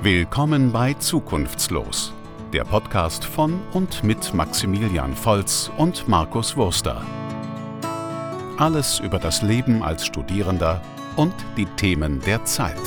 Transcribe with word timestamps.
Willkommen 0.00 0.70
bei 0.70 0.94
Zukunftslos, 0.94 2.14
der 2.52 2.62
Podcast 2.62 3.24
von 3.24 3.60
und 3.72 4.04
mit 4.04 4.32
Maximilian 4.32 5.12
Volz 5.12 5.72
und 5.76 6.06
Markus 6.06 6.56
Wurster. 6.56 7.04
Alles 8.58 9.00
über 9.00 9.18
das 9.18 9.42
Leben 9.42 9.82
als 9.82 10.06
Studierender 10.06 10.80
und 11.16 11.34
die 11.56 11.66
Themen 11.74 12.20
der 12.20 12.44
Zeit. 12.44 12.78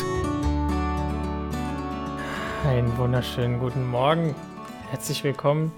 Einen 2.66 2.98
wunderschönen 2.98 3.60
guten 3.60 3.86
Morgen. 3.88 4.34
Herzlich 4.90 5.22
willkommen. 5.26 5.74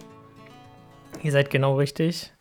Ihr 1.23 1.31
seid 1.31 1.49
genau 1.49 1.77
richtig. 1.77 2.31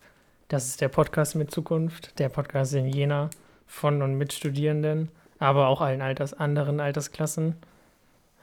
Das 0.49 0.67
ist 0.67 0.81
der 0.81 0.89
Podcast 0.89 1.33
mit 1.33 1.49
Zukunft, 1.49 2.19
der 2.19 2.29
Podcast 2.29 2.75
in 2.75 2.85
Jena 2.85 3.31
von 3.65 4.03
und 4.03 4.19
mit 4.19 4.33
Studierenden, 4.33 5.09
aber 5.39 5.67
auch 5.69 5.81
allen 5.81 6.03
Alters, 6.03 6.35
anderen 6.35 6.79
Altersklassen. 6.79 7.55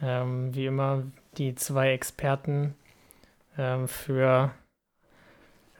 Ähm, 0.03 0.55
wie 0.55 0.67
immer 0.67 1.05
die 1.37 1.55
zwei 1.55 1.93
Experten 1.93 2.75
ähm, 3.59 3.87
für 3.89 4.53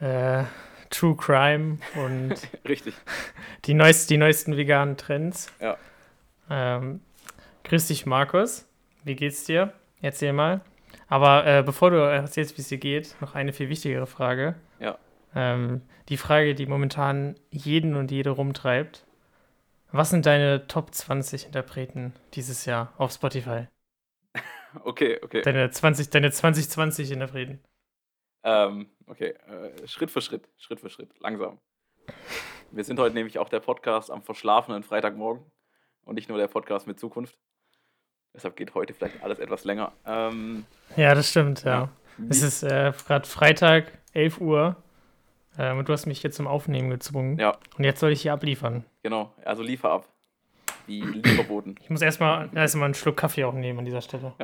äh, 0.01 0.45
True 0.91 1.17
Crime 1.17 1.79
und 1.95 2.35
Richtig. 2.69 2.95
die, 3.65 3.75
neuest, 3.75 4.11
die 4.11 4.17
neuesten 4.17 4.57
veganen 4.57 4.97
Trends. 4.97 5.53
Ja. 5.61 5.77
Ähm, 6.51 7.01
grüß 7.65 7.87
dich, 7.87 8.07
Markus. 8.07 8.67
Wie 9.05 9.17
geht's 9.17 9.45
dir? 9.45 9.73
Erzähl 10.03 10.33
mal. 10.33 10.61
Aber 11.09 11.47
äh, 11.47 11.63
bevor 11.63 11.91
du 11.91 11.97
erzählst, 11.97 12.57
wie 12.57 12.63
es 12.63 12.69
dir 12.69 12.79
geht, 12.79 13.17
noch 13.21 13.35
eine 13.35 13.53
viel 13.53 13.69
wichtigere 13.69 14.07
Frage. 14.07 14.57
Ja. 14.79 14.99
Ähm, 15.35 15.83
die 16.09 16.17
Frage, 16.17 16.55
die 16.55 16.67
momentan 16.67 17.37
jeden 17.51 17.95
und 17.95 18.11
jede 18.11 18.31
rumtreibt. 18.31 19.05
Was 19.93 20.11
sind 20.11 20.27
deine 20.27 20.67
Top 20.67 20.95
20 20.95 21.47
Interpreten 21.47 22.13
dieses 22.35 22.65
Jahr 22.65 22.93
auf 22.97 23.13
Spotify? 23.13 23.67
Okay, 24.85 25.19
okay. 25.23 25.43
Deine 25.43 25.71
20, 25.71 26.11
deine 26.11 26.31
2020 26.31 27.11
Interpreten. 27.13 27.61
Ähm, 28.43 28.89
okay, 29.07 29.35
äh, 29.49 29.87
Schritt 29.87 30.11
für 30.11 30.21
Schritt, 30.21 30.49
Schritt 30.59 30.81
für 30.81 30.91
Schritt, 30.91 31.11
langsam. 31.21 31.59
Wir 32.71 32.85
sind 32.85 32.99
heute 32.99 33.15
nämlich 33.15 33.39
auch 33.39 33.49
der 33.49 33.61
Podcast 33.61 34.11
am 34.11 34.23
verschlafenen 34.23 34.83
Freitagmorgen 34.83 35.45
und 36.05 36.15
nicht 36.15 36.29
nur 36.29 36.39
der 36.39 36.49
Podcast 36.49 36.87
mit 36.87 36.99
Zukunft. 36.99 37.37
Deshalb 38.35 38.57
geht 38.57 38.75
heute 38.75 38.95
vielleicht 38.95 39.23
alles 39.23 39.39
etwas 39.41 39.65
länger. 39.65 39.93
Ähm, 40.07 40.65
Ja, 40.97 41.15
das 41.15 41.29
stimmt, 41.31 41.65
ja. 41.65 41.89
wie- 42.17 42.31
Es 42.31 42.43
ist 42.43 42.63
äh, 42.63 42.93
gerade 43.07 43.27
Freitag, 43.29 43.99
11 44.15 44.41
Uhr. 44.41 44.77
Ähm, 45.59 45.79
und 45.79 45.89
du 45.89 45.93
hast 45.93 46.07
mich 46.07 46.21
hier 46.21 46.31
zum 46.31 46.47
Aufnehmen 46.47 46.91
gezwungen. 46.91 47.39
Ja. 47.39 47.59
Und 47.77 47.83
jetzt 47.85 47.99
soll 48.01 48.13
ich 48.13 48.23
hier 48.23 48.33
abliefern. 48.33 48.85
genau, 49.03 49.35
also 49.45 49.63
liefer 49.65 49.91
ab. 49.91 50.09
Wie 50.87 51.01
Lieferboten. 51.03 51.77
Ich 51.83 51.91
muss 51.91 52.03
erstmal 52.03 52.51
erstmal 52.55 52.87
einen 52.87 52.95
Schluck 52.95 53.17
Kaffee 53.17 53.45
auch 53.45 53.55
nehmen 53.55 53.79
an 53.79 53.85
dieser 53.85 54.03
Stelle. 54.03 54.35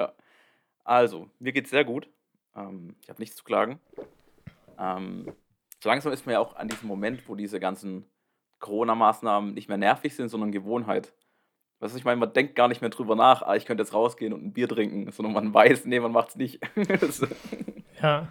Also, 0.84 1.28
mir 1.38 1.52
geht's 1.52 1.70
sehr 1.70 1.84
gut. 1.84 2.08
Ähm, 2.54 2.94
ich 3.02 3.08
habe 3.08 3.20
nichts 3.20 3.36
zu 3.36 3.44
klagen. 3.44 3.80
Ähm, 4.78 5.32
so 5.82 5.88
langsam 5.88 6.12
ist 6.12 6.26
man 6.26 6.34
ja 6.34 6.38
auch 6.40 6.56
an 6.56 6.68
diesem 6.68 6.88
Moment, 6.88 7.28
wo 7.28 7.34
diese 7.34 7.60
ganzen 7.60 8.04
Corona-Maßnahmen 8.60 9.54
nicht 9.54 9.68
mehr 9.68 9.78
nervig 9.78 10.14
sind, 10.14 10.28
sondern 10.28 10.52
Gewohnheit. 10.52 11.12
Was 11.78 11.94
ich 11.94 12.04
meine, 12.04 12.18
man 12.18 12.32
denkt 12.32 12.54
gar 12.54 12.68
nicht 12.68 12.80
mehr 12.80 12.90
drüber 12.90 13.16
nach, 13.16 13.42
ah, 13.42 13.54
ich 13.54 13.66
könnte 13.66 13.82
jetzt 13.82 13.92
rausgehen 13.92 14.32
und 14.32 14.44
ein 14.44 14.52
Bier 14.52 14.68
trinken, 14.68 15.10
sondern 15.12 15.34
man 15.34 15.52
weiß, 15.52 15.84
nee, 15.84 16.00
man 16.00 16.12
macht's 16.12 16.36
nicht. 16.36 16.60
Ja. 18.02 18.28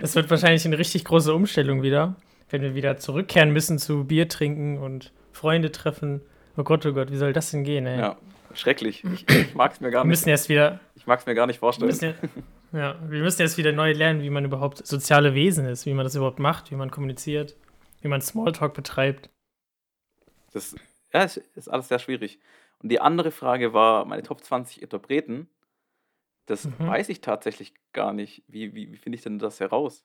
Es 0.00 0.14
wird 0.14 0.30
wahrscheinlich 0.30 0.64
eine 0.64 0.78
richtig 0.78 1.04
große 1.04 1.34
Umstellung 1.34 1.82
wieder, 1.82 2.14
wenn 2.48 2.62
wir 2.62 2.76
wieder 2.76 2.96
zurückkehren 2.96 3.52
müssen 3.52 3.78
zu 3.78 4.04
Bier 4.04 4.28
trinken 4.28 4.78
und 4.78 5.12
Freunde 5.32 5.72
treffen. 5.72 6.20
Oh 6.56 6.62
Gott, 6.64 6.84
oh 6.86 6.92
Gott, 6.92 7.10
wie 7.10 7.16
soll 7.16 7.32
das 7.32 7.50
denn 7.50 7.64
gehen, 7.64 7.86
ey? 7.86 7.98
ja, 7.98 8.16
schrecklich. 8.54 9.04
Ich, 9.04 9.28
ich 9.28 9.54
mag's 9.54 9.80
mir 9.80 9.90
gar 9.90 10.02
Wir 10.02 10.08
nicht. 10.08 10.18
müssen 10.18 10.28
erst 10.28 10.48
wieder, 10.48 10.80
Ich 10.94 11.06
mag's 11.06 11.26
mir 11.26 11.34
gar 11.34 11.46
nicht 11.46 11.56
wir 11.56 11.60
vorstellen. 11.60 11.86
müssen 11.88 12.14
ja, 12.72 12.78
ja, 12.78 13.10
wir 13.10 13.22
müssen 13.22 13.42
erst 13.42 13.58
wieder 13.58 13.72
neu 13.72 13.92
lernen, 13.92 14.22
wie 14.22 14.30
man 14.30 14.44
überhaupt 14.44 14.86
soziale 14.86 15.34
Wesen 15.34 15.66
ist, 15.66 15.86
wie 15.86 15.94
man 15.94 16.04
das 16.04 16.14
überhaupt 16.14 16.38
macht, 16.38 16.70
wie 16.70 16.76
man 16.76 16.90
kommuniziert, 16.90 17.56
wie 18.02 18.08
man 18.08 18.20
Smalltalk 18.20 18.74
betreibt. 18.74 19.30
Das 20.52 20.74
ja, 21.12 21.22
ist, 21.22 21.36
ist 21.54 21.68
alles 21.68 21.88
sehr 21.88 21.98
schwierig. 21.98 22.38
Und 22.82 22.90
die 22.90 23.00
andere 23.00 23.30
Frage 23.30 23.72
war, 23.72 24.04
meine 24.04 24.22
Top 24.22 24.42
20 24.42 24.82
Interpreten. 24.82 25.48
Das 26.46 26.64
Mhm. 26.64 26.72
weiß 26.78 27.08
ich 27.10 27.20
tatsächlich 27.20 27.74
gar 27.92 28.12
nicht. 28.12 28.42
Wie, 28.48 28.74
wie, 28.74 28.90
wie 28.92 28.96
finde 28.96 29.16
ich 29.16 29.22
denn 29.22 29.38
das 29.38 29.60
heraus? 29.60 30.04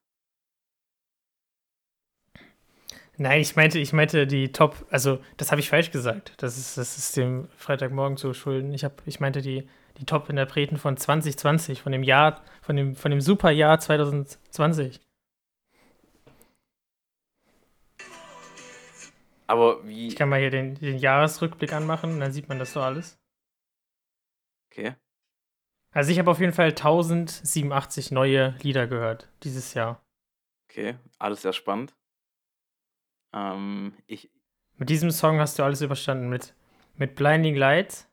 Nein, 3.17 3.39
ich 3.39 3.55
meinte, 3.55 3.79
ich 3.79 3.93
meinte 3.93 4.27
die 4.27 4.51
Top, 4.51 4.85
also 4.89 5.19
das 5.37 5.51
habe 5.51 5.61
ich 5.61 5.69
falsch 5.69 5.91
gesagt. 5.91 6.33
Das 6.37 6.57
ist, 6.57 6.77
das 6.77 6.97
ist 6.97 7.15
dem 7.15 7.47
Freitagmorgen 7.55 8.17
zu 8.17 8.33
schulden. 8.33 8.73
Ich, 8.73 8.83
hab, 8.83 9.01
ich 9.05 9.19
meinte 9.19 9.41
die, 9.41 9.69
die 9.97 10.05
Top-Interpreten 10.05 10.77
von 10.77 10.97
2020, 10.97 11.81
von 11.81 11.93
dem 11.93 12.03
Jahr, 12.03 12.43
von 12.61 12.75
dem, 12.75 12.95
von 12.95 13.11
dem 13.11 13.21
Superjahr 13.21 13.79
2020. 13.79 14.99
Aber 19.47 19.87
wie. 19.87 20.07
Ich 20.07 20.15
kann 20.15 20.29
mal 20.29 20.39
hier 20.39 20.49
den, 20.49 20.75
den 20.75 20.97
Jahresrückblick 20.97 21.71
anmachen 21.71 22.13
und 22.13 22.19
dann 22.19 22.31
sieht 22.31 22.49
man 22.49 22.59
das 22.59 22.73
so 22.73 22.81
alles. 22.81 23.17
Okay. 24.71 24.95
Also 25.91 26.11
ich 26.11 26.19
habe 26.19 26.31
auf 26.31 26.41
jeden 26.41 26.51
Fall 26.51 26.69
1087 26.69 28.11
neue 28.11 28.55
Lieder 28.61 28.87
gehört 28.87 29.29
dieses 29.43 29.73
Jahr. 29.73 30.03
Okay, 30.69 30.95
alles 31.19 31.43
sehr 31.43 31.53
spannend. 31.53 31.93
Ähm, 33.35 33.93
ich, 34.07 34.31
Mit 34.77 34.89
diesem 34.89 35.11
Song 35.11 35.39
hast 35.39 35.59
du 35.59 35.63
alles 35.63 35.81
überstanden. 35.81 36.29
Mit, 36.29 36.53
mit 36.95 37.15
Blinding 37.15 37.55
Lights 37.55 38.07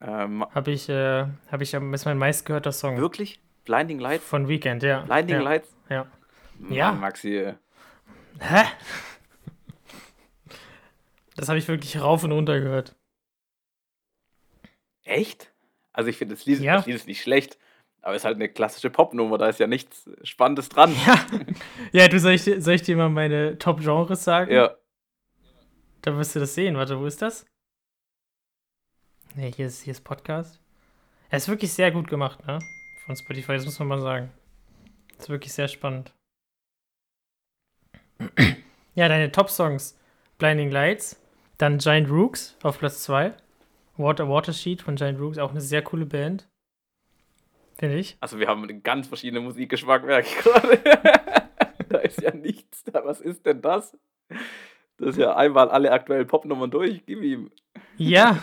ähm, 0.00 0.44
habe 0.54 0.70
ich, 0.70 0.88
äh, 0.88 1.26
habe 1.50 1.62
ich, 1.64 1.74
am- 1.74 1.92
ist 1.92 2.04
mein 2.04 2.18
meistgehörter 2.18 2.72
Song. 2.72 2.98
wirklich? 2.98 3.40
Blinding 3.64 3.98
Lights? 3.98 4.24
Von 4.24 4.48
Weekend, 4.48 4.82
ja. 4.82 5.00
Blinding 5.00 5.36
ja. 5.36 5.42
Lights? 5.42 5.76
Ja. 5.90 6.06
Mann, 6.58 6.72
Ja. 6.72 6.92
Maxi. 6.92 7.52
Hä? 8.40 8.64
Das 11.36 11.48
habe 11.48 11.58
ich 11.58 11.68
wirklich 11.68 12.00
rauf 12.00 12.24
und 12.24 12.32
runter 12.32 12.58
gehört. 12.60 12.96
Echt? 15.04 15.52
Also 15.92 16.10
ich 16.10 16.16
finde 16.16 16.34
das 16.34 16.46
Lied, 16.46 16.60
Ja. 16.60 16.76
das 16.76 16.86
Lied 16.86 16.96
ist 16.96 17.06
nicht 17.06 17.22
schlecht, 17.22 17.58
aber 18.08 18.16
es 18.16 18.22
ist 18.22 18.24
halt 18.24 18.36
eine 18.36 18.48
klassische 18.48 18.88
Popnummer, 18.88 19.36
da 19.36 19.48
ist 19.50 19.60
ja 19.60 19.66
nichts 19.66 20.08
Spannendes 20.22 20.70
dran. 20.70 20.94
Ja. 21.06 21.26
Ja, 21.92 22.08
du 22.08 22.18
soll 22.18 22.32
ich, 22.32 22.42
dir- 22.44 22.62
soll 22.62 22.72
ich 22.72 22.80
dir 22.82 22.96
mal 22.96 23.10
meine 23.10 23.58
Top-Genres 23.58 24.24
sagen? 24.24 24.50
Ja. 24.50 24.74
Da 26.00 26.16
wirst 26.16 26.34
du 26.34 26.40
das 26.40 26.54
sehen. 26.54 26.74
Warte, 26.78 26.98
wo 26.98 27.04
ist 27.04 27.20
das? 27.20 27.44
Ne, 29.34 29.52
hier 29.54 29.66
ist, 29.66 29.82
hier 29.82 29.90
ist 29.90 30.04
Podcast. 30.04 30.58
Er 31.28 31.36
ist 31.36 31.48
wirklich 31.48 31.70
sehr 31.74 31.90
gut 31.90 32.08
gemacht, 32.08 32.46
ne? 32.46 32.58
Von 33.04 33.14
Spotify, 33.14 33.52
das 33.52 33.66
muss 33.66 33.78
man 33.78 33.88
mal 33.88 34.00
sagen. 34.00 34.32
Ist 35.18 35.28
wirklich 35.28 35.52
sehr 35.52 35.68
spannend. 35.68 36.14
ja, 38.94 39.08
deine 39.08 39.30
Top-Songs. 39.30 39.98
Blinding 40.38 40.70
Lights. 40.70 41.20
Dann 41.58 41.76
Giant 41.78 42.08
Rooks 42.08 42.56
auf 42.62 42.78
Platz 42.78 43.02
2. 43.02 43.34
Water 43.98 44.28
Watersheet 44.28 44.80
von 44.80 44.96
Giant 44.96 45.20
Rooks, 45.20 45.36
auch 45.38 45.50
eine 45.50 45.60
sehr 45.60 45.82
coole 45.82 46.06
Band. 46.06 46.48
Finde 47.78 47.96
ich. 47.96 48.16
Also 48.20 48.38
wir 48.40 48.48
haben 48.48 48.62
einen 48.64 48.82
ganz 48.82 49.06
verschiedenen 49.06 49.44
Musikgeschmack, 49.44 50.04
merke 50.04 50.28
ich 50.28 50.36
gerade. 50.42 50.78
da 51.88 51.98
ist 51.98 52.20
ja 52.20 52.34
nichts 52.34 52.84
da. 52.84 53.04
Was 53.04 53.20
ist 53.20 53.46
denn 53.46 53.62
das? 53.62 53.96
Das 54.96 55.10
ist 55.10 55.18
ja 55.18 55.36
einmal 55.36 55.70
alle 55.70 55.92
aktuellen 55.92 56.26
Popnummern 56.26 56.70
durch. 56.70 57.04
Gib 57.06 57.22
ihm. 57.22 57.50
Ja. 57.96 58.42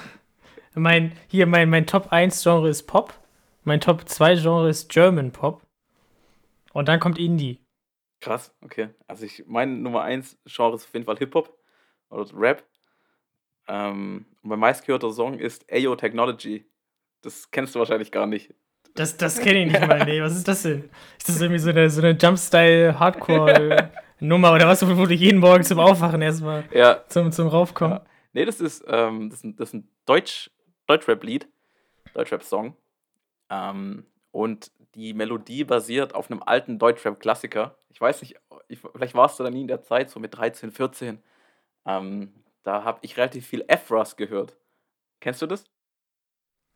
Mein, 0.74 1.14
hier, 1.28 1.48
mein, 1.48 1.70
mein 1.70 1.86
Top 1.86 2.12
1 2.12 2.42
Genre 2.44 2.70
ist 2.70 2.84
Pop. 2.84 3.14
Mein 3.64 3.82
Top 3.82 4.08
2 4.08 4.36
Genre 4.36 4.70
ist 4.70 4.90
German 4.90 5.32
Pop. 5.32 5.62
Und 6.72 6.88
dann 6.88 7.00
kommt 7.00 7.18
Indie. 7.18 7.60
Krass, 8.22 8.56
okay. 8.62 8.90
Also 9.08 9.26
ich, 9.26 9.44
mein 9.48 9.82
Nummer 9.82 10.02
1 10.04 10.38
Genre 10.46 10.76
ist 10.76 10.86
auf 10.86 10.94
jeden 10.94 11.06
Fall 11.06 11.18
Hip-Hop 11.18 11.58
oder 12.10 12.26
Rap. 12.34 12.64
Ähm, 13.68 14.26
und 14.42 14.50
mein 14.50 14.60
meistgehörter 14.60 15.12
Song 15.12 15.40
ist 15.40 15.70
Ayo 15.72 15.96
Technology. 15.96 16.70
Das 17.22 17.52
kennst 17.52 17.76
du 17.76 17.80
wahrscheinlich 17.80 18.12
gar 18.12 18.28
nicht. 18.28 18.54
Das, 18.96 19.18
das 19.18 19.40
kenne 19.40 19.66
ich 19.66 19.72
nicht 19.72 19.82
mal. 19.88 20.04
Nee, 20.06 20.22
was 20.22 20.36
ist 20.36 20.48
das 20.48 20.64
denn? 20.64 20.90
Ist 21.18 21.30
das 21.30 21.42
irgendwie 21.42 21.60
so 21.60 21.70
eine, 21.70 21.90
so 21.90 22.02
eine 22.02 22.12
Jumpstyle-Hardcore-Nummer 22.18 24.54
oder 24.54 24.68
was, 24.68 24.86
wo 24.88 25.06
du 25.06 25.14
jeden 25.14 25.40
Morgen 25.40 25.64
zum 25.64 25.80
Aufwachen 25.80 26.22
erstmal 26.22 26.66
Ja, 26.72 27.04
zum, 27.08 27.32
zum 27.32 27.48
Raufkommen? 27.48 27.98
Ja. 27.98 28.06
Nee, 28.34 28.46
das 28.46 28.60
ist, 28.60 28.84
ähm, 28.88 29.30
das 29.30 29.40
ist 29.40 29.46
ein, 29.46 29.56
das 29.56 29.70
ist 29.70 29.74
ein 29.76 29.88
Deutsch, 30.06 30.52
Deutschrap-Lied, 30.88 31.48
Deutschrap-Song. 32.14 32.76
Ähm, 33.50 34.06
und 34.32 34.72
die 34.96 35.14
Melodie 35.14 35.64
basiert 35.64 36.16
auf 36.16 36.32
einem 36.32 36.42
alten 36.44 36.80
Deutschrap-Klassiker. 36.80 37.78
Ich 37.90 38.02
weiß 38.02 38.22
nicht, 38.22 38.36
ich, 38.68 38.80
vielleicht 38.80 39.16
warst 39.16 39.40
du 39.40 39.44
da 39.44 39.50
nie 39.50 39.62
in 39.62 39.68
der 39.68 39.84
Zeit, 39.84 40.10
so 40.10 40.20
mit 40.20 40.36
13, 40.36 40.72
14. 40.72 41.22
Ähm, 41.86 42.34
da 42.64 42.84
habe 42.84 43.00
ich 43.04 43.18
relativ 43.18 43.46
viel 43.46 43.64
F-Russ 43.68 44.16
gehört. 44.16 44.58
Kennst 45.20 45.42
du 45.42 45.48
das? 45.48 45.66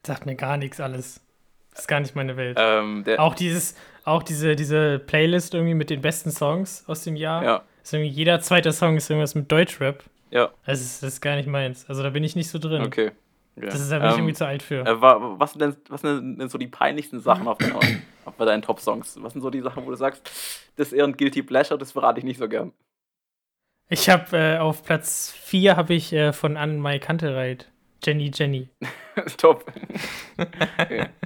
Sagt 0.06 0.26
mir 0.26 0.36
gar 0.36 0.58
nichts 0.58 0.80
alles. 0.80 1.22
Das 1.72 1.82
ist 1.82 1.88
gar 1.88 2.00
nicht 2.00 2.16
meine 2.16 2.36
Welt. 2.38 2.58
Ähm, 2.60 3.06
Auch 3.18 3.36
dieses, 3.36 3.76
auch 4.04 4.24
diese, 4.24 4.56
diese 4.56 5.00
Playlist 5.00 5.54
irgendwie 5.54 5.74
mit 5.76 5.90
den 5.90 6.02
besten 6.02 6.32
Songs 6.32 6.84
aus 6.88 7.04
dem 7.04 7.16
Jahr. 7.16 7.44
ja, 7.44 7.64
Ist 7.84 7.94
irgendwie 7.94 8.10
jeder 8.12 8.42
zweite 8.42 8.72
Song 8.74 8.98
ist 8.98 9.10
irgendwas 9.10 9.36
mit 9.36 9.52
Deutschrap. 9.52 10.04
ja, 10.32 10.50
Das 10.66 10.82
ist, 10.82 11.04
das 11.04 11.14
ist 11.14 11.22
gar 11.22 11.36
nicht 11.36 11.48
meins. 11.48 11.86
Also 11.90 12.04
da 12.04 12.10
bin 12.10 12.24
ich 12.24 12.36
nicht 12.36 12.50
so 12.50 12.60
drin. 12.60 12.82
okay. 12.82 13.12
Okay. 13.58 13.68
Das 13.68 13.82
ist 13.82 13.92
da 13.92 14.00
bin 14.00 14.08
ich 14.08 14.14
Ähm, 14.14 14.20
irgendwie 14.20 14.36
zu 14.36 14.48
alt 14.48 14.64
für. 14.64 14.86
Äh, 14.86 15.02
wa- 15.02 15.36
was, 15.38 15.52
sind 15.52 15.62
denn, 15.62 15.76
was 15.90 16.00
sind 16.02 16.38
denn 16.40 16.48
so 16.50 16.58
die 16.58 16.68
peinlichsten 16.68 17.20
Sachen 17.20 17.46
auf, 17.48 17.58
deinen, 17.58 17.74
auf 18.26 18.36
bei 18.36 18.46
deinen 18.46 18.62
Top-Songs? 18.62 19.18
Was 19.22 19.34
sind 19.34 19.42
so 19.42 19.50
die 19.50 19.60
Sachen, 19.62 19.86
wo 19.86 19.90
du 19.90 19.98
sagst, 19.98 20.26
das 20.78 20.88
ist 20.88 20.94
eher 20.94 21.04
ein 21.04 21.18
Guilty 21.18 21.44
Pleasure, 21.44 21.78
das 21.78 21.92
verrate 21.92 22.20
ich 22.20 22.24
nicht 22.24 22.38
so 22.40 22.48
gern? 22.48 22.72
Ich 23.90 24.10
habe 24.10 24.38
äh, 24.38 24.58
auf 24.60 24.84
Platz 24.84 25.32
4 25.42 25.76
habe 25.76 25.94
ich 25.94 26.14
äh, 26.14 26.32
von 26.32 26.56
Anne 26.58 26.74
Mai 26.76 27.00
Kantereit 27.00 27.70
Jenny 28.04 28.32
Jenny. 28.34 28.70
Top. 29.38 29.66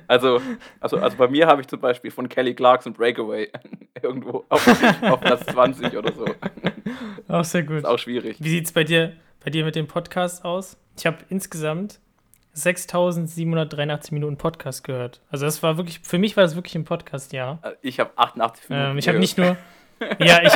also, 0.08 0.42
also, 0.80 0.98
also 0.98 1.18
bei 1.18 1.28
mir 1.28 1.48
habe 1.48 1.62
ich 1.62 1.68
zum 1.68 1.80
Beispiel 1.80 2.12
von 2.12 2.28
Kelly 2.30 2.54
Clarkson 2.56 2.94
Breakaway 2.94 3.52
irgendwo 4.02 4.46
auf, 4.50 4.68
auf 5.04 5.20
Platz 5.22 5.46
20 5.48 5.96
oder 5.96 6.12
so. 6.14 6.26
Auch 7.28 7.44
sehr 7.44 7.64
gut. 7.64 7.78
Ist 7.78 7.86
auch 7.86 8.00
schwierig. 8.00 8.38
Wie 8.40 8.50
sieht 8.50 8.66
es 8.66 8.72
bei 8.72 8.84
dir, 8.84 9.14
bei 9.44 9.50
dir 9.50 9.64
mit 9.66 9.76
dem 9.76 9.88
Podcast 9.88 10.44
aus? 10.46 10.78
Ich 10.98 11.06
habe 11.06 11.18
insgesamt 11.30 12.00
6783 12.54 14.12
Minuten 14.12 14.38
Podcast 14.38 14.84
gehört. 14.84 15.22
Also 15.30 15.46
das 15.46 15.64
war 15.64 15.78
wirklich, 15.78 16.00
für 16.00 16.18
mich 16.20 16.38
war 16.38 16.44
das 16.44 16.56
wirklich 16.56 16.76
ein 16.76 16.86
Podcast, 16.86 17.34
ja. 17.34 17.60
Äh, 17.64 17.72
Ich 17.82 18.00
habe 18.00 18.12
88 18.16 18.70
Minuten. 18.70 18.92
Ähm, 18.92 18.98
ich 18.98 19.08
habe 19.08 19.20
nicht 19.20 19.38
nur, 19.38 19.58
ja, 20.20 20.42
ich, 20.44 20.54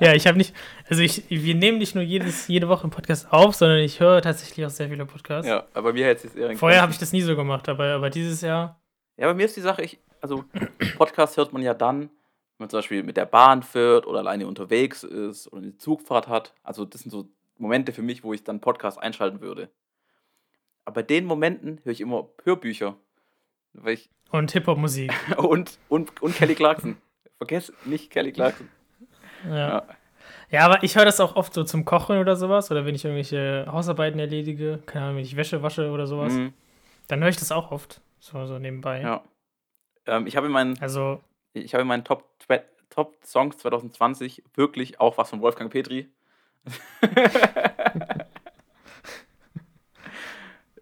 ja, 0.00 0.14
ich 0.14 0.26
habe 0.26 0.38
nicht, 0.38 0.54
also 0.88 1.02
ich, 1.02 1.24
wir 1.28 1.54
nehmen 1.54 1.78
nicht 1.78 1.94
nur 1.94 2.04
jedes, 2.04 2.48
jede 2.48 2.68
Woche 2.68 2.84
einen 2.84 2.90
Podcast 2.90 3.32
auf, 3.32 3.54
sondern 3.54 3.78
ich 3.78 4.00
höre 4.00 4.22
tatsächlich 4.22 4.66
auch 4.66 4.70
sehr 4.70 4.88
viele 4.88 5.06
Podcasts. 5.06 5.48
Ja, 5.48 5.64
aber 5.74 5.90
bei 5.90 5.92
mir 5.94 6.06
hätte 6.06 6.26
es 6.26 6.34
eher 6.34 6.56
Vorher 6.56 6.82
habe 6.82 6.92
ich 6.92 6.98
das 6.98 7.12
nie 7.12 7.22
so 7.22 7.36
gemacht, 7.36 7.68
aber, 7.68 7.86
aber 7.94 8.10
dieses 8.10 8.40
Jahr, 8.40 8.80
Ja, 9.16 9.26
bei 9.26 9.34
mir 9.34 9.46
ist 9.46 9.56
die 9.56 9.60
Sache, 9.60 9.82
ich, 9.82 9.98
also 10.20 10.44
Podcast 10.96 11.36
hört 11.36 11.52
man 11.52 11.62
ja 11.62 11.74
dann, 11.74 12.00
wenn 12.00 12.10
man 12.58 12.70
zum 12.70 12.78
Beispiel 12.78 13.02
mit 13.02 13.16
der 13.16 13.26
Bahn 13.26 13.62
fährt 13.62 14.06
oder 14.06 14.20
alleine 14.20 14.46
unterwegs 14.46 15.02
ist 15.02 15.52
oder 15.52 15.62
eine 15.62 15.76
Zugfahrt 15.76 16.28
hat. 16.28 16.54
Also 16.62 16.84
das 16.84 17.02
sind 17.02 17.10
so 17.10 17.28
Momente 17.58 17.92
für 17.92 18.02
mich, 18.02 18.24
wo 18.24 18.32
ich 18.32 18.44
dann 18.44 18.60
Podcast 18.60 18.98
einschalten 19.00 19.40
würde. 19.40 19.70
Aber 20.84 20.94
bei 20.94 21.02
den 21.02 21.24
Momenten 21.24 21.80
höre 21.84 21.92
ich 21.92 22.00
immer 22.00 22.28
Hörbücher. 22.42 22.96
Weil 23.72 23.94
ich, 23.94 24.10
und 24.30 24.52
Hip-Hop-Musik. 24.52 25.12
und, 25.38 25.78
und, 25.88 26.22
und 26.22 26.34
Kelly 26.34 26.54
Clarkson. 26.54 26.96
Vergesst 27.38 27.72
nicht 27.84 28.10
Kelly 28.10 28.32
Clarkson. 28.32 28.68
Ja. 29.48 29.56
Ja. 29.56 29.82
Ja, 30.50 30.64
aber 30.66 30.82
ich 30.84 30.94
höre 30.96 31.04
das 31.04 31.18
auch 31.20 31.34
oft 31.36 31.52
so 31.52 31.64
zum 31.64 31.84
Kochen 31.84 32.18
oder 32.18 32.36
sowas 32.36 32.70
oder 32.70 32.84
wenn 32.86 32.94
ich 32.94 33.04
irgendwelche 33.04 33.66
Hausarbeiten 33.70 34.20
erledige, 34.20 34.78
keine 34.86 35.06
Ahnung, 35.06 35.16
wenn 35.16 35.24
ich 35.24 35.36
Wäsche 35.36 35.62
wasche 35.62 35.90
oder 35.90 36.06
sowas, 36.06 36.32
Mhm, 36.34 36.52
dann 37.08 37.20
höre 37.22 37.30
ich 37.30 37.36
das 37.38 37.50
auch 37.50 37.72
oft, 37.72 38.00
so, 38.20 38.46
so 38.46 38.58
nebenbei. 38.58 39.00
ja. 39.00 39.22
Ähm, 40.06 40.26
ich 40.26 40.36
habe 40.36 40.46
in 40.46 40.52
meinen, 40.52 40.78
Also, 40.80 41.20
ich 41.54 41.74
habe 41.74 41.82
in 41.82 41.88
meinen 41.88 42.04
Top, 42.04 42.24
Top 42.90 43.16
Songs 43.24 43.56
2020 43.58 44.44
wirklich 44.54 45.00
auch 45.00 45.18
was 45.18 45.30
von 45.30 45.40
Wolfgang 45.40 45.72
Petri. 45.72 46.08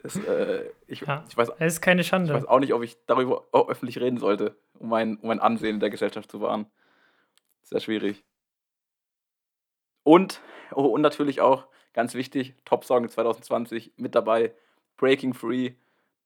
das, 0.02 0.16
äh, 0.16 0.70
ich, 0.86 1.00
Ja. 1.02 1.24
ich, 1.28 1.36
weiß, 1.36 1.50
es 1.58 1.74
ist 1.74 1.80
keine 1.80 2.00
ich 2.00 2.08
Schande. 2.08 2.34
weiß 2.34 2.46
auch 2.46 2.58
nicht, 2.58 2.74
ob 2.74 2.82
ich 2.82 2.96
darüber 3.06 3.44
öffentlich 3.52 3.98
reden 4.00 4.18
sollte, 4.18 4.56
um 4.78 4.88
mein, 4.88 5.16
um 5.18 5.28
mein 5.28 5.40
Ansehen 5.40 5.74
in 5.76 5.80
der 5.80 5.90
Gesellschaft 5.90 6.30
zu 6.30 6.40
wahren. 6.40 6.66
Sehr 7.62 7.80
schwierig. 7.80 8.24
Und, 10.04 10.40
oh, 10.75 10.87
und 10.87 11.00
natürlich 11.02 11.40
auch, 11.40 11.66
ganz 11.93 12.14
wichtig, 12.14 12.54
Top-Song 12.64 13.08
2020 13.08 13.93
mit 13.96 14.14
dabei, 14.14 14.52
Breaking 14.96 15.34
Free, 15.34 15.72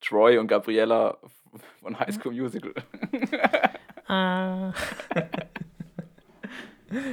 Troy 0.01 0.39
und 0.39 0.49
Gabriella 0.49 1.19
von 1.81 1.99
High 1.99 2.15
School 2.15 2.33
Musical. 2.35 2.73
Ah. 4.09 4.73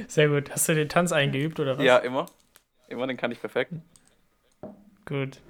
Sehr 0.06 0.28
gut. 0.28 0.50
Hast 0.52 0.68
du 0.68 0.74
den 0.76 0.88
Tanz 0.88 1.10
eingeübt 1.10 1.58
oder 1.58 1.76
was? 1.76 1.84
Ja, 1.84 1.98
immer. 1.98 2.26
Immer, 2.88 3.08
den 3.08 3.16
kann 3.16 3.32
ich 3.32 3.40
perfekt. 3.40 3.72
Gut. 5.04 5.40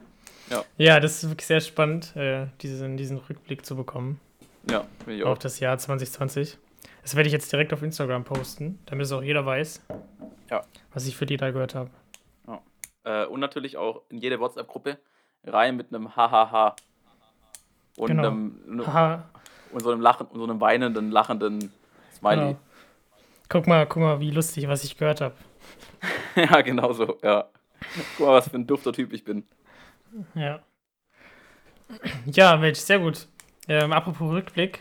Ja. 0.48 0.64
Ja, 0.78 1.00
das 1.00 1.22
ist 1.22 1.28
wirklich 1.30 1.46
sehr 1.46 1.60
spannend, 1.60 2.16
äh, 2.16 2.46
diesen, 2.62 2.96
diesen 2.96 3.18
Rückblick 3.18 3.66
zu 3.66 3.76
bekommen 3.76 4.20
Ja, 4.70 4.86
bin 5.04 5.16
ich 5.16 5.22
auf 5.24 5.36
auch. 5.36 5.38
das 5.38 5.60
Jahr 5.60 5.76
2020. 5.76 6.56
Das 7.02 7.14
werde 7.14 7.26
ich 7.26 7.32
jetzt 7.34 7.52
direkt 7.52 7.74
auf 7.74 7.82
Instagram 7.82 8.24
posten, 8.24 8.78
damit 8.86 9.04
es 9.04 9.12
auch 9.12 9.22
jeder 9.22 9.44
weiß. 9.44 9.82
Was 10.94 11.06
ich 11.06 11.16
für 11.16 11.26
die 11.26 11.36
da 11.36 11.50
gehört 11.50 11.74
habe. 11.74 11.90
Äh, 13.06 13.26
und 13.26 13.40
natürlich 13.40 13.76
auch 13.76 14.00
in 14.08 14.16
jede 14.16 14.40
WhatsApp-Gruppe 14.40 14.98
rein 15.44 15.76
mit 15.76 15.94
einem 15.94 16.16
Hahaha. 16.16 16.74
Und, 17.98 18.08
Genau. 18.08 18.28
einem, 18.28 18.82
Haha, 18.86 19.28
und 19.72 19.82
so 19.82 19.90
einem 19.90 20.00
Lachen, 20.00 20.26
und 20.28 20.38
so 20.38 20.44
einem 20.44 20.58
weinenden, 20.60 21.10
lachenden 21.10 21.70
Smiley. 22.16 22.54
genau. 22.54 22.58
Guck 23.50 23.66
mal, 23.66 23.86
guck 23.86 24.02
mal, 24.02 24.20
wie 24.20 24.30
lustig, 24.30 24.66
was 24.68 24.84
ich 24.84 24.96
gehört 24.96 25.20
habe. 25.20 25.34
ja, 26.34 26.62
genau 26.62 26.92
so, 26.94 27.18
ja. 27.22 27.46
Guck 28.16 28.26
mal, 28.26 28.32
was 28.36 28.48
für 28.48 28.56
ein 28.56 28.66
dufter 28.66 28.92
Typ 28.94 29.12
ich 29.12 29.22
bin. 29.22 29.46
Ja. 30.34 30.60
Ja, 32.24 32.56
Mensch, 32.56 32.78
sehr 32.78 32.98
gut. 33.00 33.28
Ähm, 33.68 33.92
apropos 33.92 34.30
Rückblick. 34.32 34.80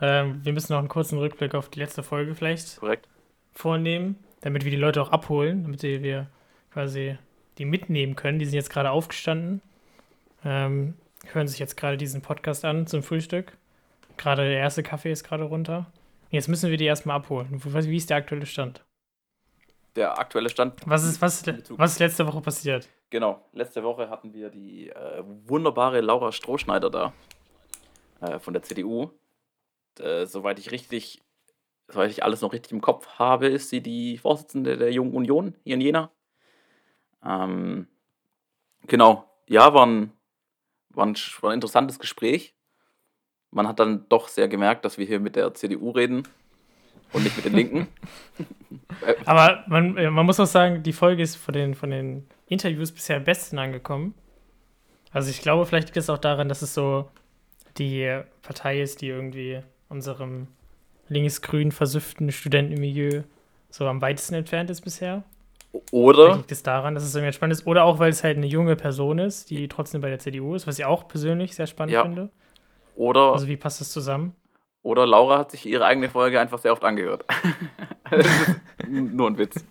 Ähm, 0.00 0.40
wir 0.42 0.54
müssen 0.54 0.72
noch 0.72 0.78
einen 0.78 0.88
kurzen 0.88 1.18
Rückblick 1.18 1.54
auf 1.54 1.68
die 1.68 1.78
letzte 1.78 2.02
Folge 2.02 2.34
vielleicht 2.34 2.78
Korrekt. 2.78 3.06
vornehmen, 3.52 4.16
damit 4.40 4.64
wir 4.64 4.70
die 4.70 4.76
Leute 4.76 5.02
auch 5.02 5.10
abholen, 5.10 5.62
damit 5.62 5.82
wir 5.82 6.26
quasi 6.72 7.18
die 7.58 7.64
mitnehmen 7.64 8.16
können. 8.16 8.38
Die 8.38 8.44
sind 8.44 8.54
jetzt 8.54 8.70
gerade 8.70 8.90
aufgestanden, 8.90 9.60
ähm, 10.44 10.94
hören 11.26 11.48
sich 11.48 11.58
jetzt 11.58 11.76
gerade 11.76 11.96
diesen 11.96 12.22
Podcast 12.22 12.64
an 12.64 12.86
zum 12.86 13.02
Frühstück. 13.02 13.56
Gerade 14.16 14.42
der 14.42 14.58
erste 14.58 14.82
Kaffee 14.82 15.12
ist 15.12 15.24
gerade 15.24 15.44
runter. 15.44 15.86
Jetzt 16.30 16.48
müssen 16.48 16.70
wir 16.70 16.76
die 16.76 16.84
erstmal 16.84 17.16
abholen. 17.16 17.60
Wie 17.64 17.96
ist 17.96 18.10
der 18.10 18.18
aktuelle 18.18 18.46
Stand? 18.46 18.84
Der 19.96 20.18
aktuelle 20.18 20.48
Stand. 20.48 20.80
Was 20.86 21.04
ist, 21.04 21.20
was, 21.20 21.44
was 21.70 21.92
ist 21.92 21.98
letzte 21.98 22.26
Woche 22.26 22.40
passiert? 22.40 22.88
Genau, 23.10 23.44
letzte 23.52 23.82
Woche 23.82 24.08
hatten 24.08 24.32
wir 24.32 24.50
die 24.50 24.88
äh, 24.88 25.24
wunderbare 25.46 26.00
Laura 26.00 26.30
Strohschneider 26.30 26.90
da. 26.90 27.12
Äh, 28.20 28.38
von 28.38 28.52
der 28.52 28.62
CDU. 28.62 29.10
Äh, 29.98 30.26
soweit 30.26 30.58
ich 30.58 30.70
richtig, 30.70 31.20
soweit 31.90 32.10
ich 32.10 32.24
alles 32.24 32.40
noch 32.40 32.52
richtig 32.52 32.72
im 32.72 32.80
Kopf 32.80 33.06
habe, 33.18 33.48
ist 33.48 33.70
sie 33.70 33.80
die 33.80 34.18
Vorsitzende 34.18 34.76
der 34.76 34.92
Jungen 34.92 35.14
Union 35.14 35.54
hier 35.64 35.74
in 35.74 35.80
Jena. 35.80 36.10
Ähm, 37.24 37.86
genau, 38.86 39.30
ja, 39.48 39.74
war 39.74 39.86
ein, 39.86 40.12
war, 40.90 41.06
ein, 41.06 41.16
war 41.40 41.50
ein 41.50 41.54
interessantes 41.54 41.98
Gespräch. 41.98 42.54
Man 43.50 43.66
hat 43.66 43.80
dann 43.80 44.08
doch 44.08 44.28
sehr 44.28 44.48
gemerkt, 44.48 44.84
dass 44.84 44.98
wir 44.98 45.06
hier 45.06 45.20
mit 45.20 45.36
der 45.36 45.52
CDU 45.54 45.90
reden 45.90 46.22
und 47.12 47.24
nicht 47.24 47.36
mit 47.36 47.44
den 47.44 47.54
Linken. 47.54 47.88
Aber 49.26 49.64
man, 49.66 49.94
man 49.94 50.26
muss 50.26 50.38
auch 50.38 50.46
sagen, 50.46 50.82
die 50.82 50.92
Folge 50.92 51.22
ist 51.22 51.36
von 51.36 51.54
den, 51.54 51.74
von 51.74 51.90
den 51.90 52.28
Interviews 52.46 52.92
bisher 52.92 53.16
am 53.16 53.24
besten 53.24 53.58
angekommen. 53.58 54.14
Also 55.12 55.30
ich 55.30 55.42
glaube, 55.42 55.66
vielleicht 55.66 55.88
liegt 55.88 55.96
es 55.96 56.10
auch 56.10 56.18
daran, 56.18 56.48
dass 56.48 56.62
es 56.62 56.72
so 56.72 57.10
die 57.78 58.22
Partei 58.42 58.80
ist, 58.80 59.00
die 59.00 59.08
irgendwie 59.08 59.60
unserem 59.88 60.46
linksgrün 61.10 61.70
versüfften 61.72 62.32
Studentenmilieu 62.32 63.22
so 63.68 63.86
am 63.86 64.00
weitesten 64.00 64.34
entfernt 64.34 64.70
ist 64.70 64.80
bisher. 64.80 65.22
Vielleicht 65.70 65.92
Oder, 65.92 66.36
liegt 66.36 66.50
es 66.50 66.62
daran, 66.64 66.94
dass 66.94 67.04
es 67.04 67.14
irgendwie 67.14 67.32
spannend 67.32 67.52
ist. 67.58 67.66
Oder 67.66 67.84
auch, 67.84 67.98
weil 68.00 68.10
es 68.10 68.24
halt 68.24 68.36
eine 68.36 68.46
junge 68.46 68.74
Person 68.74 69.18
ist, 69.20 69.50
die 69.50 69.68
trotzdem 69.68 70.00
bei 70.00 70.08
der 70.08 70.18
CDU 70.18 70.54
ist, 70.56 70.66
was 70.66 70.78
ich 70.78 70.84
auch 70.84 71.06
persönlich 71.06 71.54
sehr 71.54 71.66
spannend 71.68 71.92
Ja. 71.92 72.02
finde. 72.02 72.30
oder 72.96 73.32
Also 73.32 73.46
wie 73.46 73.56
passt 73.56 73.80
das 73.80 73.92
zusammen? 73.92 74.34
Oder 74.82 75.06
Laura 75.06 75.38
hat 75.38 75.50
sich 75.50 75.66
ihre 75.66 75.84
eigene 75.84 76.08
Folge 76.08 76.40
einfach 76.40 76.58
sehr 76.58 76.72
oft 76.72 76.82
angehört. 76.84 77.24
nur 78.88 79.28
ein 79.28 79.38
Witz. 79.38 79.64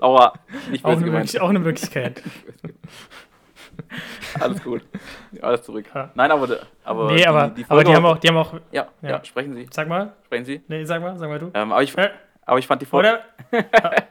Laura, 0.00 0.32
nicht 0.70 0.84
Auch 0.84 0.90
böse 0.90 0.96
eine, 1.02 1.04
gemeint. 1.06 1.24
möglich, 1.26 1.40
auch 1.40 1.48
eine 1.50 1.58
Möglichkeit. 1.60 2.22
Alles 4.40 4.62
gut. 4.62 4.82
Alles 5.40 5.62
zurück. 5.62 5.86
Ja. 5.94 6.10
Nein, 6.14 6.30
aber, 6.30 6.60
aber, 6.84 7.12
nee, 7.12 7.24
aber, 7.26 7.48
die, 7.48 7.62
die 7.64 7.70
aber 7.70 7.84
die 7.84 7.94
haben 7.94 8.04
auch, 8.06 8.18
die 8.18 8.28
haben 8.28 8.36
auch, 8.36 8.54
Ja, 8.70 8.88
ja, 9.02 9.08
Ja. 9.10 9.24
sprechen 9.24 9.54
Sie. 9.54 9.66
sag 9.70 9.88
mal, 9.88 10.14
Sprechen 10.26 10.44
Sie. 10.44 10.62
nee, 10.68 10.84
sag 10.84 11.00
mal, 11.02 11.18
sag 11.18 11.28
mal 11.28 11.38
du. 11.38 11.50
Ähm, 11.54 11.72
aber, 11.72 11.82
ich, 11.82 11.96
Äh, 11.96 12.10
aber 12.42 12.58
ich 12.58 12.66
fand 12.66 12.82
die 12.82 12.86
Folge. 12.86 13.20
Oder? 13.52 13.62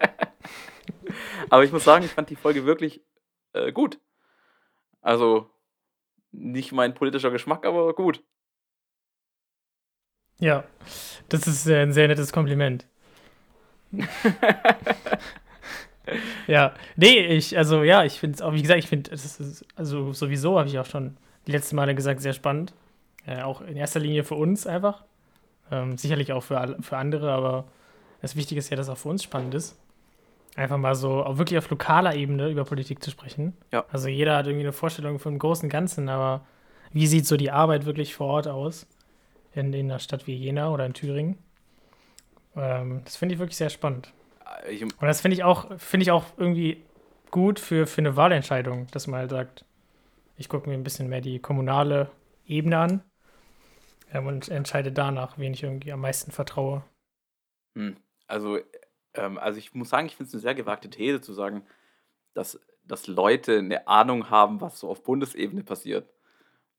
Aber 1.50 1.64
ich 1.64 1.72
muss 1.72 1.84
sagen, 1.84 2.06
ich 2.06 2.12
fand 2.12 2.30
die 2.30 2.36
Folge 2.36 2.66
wirklich 2.66 3.02
äh, 3.54 3.72
gut. 3.72 4.00
Also 5.02 5.50
nicht 6.32 6.72
mein 6.72 6.94
politischer 6.94 7.32
Geschmack, 7.32 7.66
aber 7.66 7.94
gut. 7.96 8.24
Ja, 10.40 10.64
das 11.30 11.48
ist 11.48 11.68
ein 11.68 11.92
sehr 11.92 12.08
nettes 12.08 12.32
Kompliment. 12.32 12.86
ja, 16.48 16.74
nee, 16.96 17.20
ich, 17.20 17.58
also 17.58 17.84
ja, 17.84 18.04
ich 18.04 18.20
finde 18.20 18.36
es 18.36 18.42
auch, 18.42 18.54
wie 18.54 18.62
gesagt, 18.62 18.80
ich 18.80 18.88
finde, 18.88 19.12
es 19.12 19.64
also 19.76 20.14
sowieso 20.14 20.58
habe 20.58 20.70
ich 20.70 20.80
auch 20.80 20.86
schon 20.86 21.18
die 21.48 21.52
letzten 21.52 21.76
Male 21.76 21.96
gesagt, 21.96 22.22
sehr 22.22 22.34
spannend. 22.34 22.74
Äh, 23.26 23.42
auch 23.42 23.62
in 23.62 23.78
erster 23.78 24.00
Linie 24.00 24.24
für 24.24 24.36
uns 24.36 24.66
einfach. 24.66 25.04
Ähm, 25.72 25.98
sicherlich 25.98 26.34
auch 26.34 26.42
für, 26.42 26.78
für 26.82 26.98
andere, 26.98 27.32
aber 27.32 27.66
das 28.22 28.36
Wichtige 28.36 28.60
ist 28.60 28.70
ja, 28.70 28.78
dass 28.78 28.90
auch 28.90 28.98
für 28.98 29.10
uns 29.10 29.24
spannend 29.24 29.54
ist. 29.54 29.78
Einfach 30.56 30.78
mal 30.78 30.96
so, 30.96 31.24
auch 31.24 31.38
wirklich 31.38 31.58
auf 31.58 31.70
lokaler 31.70 32.16
Ebene 32.16 32.50
über 32.50 32.66
Politik 32.66 33.04
zu 33.04 33.12
sprechen. 33.12 33.56
Ja. 33.72 33.86
Also 33.92 34.08
jeder 34.10 34.36
hat 34.36 34.48
irgendwie 34.48 34.66
eine 34.66 34.74
Vorstellung 34.74 35.20
vom 35.20 35.38
großen 35.38 35.70
Ganzen, 35.70 36.10
aber 36.10 36.46
wie 36.92 37.08
sieht 37.08 37.28
so 37.28 37.38
die 37.38 37.52
Arbeit 37.52 37.86
wirklich 37.86 38.16
vor 38.16 38.28
Ort 38.28 38.48
aus? 38.48 38.88
In, 39.54 39.74
in 39.74 39.90
einer 39.90 40.00
Stadt 40.00 40.28
wie 40.28 40.36
Jena 40.36 40.70
oder 40.70 40.86
in 40.86 40.94
Thüringen. 40.94 41.38
Ähm, 42.56 43.02
das 43.06 43.16
finde 43.16 43.34
ich 43.34 43.40
wirklich 43.40 43.58
sehr 43.58 43.70
spannend. 43.70 44.12
Ich, 44.70 44.82
Und 44.82 45.02
das 45.02 45.22
finde 45.22 45.36
ich 45.36 45.44
auch, 45.44 45.78
finde 45.78 46.04
ich 46.04 46.12
auch 46.12 46.26
irgendwie 46.38 46.84
gut 47.32 47.60
für, 47.60 47.88
für 47.88 48.02
eine 48.02 48.16
Wahlentscheidung, 48.16 48.88
dass 48.92 49.08
man 49.08 49.22
halt 49.22 49.30
sagt, 49.30 49.66
ich 50.38 50.50
gucke 50.50 50.70
mir 50.70 50.76
ein 50.76 50.84
bisschen 50.84 51.10
mehr 51.10 51.22
die 51.22 51.40
kommunale 51.40 52.10
Ebene 52.46 52.78
an 52.78 53.04
ähm, 54.12 54.28
und 54.28 54.50
entscheide 54.50 54.92
danach, 54.92 55.38
wen 55.38 55.54
ich 55.54 55.64
irgendwie 55.64 55.92
am 55.92 56.02
meisten 56.02 56.32
vertraue. 56.32 56.84
Hm. 57.76 57.98
Also, 58.28 58.60
ähm, 59.14 59.38
also 59.38 59.60
ich 59.60 59.74
muss 59.74 59.90
sagen, 59.90 60.08
ich 60.08 60.16
finde 60.16 60.30
es 60.30 60.34
eine 60.34 60.42
sehr 60.42 60.56
gewagte 60.56 60.90
These 60.90 61.22
zu 61.22 61.34
sagen, 61.34 61.64
dass, 62.34 62.60
dass 62.84 63.08
Leute 63.08 63.60
eine 63.60 63.88
Ahnung 63.88 64.30
haben, 64.30 64.62
was 64.62 64.80
so 64.80 64.90
auf 64.90 65.04
Bundesebene 65.04 65.64
passiert. 65.64 66.10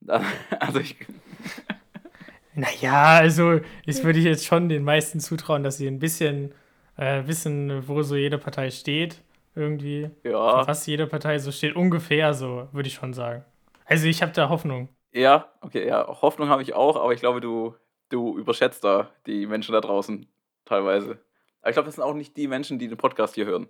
Also 0.58 0.80
ich, 0.80 0.96
Naja, 2.54 3.14
also 3.14 3.60
das 3.86 4.02
würde 4.02 4.18
ich 4.18 4.24
jetzt 4.24 4.44
schon 4.44 4.68
den 4.68 4.82
meisten 4.82 5.20
zutrauen, 5.20 5.62
dass 5.62 5.76
sie 5.76 5.86
ein 5.86 5.98
bisschen 5.98 6.52
äh, 7.00 7.26
wissen, 7.26 7.88
wo 7.88 8.02
so 8.02 8.14
jede 8.14 8.38
Partei 8.38 8.70
steht. 8.70 9.22
Irgendwie. 9.56 10.10
ja, 10.22 10.66
Was 10.66 10.86
jede 10.86 11.06
Partei 11.08 11.38
so 11.38 11.50
steht. 11.50 11.74
Ungefähr 11.74 12.34
so, 12.34 12.68
würde 12.72 12.86
ich 12.88 12.94
schon 12.94 13.12
sagen. 13.12 13.44
Also 13.84 14.06
ich 14.06 14.22
habe 14.22 14.30
da 14.32 14.48
Hoffnung. 14.48 14.88
ja, 15.12 15.48
okay, 15.60 15.88
ja, 15.88 16.06
Hoffnung 16.22 16.48
habe 16.48 16.62
ich 16.62 16.74
auch, 16.74 16.94
aber 16.96 17.12
ich 17.12 17.18
glaube, 17.20 17.40
du, 17.40 17.74
du 18.10 18.38
überschätzt 18.38 18.84
da 18.84 19.10
die 19.26 19.46
Menschen 19.46 19.72
da 19.72 19.80
draußen 19.80 20.28
teilweise. 20.64 21.18
Aber 21.62 21.70
ich 21.70 21.74
glaube, 21.74 21.86
das 21.86 21.96
sind 21.96 22.04
auch 22.04 22.14
nicht 22.14 22.36
die 22.36 22.46
Menschen, 22.46 22.78
die 22.78 22.86
den 22.86 22.96
Podcast 22.96 23.34
hier 23.34 23.46
hören. 23.46 23.66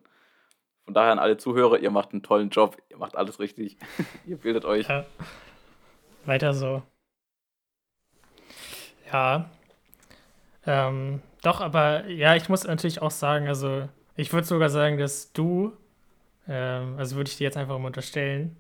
Von 0.84 0.92
daher 0.92 1.12
an 1.12 1.18
alle 1.18 1.38
Zuhörer, 1.38 1.78
ihr 1.78 1.90
macht 1.90 2.12
einen 2.12 2.22
tollen 2.22 2.50
Job, 2.50 2.76
ihr 2.90 2.98
macht 2.98 3.16
alles 3.16 3.38
richtig, 3.40 3.78
ihr 4.26 4.36
bildet 4.36 4.64
euch. 4.66 4.88
Ja. 4.88 5.06
Weiter 6.26 6.52
so. 6.52 6.82
Ja. 9.10 9.48
Ähm, 10.66 11.22
doch, 11.42 11.60
aber 11.60 12.06
ja, 12.08 12.36
ich 12.36 12.48
muss 12.48 12.64
natürlich 12.64 13.00
auch 13.02 13.10
sagen, 13.10 13.48
also 13.48 13.88
ich 14.16 14.32
würde 14.32 14.46
sogar 14.46 14.68
sagen, 14.68 14.98
dass 14.98 15.32
du, 15.32 15.72
ähm, 16.48 16.96
also 16.98 17.16
würde 17.16 17.30
ich 17.30 17.36
dir 17.38 17.44
jetzt 17.44 17.56
einfach 17.56 17.78
mal 17.78 17.86
unterstellen, 17.86 18.56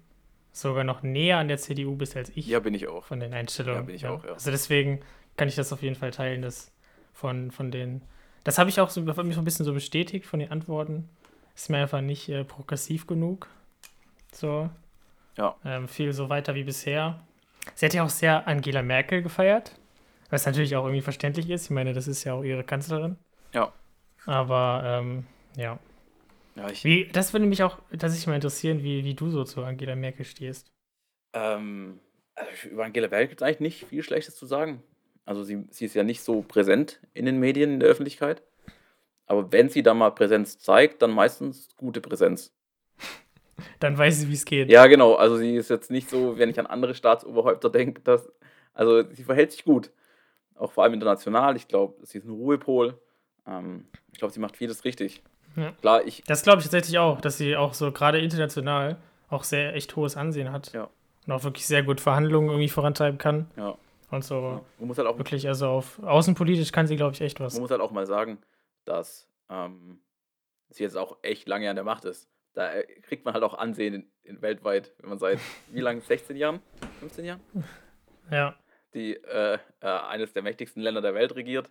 sogar 0.52 0.84
noch 0.84 1.02
näher 1.02 1.38
an 1.38 1.48
der 1.48 1.58
CDU 1.58 1.94
bist 1.96 2.16
als 2.16 2.30
ich 2.34 2.46
Ja, 2.46 2.60
bin 2.60 2.74
ich 2.74 2.88
auch. 2.88 3.04
von 3.04 3.20
den 3.20 3.32
Einstellungen. 3.34 3.80
Ja, 3.82 3.86
bin 3.86 3.94
ich 3.94 4.06
auch, 4.06 4.24
ja. 4.24 4.32
Also 4.32 4.50
deswegen 4.50 5.00
kann 5.36 5.48
ich 5.48 5.54
das 5.56 5.72
auf 5.72 5.82
jeden 5.82 5.94
Fall 5.94 6.10
teilen, 6.10 6.42
dass 6.42 6.72
von, 7.12 7.50
von 7.50 7.70
den, 7.70 8.02
das 8.44 8.58
habe 8.58 8.70
ich 8.70 8.80
auch 8.80 8.90
so, 8.90 9.02
mich 9.02 9.16
ein 9.38 9.44
bisschen 9.44 9.64
so 9.66 9.72
bestätigt 9.74 10.26
von 10.26 10.40
den 10.40 10.50
Antworten. 10.50 11.08
Ist 11.54 11.68
mir 11.68 11.78
einfach 11.78 12.00
nicht 12.00 12.28
äh, 12.30 12.44
progressiv 12.44 13.06
genug. 13.06 13.48
So. 14.32 14.70
Ja. 15.36 15.54
Ähm, 15.64 15.86
viel 15.88 16.12
so 16.12 16.28
weiter 16.28 16.54
wie 16.54 16.64
bisher. 16.64 17.20
Sie 17.74 17.84
hat 17.86 17.94
ja 17.94 18.04
auch 18.04 18.08
sehr 18.10 18.48
Angela 18.48 18.82
Merkel 18.82 19.22
gefeiert, 19.22 19.78
was 20.30 20.46
natürlich 20.46 20.76
auch 20.76 20.84
irgendwie 20.84 21.02
verständlich 21.02 21.50
ist. 21.50 21.64
Ich 21.64 21.70
meine, 21.70 21.92
das 21.92 22.08
ist 22.08 22.24
ja 22.24 22.34
auch 22.34 22.42
ihre 22.42 22.64
Kanzlerin. 22.64 23.16
Ja. 23.52 23.72
Aber 24.26 24.82
ähm, 24.84 25.26
ja. 25.56 25.78
Ja, 26.56 26.70
ich, 26.70 26.84
Wie, 26.84 27.08
das 27.12 27.32
würde 27.32 27.46
mich 27.46 27.62
auch 27.62 27.78
tatsächlich 27.90 28.26
mal 28.26 28.34
interessieren, 28.34 28.82
wie, 28.82 29.04
wie 29.04 29.14
du 29.14 29.30
so 29.30 29.44
zu 29.44 29.62
Angela 29.62 29.94
Merkel 29.96 30.24
stehst. 30.24 30.70
Ähm, 31.32 32.00
also 32.34 32.68
über 32.68 32.84
Angela 32.84 33.08
Merkel 33.08 33.28
gibt 33.28 33.40
es 33.40 33.46
eigentlich 33.46 33.60
nicht 33.60 33.86
viel 33.86 34.02
Schlechtes 34.02 34.36
zu 34.36 34.46
sagen. 34.46 34.82
Also 35.24 35.44
sie, 35.44 35.64
sie 35.70 35.84
ist 35.84 35.94
ja 35.94 36.02
nicht 36.02 36.22
so 36.22 36.42
präsent 36.42 37.00
in 37.14 37.24
den 37.24 37.38
Medien, 37.38 37.74
in 37.74 37.80
der 37.80 37.88
Öffentlichkeit. 37.88 38.42
Aber 39.26 39.52
wenn 39.52 39.68
sie 39.68 39.82
da 39.82 39.94
mal 39.94 40.10
Präsenz 40.10 40.58
zeigt, 40.58 41.02
dann 41.02 41.12
meistens 41.12 41.68
gute 41.76 42.00
Präsenz. 42.00 42.52
Dann 43.78 43.96
weiß 43.96 44.20
sie, 44.20 44.28
wie 44.28 44.34
es 44.34 44.44
geht. 44.44 44.70
Ja, 44.70 44.86
genau. 44.86 45.14
Also 45.14 45.36
sie 45.36 45.54
ist 45.54 45.70
jetzt 45.70 45.90
nicht 45.90 46.08
so, 46.08 46.38
wenn 46.38 46.48
ich 46.48 46.58
an 46.58 46.66
andere 46.66 46.94
Staatsoberhäupter 46.94 47.70
denke, 47.70 48.00
dass. 48.00 48.32
Also 48.72 49.04
sie 49.12 49.22
verhält 49.22 49.52
sich 49.52 49.64
gut. 49.64 49.92
Auch 50.60 50.72
vor 50.72 50.84
allem 50.84 50.92
international. 50.92 51.56
Ich 51.56 51.68
glaube, 51.68 51.94
sie 52.06 52.18
ist 52.18 52.24
ein 52.26 52.30
Ruhepol. 52.30 53.00
Ähm, 53.46 53.86
ich 54.12 54.18
glaube, 54.18 54.32
sie 54.34 54.40
macht 54.40 54.56
vieles 54.56 54.84
richtig. 54.84 55.22
Ja. 55.56 55.72
Klar, 55.80 56.06
ich. 56.06 56.22
Das 56.24 56.42
glaube 56.42 56.58
ich 56.58 56.64
tatsächlich 56.64 56.98
auch, 56.98 57.20
dass 57.20 57.38
sie 57.38 57.56
auch 57.56 57.72
so 57.72 57.90
gerade 57.90 58.20
international 58.20 58.98
auch 59.30 59.42
sehr 59.44 59.74
echt 59.74 59.96
hohes 59.96 60.16
Ansehen 60.16 60.52
hat. 60.52 60.72
Ja. 60.72 60.88
Und 61.26 61.32
auch 61.32 61.44
wirklich 61.44 61.66
sehr 61.66 61.82
gut 61.82 62.00
Verhandlungen 62.00 62.50
irgendwie 62.50 62.68
vorantreiben 62.68 63.18
kann. 63.18 63.50
Ja, 63.56 63.76
Und 64.10 64.22
so 64.22 64.62
man 64.78 64.88
muss 64.88 64.98
halt 64.98 65.08
auch 65.08 65.16
wirklich, 65.18 65.48
also 65.48 65.68
auf 65.68 66.02
außenpolitisch 66.02 66.72
kann 66.72 66.86
sie, 66.86 66.96
glaube 66.96 67.14
ich, 67.14 67.20
echt 67.22 67.40
was. 67.40 67.54
Man 67.54 67.62
muss 67.62 67.70
halt 67.70 67.80
auch 67.80 67.90
mal 67.90 68.06
sagen, 68.06 68.38
dass 68.84 69.28
ähm, 69.48 70.00
sie 70.68 70.82
jetzt 70.82 70.96
auch 70.96 71.16
echt 71.22 71.48
lange 71.48 71.70
an 71.70 71.76
der 71.76 71.84
Macht 71.84 72.04
ist. 72.04 72.28
Da 72.52 72.72
äh, 72.72 72.84
kriegt 73.02 73.24
man 73.24 73.32
halt 73.32 73.44
auch 73.44 73.54
Ansehen 73.54 73.94
in, 73.94 74.10
in 74.24 74.42
weltweit, 74.42 74.92
wenn 74.98 75.08
man 75.08 75.18
seit 75.18 75.38
wie 75.70 75.80
lange? 75.80 76.00
16 76.06 76.36
Jahren? 76.36 76.60
15 77.00 77.24
Jahren? 77.24 77.40
Ja. 78.30 78.54
Die 78.94 79.14
äh, 79.16 79.58
äh, 79.80 79.86
eines 79.86 80.32
der 80.32 80.42
mächtigsten 80.42 80.82
Länder 80.82 81.00
der 81.00 81.14
Welt 81.14 81.34
regiert, 81.36 81.70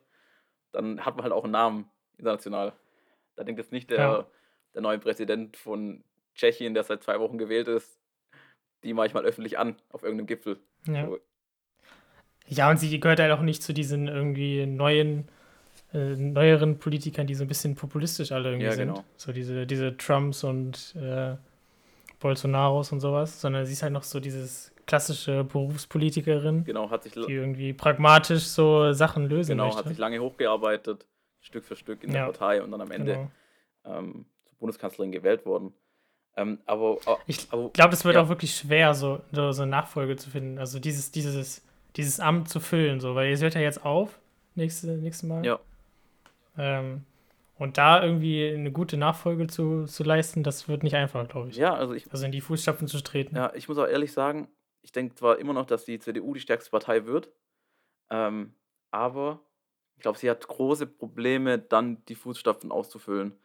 dann 0.71 1.05
hat 1.05 1.15
man 1.15 1.23
halt 1.23 1.33
auch 1.33 1.43
einen 1.43 1.53
Namen 1.53 1.89
international. 2.17 2.73
Da 3.35 3.43
denkt 3.43 3.59
jetzt 3.59 3.71
nicht 3.71 3.89
der, 3.89 3.97
Ja. 3.99 4.27
der 4.73 4.81
neue 4.81 4.99
Präsident 4.99 5.57
von 5.57 6.03
Tschechien, 6.35 6.73
der 6.73 6.83
seit 6.83 7.03
zwei 7.03 7.19
Wochen 7.19 7.37
gewählt 7.37 7.67
ist, 7.67 7.99
die 8.83 8.93
manchmal 8.93 9.25
öffentlich 9.25 9.57
an 9.57 9.75
auf 9.89 10.03
irgendeinem 10.03 10.27
Gipfel. 10.27 10.59
Ja. 10.87 11.05
So, 11.07 11.19
ja, 12.47 12.69
und 12.69 12.77
sie 12.77 12.99
gehört 12.99 13.19
halt 13.19 13.31
auch 13.31 13.41
nicht 13.41 13.61
zu 13.61 13.73
diesen 13.73 14.07
irgendwie 14.07 14.65
neuen, 14.65 15.27
äh, 15.93 16.15
neueren 16.15 16.79
Politikern, 16.79 17.27
die 17.27 17.35
so 17.35 17.43
ein 17.43 17.47
bisschen 17.47 17.75
populistisch 17.75 18.31
alle 18.31 18.49
irgendwie 18.49 18.65
Ja, 18.65 18.71
sind. 18.71 18.87
genau. 18.89 19.03
So 19.17 19.31
diese, 19.33 19.67
diese 19.67 19.95
Trumps 19.97 20.43
und 20.43 20.95
äh, 20.95 21.35
Bolsonaros 22.19 22.91
und 22.91 22.99
sowas, 23.01 23.39
sondern 23.39 23.65
sie 23.65 23.73
ist 23.73 23.83
halt 23.83 23.93
noch 23.93 24.03
so 24.03 24.19
dieses 24.19 24.71
klassische 24.89 25.43
Berufspolitikerin, 25.45 26.63
genau, 26.65 26.89
hat 26.89 27.03
sich, 27.03 27.13
die 27.13 27.31
irgendwie 27.31 27.73
pragmatisch 27.73 28.43
so 28.45 28.91
Sachen 28.91 29.29
lösen 29.29 29.51
genau, 29.51 29.65
möchte. 29.65 29.79
hat 29.79 29.87
sich 29.87 29.97
lange 29.97 30.19
hochgearbeitet, 30.19 31.05
Stück 31.41 31.63
für 31.63 31.75
Stück 31.75 32.03
in 32.03 32.09
Ja. 32.11 32.25
der 32.25 32.31
Partei 32.33 32.61
und 32.63 32.71
dann 32.71 32.81
am 32.81 32.91
Ende 32.91 33.13
Genau. 33.13 33.97
ähm, 33.99 34.25
zur 34.45 34.57
Bundeskanzlerin 34.59 35.11
gewählt 35.11 35.45
worden. 35.45 35.73
Ähm, 36.35 36.59
aber, 36.65 36.97
aber, 37.05 37.19
Ich 37.27 37.47
aber 37.51 37.67
Ich 37.67 37.73
glaube, 37.73 37.93
es 37.93 38.03
wird 38.03 38.15
Ja. 38.15 38.21
auch 38.23 38.29
wirklich 38.29 38.55
schwer, 38.55 38.93
so, 38.93 39.21
so, 39.31 39.51
so 39.51 39.61
eine 39.61 39.71
Nachfolge 39.71 40.15
zu 40.15 40.29
finden. 40.29 40.57
Also 40.57 40.79
dieses, 40.79 41.11
dieses, 41.11 41.61
dieses 41.95 42.19
Amt 42.19 42.49
zu 42.49 42.59
füllen, 42.59 42.99
so, 42.99 43.15
weil 43.15 43.29
ihr 43.31 43.37
hört 43.39 43.55
ja 43.55 43.61
jetzt 43.61 43.85
auf, 43.85 44.19
nächste, 44.55 44.87
nächstes 44.97 45.27
Mal. 45.29 45.45
Ja. 45.45 45.59
Ähm, 46.57 47.05
und 47.57 47.77
da 47.77 48.01
irgendwie 48.03 48.47
eine 48.53 48.71
gute 48.71 48.95
Nachfolge 48.97 49.47
zu, 49.47 49.85
zu 49.85 50.03
leisten, 50.03 50.43
das 50.43 50.67
wird 50.69 50.83
nicht 50.83 50.95
einfach, 50.95 51.27
glaube 51.27 51.49
ich. 51.49 51.57
ja, 51.57 51.73
also 51.73 51.93
ich, 51.93 52.09
Also 52.11 52.25
in 52.25 52.31
die 52.31 52.41
Fußstapfen 52.41 52.87
zu 52.87 53.01
treten. 53.03 53.35
ja, 53.35 53.51
ich 53.53 53.67
muss 53.67 53.77
auch 53.77 53.87
ehrlich 53.87 54.11
sagen, 54.13 54.47
ich 54.81 54.91
denke 54.91 55.15
zwar 55.15 55.37
immer 55.39 55.53
noch, 55.53 55.65
dass 55.65 55.85
die 55.85 55.99
CDU 55.99 56.33
die 56.33 56.39
stärkste 56.39 56.71
Partei 56.71 57.05
wird, 57.05 57.29
ähm, 58.09 58.53
aber 58.91 59.39
ich 59.95 60.01
glaube, 60.01 60.17
sie 60.17 60.29
hat 60.29 60.47
große 60.47 60.87
Probleme, 60.87 61.59
dann 61.59 62.03
die 62.05 62.15
Fußstapfen 62.15 62.71
auszufüllen. 62.71 63.37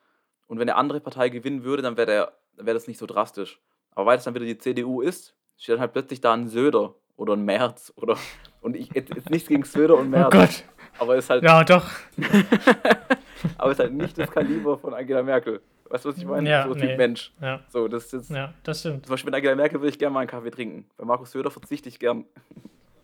Und 0.47 0.59
wenn 0.59 0.69
eine 0.69 0.77
andere 0.77 1.01
Partei 1.01 1.29
gewinnen 1.29 1.65
würde, 1.65 1.83
dann 1.83 1.97
wäre 1.97 2.33
wär 2.57 2.75
das 2.75 2.87
nicht 2.87 2.99
so 2.99 3.07
drastisch. 3.07 3.61
Aber 3.91 4.07
weil 4.07 4.19
es 4.19 4.25
dann 4.25 4.35
wieder 4.35 4.45
die 4.45 4.59
CDU 4.59 5.01
ist, 5.01 5.35
steht 5.57 5.75
dann 5.75 5.81
halt 5.81 5.93
plötzlich 5.93 6.21
da 6.21 6.33
ein 6.33 6.47
Söder 6.49 6.95
oder 7.17 7.35
ein 7.35 7.45
Merz 7.45 7.93
oder 7.97 8.17
und 8.61 8.77
ich 8.77 8.93
jetzt, 8.95 9.15
jetzt 9.15 9.31
nichts 9.31 9.49
gegen 9.49 9.65
Söder 9.65 9.95
und 9.97 10.07
Oh 10.07 10.11
Merz, 10.11 10.31
Gott. 10.33 10.65
aber 10.99 11.17
ist 11.17 11.29
halt 11.31 11.43
Ja, 11.43 11.65
doch. 11.65 11.89
aber 13.59 13.73
ist 13.73 13.79
halt 13.81 13.93
nicht 13.93 14.17
das 14.19 14.31
Kaliber 14.31 14.79
von 14.79 14.95
Angela 14.95 15.23
Merkel. 15.23 15.61
Weißt 15.95 16.05
du, 16.05 16.09
was 16.09 16.19
ich 16.19 16.25
meine? 16.25 16.51
Ja, 16.51 16.67
so 16.67 16.75
nee. 16.75 16.89
Typ 16.89 16.99
Mensch. 16.99 17.31
Ja, 17.41 17.61
So, 17.69 17.87
das 17.87 18.07
ist 18.07 18.13
jetzt 18.15 18.31
ja, 18.31 18.53
das 18.65 18.81
stimmt. 18.81 19.07
Zum 19.07 19.13
Beispiel 19.13 19.31
mit 19.31 19.37
Angela 19.37 19.55
Merkel 19.55 19.81
würde 19.81 19.91
ich 19.91 19.99
gerne 20.01 20.13
mal 20.13 20.21
einen 20.21 20.29
Kaffee 20.29 20.51
trinken. 20.51 20.87
Bei 20.97 21.05
Markus 21.05 21.31
Söder 21.31 21.53
verzichte 21.53 21.89
ich 21.89 22.01
gern. 22.01 22.25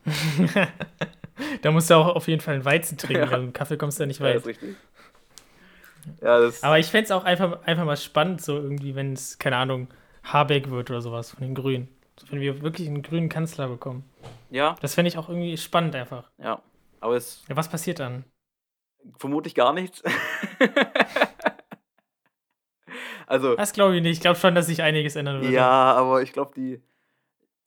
Da 1.63 1.71
musst 1.71 1.89
du 1.89 1.95
auch 1.95 2.17
auf 2.17 2.27
jeden 2.29 2.41
Fall 2.41 2.55
einen 2.55 2.65
Weizen 2.65 2.99
trinken, 2.99 3.23
Ja. 3.27 3.31
weil 3.31 3.43
mit 3.43 3.55
Kaffee 3.55 3.77
kommst 3.77 3.99
du 3.99 4.03
ja 4.03 4.07
nicht 4.09 4.19
Ja, 4.19 4.27
weit. 4.27 4.35
das 4.35 4.43
ist 4.43 4.49
richtig. 4.49 4.77
Ja, 6.21 6.41
das. 6.41 6.63
Aber 6.65 6.79
ich 6.81 6.87
fände 6.87 7.05
es 7.05 7.11
auch 7.13 7.25
einfach, 7.25 7.63
einfach 7.65 7.85
mal 7.85 7.97
spannend, 7.97 8.43
so 8.43 8.57
irgendwie, 8.57 8.95
wenn 8.97 9.13
es, 9.13 9.39
keine 9.39 9.57
Ahnung, 9.57 9.87
Habeck 10.25 10.69
wird 10.71 10.91
oder 10.91 11.01
sowas 11.01 11.31
von 11.31 11.43
den 11.43 11.55
Grünen. 11.55 11.87
Wenn 12.29 12.41
wir 12.41 12.61
wirklich 12.63 12.89
einen 12.89 13.03
grünen 13.03 13.29
Kanzler 13.29 13.69
bekommen. 13.69 14.05
ja, 14.51 14.75
Das 14.81 14.95
fände 14.95 15.09
ich 15.09 15.17
auch 15.17 15.29
irgendwie 15.29 15.57
spannend 15.57 15.95
einfach. 15.95 16.29
ja. 16.39 16.61
Aber 17.01 17.15
es 17.17 17.45
Ja, 17.49 17.57
was 17.57 17.69
passiert 17.69 18.01
dann? 18.01 18.25
vermutlich 19.17 19.55
gar 19.55 19.73
nichts. 19.73 20.03
also, 23.31 23.55
Das 23.55 23.73
glaube 23.73 23.97
ich 23.97 24.03
nicht. 24.03 24.17
Ich 24.17 24.21
glaube 24.21 24.39
schon, 24.39 24.57
dass 24.57 24.67
sich 24.67 24.83
einiges 24.83 25.15
ändern 25.15 25.41
würde. 25.41 25.55
ja, 25.55 25.71
aber 25.71 26.21
ich 26.23 26.33
glaube, 26.33 26.53
die. 26.57 26.83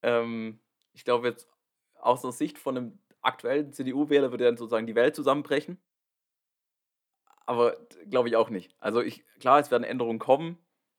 Ähm, 0.01 0.59
ich 0.91 1.05
glaube, 1.05 1.29
jetzt 1.29 1.47
aus 1.95 2.21
der 2.21 2.33
Sicht 2.33 2.57
von 2.57 2.77
einem 2.77 2.99
aktuellen 3.21 3.71
CDU-Wähler 3.71 4.31
würde 4.31 4.43
dann 4.43 4.57
sozusagen 4.57 4.87
die 4.87 4.95
Welt 4.95 5.15
zusammenbrechen. 5.15 5.81
Aber 7.45 7.77
glaube 8.09 8.27
ich 8.27 8.35
auch 8.35 8.49
nicht. 8.49 8.75
Also, 8.81 9.01
ich, 9.01 9.23
klar, 9.39 9.59
es 9.59 9.71
werden 9.71 9.85
Änderungen 9.85 10.19
kommen 10.19 10.57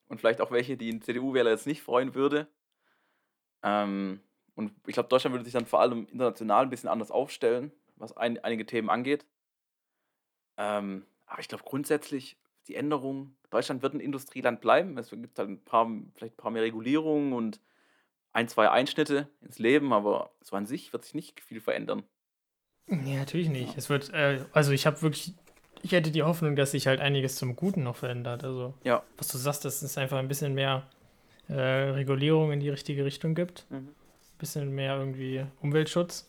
und 0.08 0.18
vielleicht 0.18 0.40
auch 0.40 0.50
welche, 0.50 0.78
die 0.78 0.90
ein 0.90 1.02
CDU-Wähler 1.02 1.50
jetzt 1.50 1.66
nicht 1.66 1.82
freuen 1.82 2.14
würde. 2.14 2.48
Ähm, 3.62 4.20
und 4.54 4.72
ich 4.86 4.94
glaube, 4.94 5.10
Deutschland 5.10 5.34
würde 5.34 5.44
sich 5.44 5.52
dann 5.52 5.66
vor 5.66 5.80
allem 5.80 6.06
international 6.10 6.62
ein 6.62 6.70
bisschen 6.70 6.88
anders 6.88 7.10
aufstellen, 7.10 7.70
was 7.96 8.16
ein, 8.16 8.42
einige 8.42 8.64
Themen 8.64 8.88
angeht. 8.88 9.26
Ähm, 10.56 11.04
aber 11.26 11.40
ich 11.40 11.48
glaube 11.48 11.64
grundsätzlich, 11.64 12.38
die 12.68 12.74
Änderung, 12.76 13.34
Deutschland 13.50 13.82
wird 13.82 13.94
ein 13.94 14.00
Industrieland 14.00 14.60
bleiben. 14.60 14.96
Es 14.98 15.10
gibt 15.10 15.38
halt 15.38 15.48
ein 15.48 15.64
paar, 15.64 15.86
vielleicht 16.14 16.34
ein 16.34 16.38
paar 16.38 16.50
mehr 16.50 16.62
Regulierungen 16.62 17.32
und 17.32 17.60
ein, 18.32 18.48
zwei 18.48 18.68
Einschnitte 18.70 19.28
ins 19.42 19.58
Leben, 19.58 19.92
aber 19.92 20.30
so 20.40 20.56
an 20.56 20.66
sich 20.66 20.92
wird 20.92 21.04
sich 21.04 21.14
nicht 21.14 21.40
viel 21.40 21.60
verändern. 21.60 22.02
Nee, 22.86 23.16
natürlich 23.16 23.48
nicht. 23.48 23.76
Es 23.78 23.88
wird, 23.88 24.12
äh, 24.12 24.40
also 24.52 24.72
ich 24.72 24.86
habe 24.86 25.00
wirklich, 25.02 25.32
ich 25.82 25.92
hätte 25.92 26.10
die 26.10 26.22
Hoffnung, 26.22 26.56
dass 26.56 26.72
sich 26.72 26.86
halt 26.86 27.00
einiges 27.00 27.36
zum 27.36 27.56
Guten 27.56 27.82
noch 27.82 27.96
verändert. 27.96 28.44
Also, 28.44 28.74
Ja. 28.82 29.02
was 29.16 29.28
du 29.28 29.38
sagst, 29.38 29.64
dass 29.64 29.82
es 29.82 29.96
einfach 29.96 30.18
ein 30.18 30.28
bisschen 30.28 30.54
mehr 30.54 30.86
äh, 31.48 31.54
Regulierung 31.54 32.52
in 32.52 32.60
die 32.60 32.70
richtige 32.70 33.04
Richtung 33.04 33.34
gibt. 33.34 33.66
Mhm. 33.70 33.76
Ein 33.76 33.94
bisschen 34.38 34.70
mehr 34.74 34.96
irgendwie 34.98 35.46
Umweltschutz. 35.62 36.28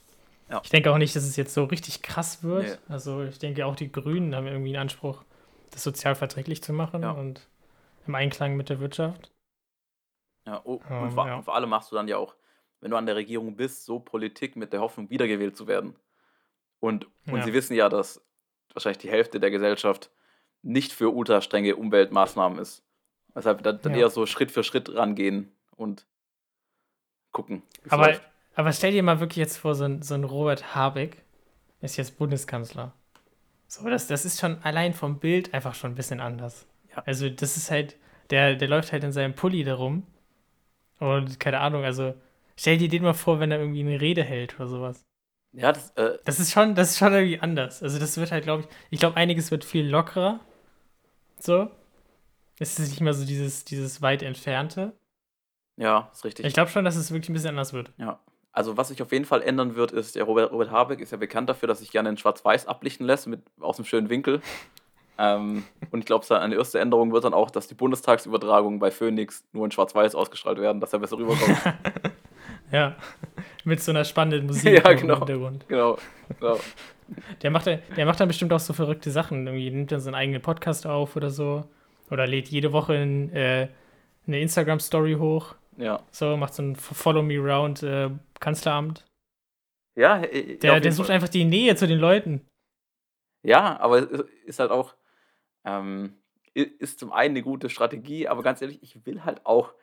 Ja. 0.50 0.62
Ich 0.64 0.70
denke 0.70 0.92
auch 0.92 0.98
nicht, 1.00 1.16
dass 1.16 1.24
es 1.24 1.36
jetzt 1.38 1.54
so 1.54 1.64
richtig 1.64 2.02
krass 2.04 2.44
wird. 2.44 2.66
Nee. 2.68 2.94
Also 2.94 3.24
ich 3.24 3.40
denke 3.40 3.66
auch 3.66 3.76
die 3.76 3.92
Grünen 3.92 4.36
haben 4.36 4.46
irgendwie 4.46 4.70
einen 4.78 4.84
Anspruch, 4.84 5.25
das 5.72 5.84
sozial 5.84 6.16
verträglich 6.16 6.62
zu 6.64 6.74
machen 6.74 7.02
Ja. 7.04 7.12
und 7.12 7.48
im 8.08 8.16
Einklang 8.16 8.56
mit 8.56 8.70
der 8.70 8.80
Wirtschaft. 8.80 9.32
Ja, 10.46 10.62
oh, 10.64 10.80
Ähm, 10.90 11.04
und 11.04 11.12
vor, 11.14 11.28
ja. 11.28 11.42
vor 11.42 11.56
allem 11.56 11.70
machst 11.70 11.92
du 11.92 11.96
dann 11.96 12.08
ja 12.08 12.18
auch, 12.18 12.36
wenn 12.82 12.92
du 12.92 12.98
an 12.98 13.06
der 13.08 13.16
Regierung 13.16 13.56
bist, 13.56 13.86
so 13.86 14.00
Politik 14.00 14.56
mit 14.56 14.74
der 14.74 14.82
Hoffnung, 14.82 15.10
wiedergewählt 15.10 15.58
zu 15.58 15.68
werden. 15.68 15.96
Und, 16.80 17.06
und 17.28 17.38
Ja. 17.38 17.44
sie 17.44 17.54
wissen 17.54 17.76
ja, 17.76 17.90
dass 17.90 18.24
wahrscheinlich 18.74 19.00
die 19.00 19.10
Hälfte 19.10 19.40
der 19.40 19.50
Gesellschaft 19.50 20.12
nicht 20.62 20.92
für 20.94 21.14
ultra 21.14 21.42
strenge 21.42 21.76
Umweltmaßnahmen 21.76 22.60
ist. 22.60 22.84
Deshalb 23.34 23.64
dann, 23.64 23.82
dann 23.82 23.94
Ja. 23.94 24.02
eher 24.02 24.10
so 24.10 24.26
Schritt 24.26 24.52
für 24.52 24.64
Schritt 24.64 24.94
rangehen 24.94 25.52
und 25.76 26.06
gucken. 27.32 27.64
Aber, 27.90 28.08
läuft. 28.08 28.22
aber 28.56 28.72
stell 28.72 28.92
dir 28.92 29.04
mal 29.04 29.20
wirklich 29.20 29.38
jetzt 29.38 29.58
vor, 29.58 29.74
so 29.76 29.86
ein, 29.86 30.02
so 30.02 30.14
ein 30.14 30.24
Robert 30.24 30.76
Habeck 30.76 31.24
ist 31.82 31.98
jetzt 31.98 32.18
Bundeskanzler. 32.18 32.94
So, 33.68 33.88
das, 33.90 34.08
das 34.08 34.26
ist 34.26 34.40
schon 34.40 34.62
allein 34.64 34.94
vom 34.94 35.20
Bild 35.20 35.54
einfach 35.54 35.76
schon 35.76 35.92
ein 35.92 35.96
bisschen 35.96 36.20
anders. 36.22 36.66
Ja. 36.96 37.04
Also, 37.06 37.30
das 37.30 37.58
ist 37.58 37.72
halt, 37.72 37.98
der, 38.30 38.56
der 38.56 38.68
läuft 38.68 38.92
halt 38.92 39.04
in 39.04 39.12
seinem 39.12 39.34
Pulli 39.36 39.64
da 39.64 39.76
rum. 39.76 40.04
Und 41.00 41.40
keine 41.40 41.60
Ahnung, 41.60 41.84
also 41.84 42.14
stell 42.56 42.78
dir 42.78 42.88
den 42.90 43.04
mal 43.04 43.14
vor, 43.14 43.40
wenn 43.40 43.52
er 43.52 43.60
irgendwie 43.60 43.82
eine 43.82 44.00
Rede 44.00 44.24
hält 44.24 44.56
oder 44.56 44.68
sowas. 44.68 45.02
Ja, 45.52 45.72
das, 45.72 45.92
äh, 45.92 46.18
Das 46.26 46.40
ist 46.40 46.52
schon, 46.52 46.76
das 46.76 46.92
ist 46.92 46.98
schon 47.00 47.14
irgendwie 47.14 47.40
anders. 47.40 47.82
Also, 47.84 48.00
das 48.00 48.18
wird 48.18 48.32
halt, 48.32 48.44
glaube 48.44 48.64
ich, 48.64 48.68
ich 48.92 49.00
glaube, 49.00 49.18
einiges 49.18 49.52
wird 49.52 49.66
viel 49.66 49.88
lockerer. 49.88 50.40
So. 51.40 51.70
Es 52.60 52.80
ist 52.80 52.90
nicht 52.90 53.02
mehr 53.02 53.14
so 53.14 53.26
dieses, 53.26 53.66
dieses 53.66 54.02
weit 54.02 54.24
entfernte. 54.24 54.94
ja, 55.78 56.10
ist 56.14 56.24
richtig. 56.24 56.46
Ich 56.46 56.54
glaube 56.54 56.72
schon, 56.72 56.86
dass 56.86 56.96
es 56.96 57.12
wirklich 57.12 57.30
ein 57.30 57.34
bisschen 57.34 57.50
anders 57.50 57.74
wird. 57.74 57.92
Ja. 57.98 58.20
Also 58.56 58.78
was 58.78 58.88
sich 58.88 59.02
auf 59.02 59.12
jeden 59.12 59.26
Fall 59.26 59.42
ändern 59.42 59.76
wird, 59.76 59.92
ist, 59.92 60.16
der 60.16 60.24
Robert, 60.24 60.52
Robert 60.52 60.72
Habeck 60.72 61.02
ist 61.02 61.12
ja 61.12 61.18
bekannt 61.18 61.50
dafür, 61.50 61.68
dass 61.68 61.80
sich 61.80 61.92
gerne 61.92 62.08
in 62.10 62.18
Schwarz-Weiß 62.18 62.68
ablichten 62.68 63.06
lässt, 63.06 63.28
mit, 63.28 63.42
aus 63.60 63.78
einem 63.78 63.86
schönen 63.86 64.10
Winkel. 64.10 64.42
ähm, 65.20 65.64
und 65.92 66.00
ich 66.00 66.06
glaube, 66.06 66.26
eine 66.40 66.56
erste 66.56 66.80
Änderung 66.80 67.12
wird 67.12 67.26
dann 67.26 67.34
auch, 67.34 67.52
dass 67.52 67.68
die 67.68 67.74
Bundestagsübertragungen 67.76 68.80
bei 68.80 68.92
Phoenix 68.92 69.44
nur 69.52 69.66
in 69.66 69.72
Schwarz-Weiß 69.72 70.16
ausgestrahlt 70.16 70.60
werden, 70.60 70.80
dass 70.80 70.94
er 70.94 71.00
besser 71.00 71.18
rüberkommt. 71.18 71.58
Ja, 72.72 72.96
mit 73.64 73.80
so 73.80 73.92
einer 73.92 74.04
spannenden 74.04 74.46
Musik 74.48 74.84
Ja, 74.84 74.90
im 74.90 74.98
genau. 74.98 75.18
Hintergrund. 75.20 75.68
genau. 75.68 75.98
genau. 76.40 76.58
Der 77.44 77.52
macht, 77.52 77.68
dann- 77.68 77.80
der 77.96 78.06
macht 78.08 78.20
dann 78.20 78.28
bestimmt 78.28 78.52
auch 78.54 78.60
so 78.60 78.74
verrückte 78.74 79.12
Sachen. 79.12 79.46
Irgendwie 79.46 79.70
nimmt 79.70 79.92
dann 79.92 80.00
seinen 80.00 80.16
eigenen 80.16 80.42
Podcast 80.42 80.88
auf 80.88 81.16
oder 81.16 81.30
so. 81.30 81.64
Oder 82.10 82.26
lädt 82.26 82.48
jede 82.50 82.74
Woche 82.74 82.94
ein, 82.94 83.32
äh, 83.34 83.68
eine 84.28 84.40
Instagram-Story 84.42 85.14
hoch. 85.20 85.54
Ja. 85.78 86.04
So, 86.12 86.38
macht 86.38 86.54
so 86.54 86.64
ein 86.64 86.76
Follow 86.76 87.22
Me 87.22 87.38
Round 87.38 87.84
äh, 87.84 88.10
Kanzleramt. 88.40 89.06
Ja, 89.96 90.22
äh, 90.22 90.58
Der, 90.58 90.74
auf 90.76 90.82
der 90.82 90.92
sucht 90.92 91.08
Fall. 91.08 91.16
einfach 91.16 91.30
die 91.30 91.46
Nähe 91.46 91.76
zu 91.76 91.88
den 91.88 92.00
Leuten. 92.00 92.42
Ja, 93.44 93.80
aber 93.80 94.00
es 94.00 94.06
ist- 94.10 94.26
ist 94.46 94.60
halt 94.60 94.72
auch, 94.72 94.96
ähm, 95.66 96.18
ist 96.54 97.00
zum 97.00 97.12
einen 97.12 97.36
eine 97.36 97.44
gute 97.44 97.70
Strategie, 97.70 98.28
aber 98.28 98.42
ganz 98.44 98.62
ehrlich, 98.62 98.82
ich 98.82 99.06
will 99.06 99.24
halt 99.24 99.46
auch 99.46 99.74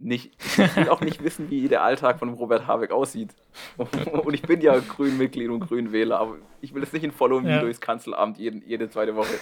nicht, 0.00 0.36
ich 0.58 0.76
will 0.76 0.88
auch 0.90 1.00
nicht 1.00 1.22
wissen, 1.24 1.50
wie 1.50 1.66
der 1.68 1.82
Alltag 1.82 2.18
von 2.20 2.28
Robert 2.34 2.66
Habeck 2.66 2.92
aussieht. 2.92 3.34
Und 3.76 4.34
ich 4.34 4.42
bin 4.42 4.60
ja 4.60 4.78
Grünmitglied 4.78 5.48
und 5.50 5.60
Grünwähler, 5.60 6.18
aber 6.20 6.36
ich 6.60 6.72
will 6.74 6.82
jetzt 6.82 6.92
nicht 6.92 7.02
in 7.02 7.10
Follow 7.10 7.40
Me 7.40 7.50
Ja. 7.50 7.60
durchs 7.60 7.80
Kanzleramt 7.80 8.38
jeden, 8.38 8.62
jede 8.64 8.88
zweite 8.90 9.16
Woche. 9.16 9.34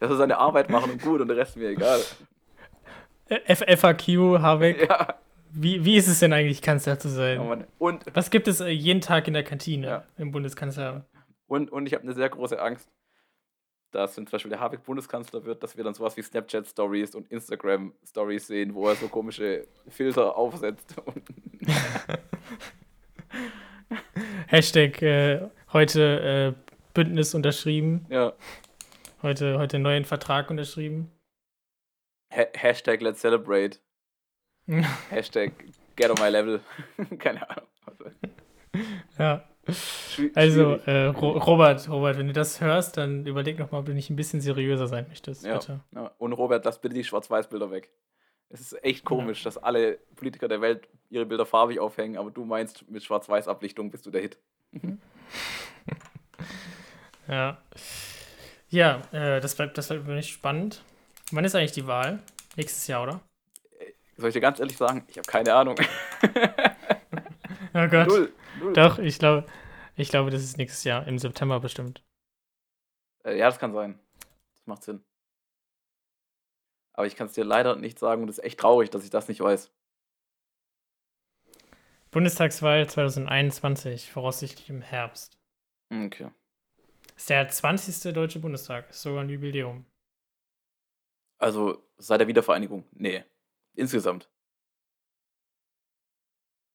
Das 0.00 0.10
ist 0.10 0.18
seine 0.18 0.38
Arbeit 0.38 0.68
machen 0.70 0.90
und 0.90 1.00
gut 1.02 1.20
und 1.20 1.28
der 1.28 1.36
Rest 1.36 1.56
mir 1.56 1.68
egal. 1.68 2.00
Äh, 3.32 3.40
F 3.46 3.62
FAQ, 3.80 4.40
Habeck. 4.40 4.88
Ja, 4.88 5.14
Wie, 5.52 5.84
wie 5.84 5.96
ist 5.96 6.08
es 6.08 6.20
denn 6.20 6.32
eigentlich, 6.32 6.60
Kanzler 6.62 6.98
zu 6.98 7.08
sein? 7.08 7.38
oh 7.40 7.56
und, 7.86 8.04
Was 8.14 8.30
gibt 8.30 8.48
es 8.48 8.60
äh, 8.60 8.68
jeden 8.68 9.00
Tag 9.00 9.26
in 9.28 9.34
der 9.34 9.44
Kantine 9.44 9.86
Ja. 9.86 10.04
im 10.18 10.30
Bundeskanzleramt? 10.32 11.04
und, 11.46 11.70
und 11.70 11.86
ich 11.86 11.92
habe 11.94 12.04
eine 12.04 12.14
sehr 12.14 12.28
große 12.30 12.60
Angst, 12.60 12.88
dass, 13.90 14.16
wenn 14.16 14.26
zum 14.26 14.32
Beispiel 14.32 14.48
der 14.50 14.60
Habeck 14.60 14.84
Bundeskanzler 14.84 15.44
wird, 15.44 15.62
dass 15.62 15.76
wir 15.76 15.84
dann 15.84 15.92
sowas 15.92 16.16
wie 16.16 16.22
Snapchat-Stories 16.22 17.14
und 17.14 17.30
Instagram-Stories 17.30 18.46
sehen, 18.46 18.74
wo 18.74 18.88
er 18.88 18.94
so 18.94 19.08
komische 19.08 19.66
Filter 19.88 20.34
aufsetzt. 20.36 20.94
Hashtag 24.46 25.02
äh, 25.02 25.40
heute 25.72 26.54
äh, 26.56 26.72
Bündnis 26.94 27.34
unterschrieben. 27.34 28.06
ja. 28.10 28.32
Heute, 29.22 29.56
heute 29.58 29.76
einen 29.76 29.84
neuen 29.84 30.04
Vertrag 30.04 30.50
unterschrieben. 30.50 31.08
Ha 32.34 32.44
Hashtag 32.54 33.00
let's 33.02 33.20
celebrate. 33.20 33.78
Hashtag 35.10 35.52
get 35.96 36.10
on 36.10 36.16
my 36.20 36.28
level. 36.30 36.60
Keine 37.18 37.48
Ahnung. 37.48 37.66
Also, 37.86 38.04
ja. 39.18 39.44
Also, 40.34 40.72
äh, 40.86 41.06
Ro 41.06 41.30
Robert, 41.38 41.88
Robert, 41.88 42.18
wenn 42.18 42.26
du 42.26 42.32
das 42.32 42.60
hörst, 42.60 42.96
dann 42.96 43.26
überleg 43.26 43.58
noch 43.58 43.70
mal, 43.70 43.78
ob 43.78 43.86
du 43.86 43.92
nicht 43.94 44.10
ein 44.10 44.16
bisschen 44.16 44.40
seriöser 44.40 44.88
sein 44.88 45.06
möchtest, 45.08 45.44
Ja. 45.44 45.58
bitte. 45.58 45.80
Ja, 45.94 46.10
und 46.18 46.32
Robert, 46.32 46.64
lass 46.64 46.80
bitte 46.80 46.94
die 46.94 47.04
Schwarz-Weiß-Bilder 47.04 47.70
weg. 47.70 47.90
Es 48.48 48.60
ist 48.60 48.84
echt 48.84 49.04
komisch, 49.04 49.42
dass 49.44 49.56
alle 49.58 49.98
Politiker 50.16 50.48
der 50.48 50.60
Welt 50.60 50.88
ihre 51.10 51.26
Bilder 51.26 51.46
farbig 51.46 51.78
aufhängen, 51.78 52.16
aber 52.18 52.30
du 52.30 52.44
meinst, 52.44 52.90
mit 52.90 53.02
Schwarz-Weiß-Ablichtung 53.04 53.90
bist 53.90 54.04
du 54.06 54.10
der 54.10 54.22
Hit. 54.22 54.38
Ja. 57.28 57.58
Ja, 58.68 59.00
äh, 59.12 59.40
das 59.40 59.54
bleibt, 59.54 59.78
das 59.78 59.88
bleibt 59.88 60.06
nicht 60.08 60.30
spannend. 60.30 60.82
Wann 61.32 61.44
ist 61.44 61.54
eigentlich 61.54 61.72
die 61.72 61.86
Wahl? 61.86 62.22
Nächstes 62.56 62.86
Jahr, 62.86 63.02
oder? 63.02 63.20
Soll 64.16 64.28
ich 64.28 64.34
dir 64.34 64.40
ganz 64.40 64.60
ehrlich 64.60 64.76
sagen? 64.76 65.04
Ich 65.08 65.16
habe 65.16 65.26
keine 65.26 65.54
Ahnung. 65.54 65.76
Oh 67.74 67.88
Gott. 67.88 68.06
Null. 68.08 68.32
Null. 68.60 68.72
Doch, 68.74 68.98
ich 68.98 69.18
glaube, 69.18 69.46
ich 69.96 70.10
glaube, 70.10 70.30
das 70.30 70.42
ist 70.42 70.58
nächstes 70.58 70.84
Jahr, 70.84 71.06
im 71.06 71.18
September 71.18 71.58
bestimmt. 71.58 72.04
Äh, 73.24 73.38
ja, 73.38 73.46
das 73.46 73.58
kann 73.58 73.72
sein. 73.72 73.98
Das 74.54 74.66
macht 74.66 74.82
Sinn. 74.82 75.02
Aber 76.92 77.06
ich 77.06 77.16
kann 77.16 77.28
es 77.28 77.32
dir 77.32 77.44
leider 77.44 77.76
nicht 77.76 77.98
sagen 77.98 78.22
und 78.22 78.28
es 78.28 78.38
ist 78.38 78.44
echt 78.44 78.60
traurig, 78.60 78.90
dass 78.90 79.04
ich 79.04 79.10
das 79.10 79.28
nicht 79.28 79.40
weiß. 79.40 79.72
Bundestagswahl 82.10 82.86
2021, 82.86 84.10
voraussichtlich 84.12 84.68
im 84.68 84.82
Herbst. 84.82 85.38
Okay. 85.90 86.28
Ist 87.16 87.30
der 87.30 87.48
20. 87.48 88.12
Deutsche 88.12 88.38
Bundestag, 88.38 88.90
ist 88.90 89.00
sogar 89.00 89.22
ein 89.24 89.30
Jubiläum. 89.30 89.86
Also 91.42 91.82
seit 91.98 92.20
der 92.20 92.28
Wiedervereinigung? 92.28 92.84
Nee. 92.92 93.24
Insgesamt. 93.74 94.28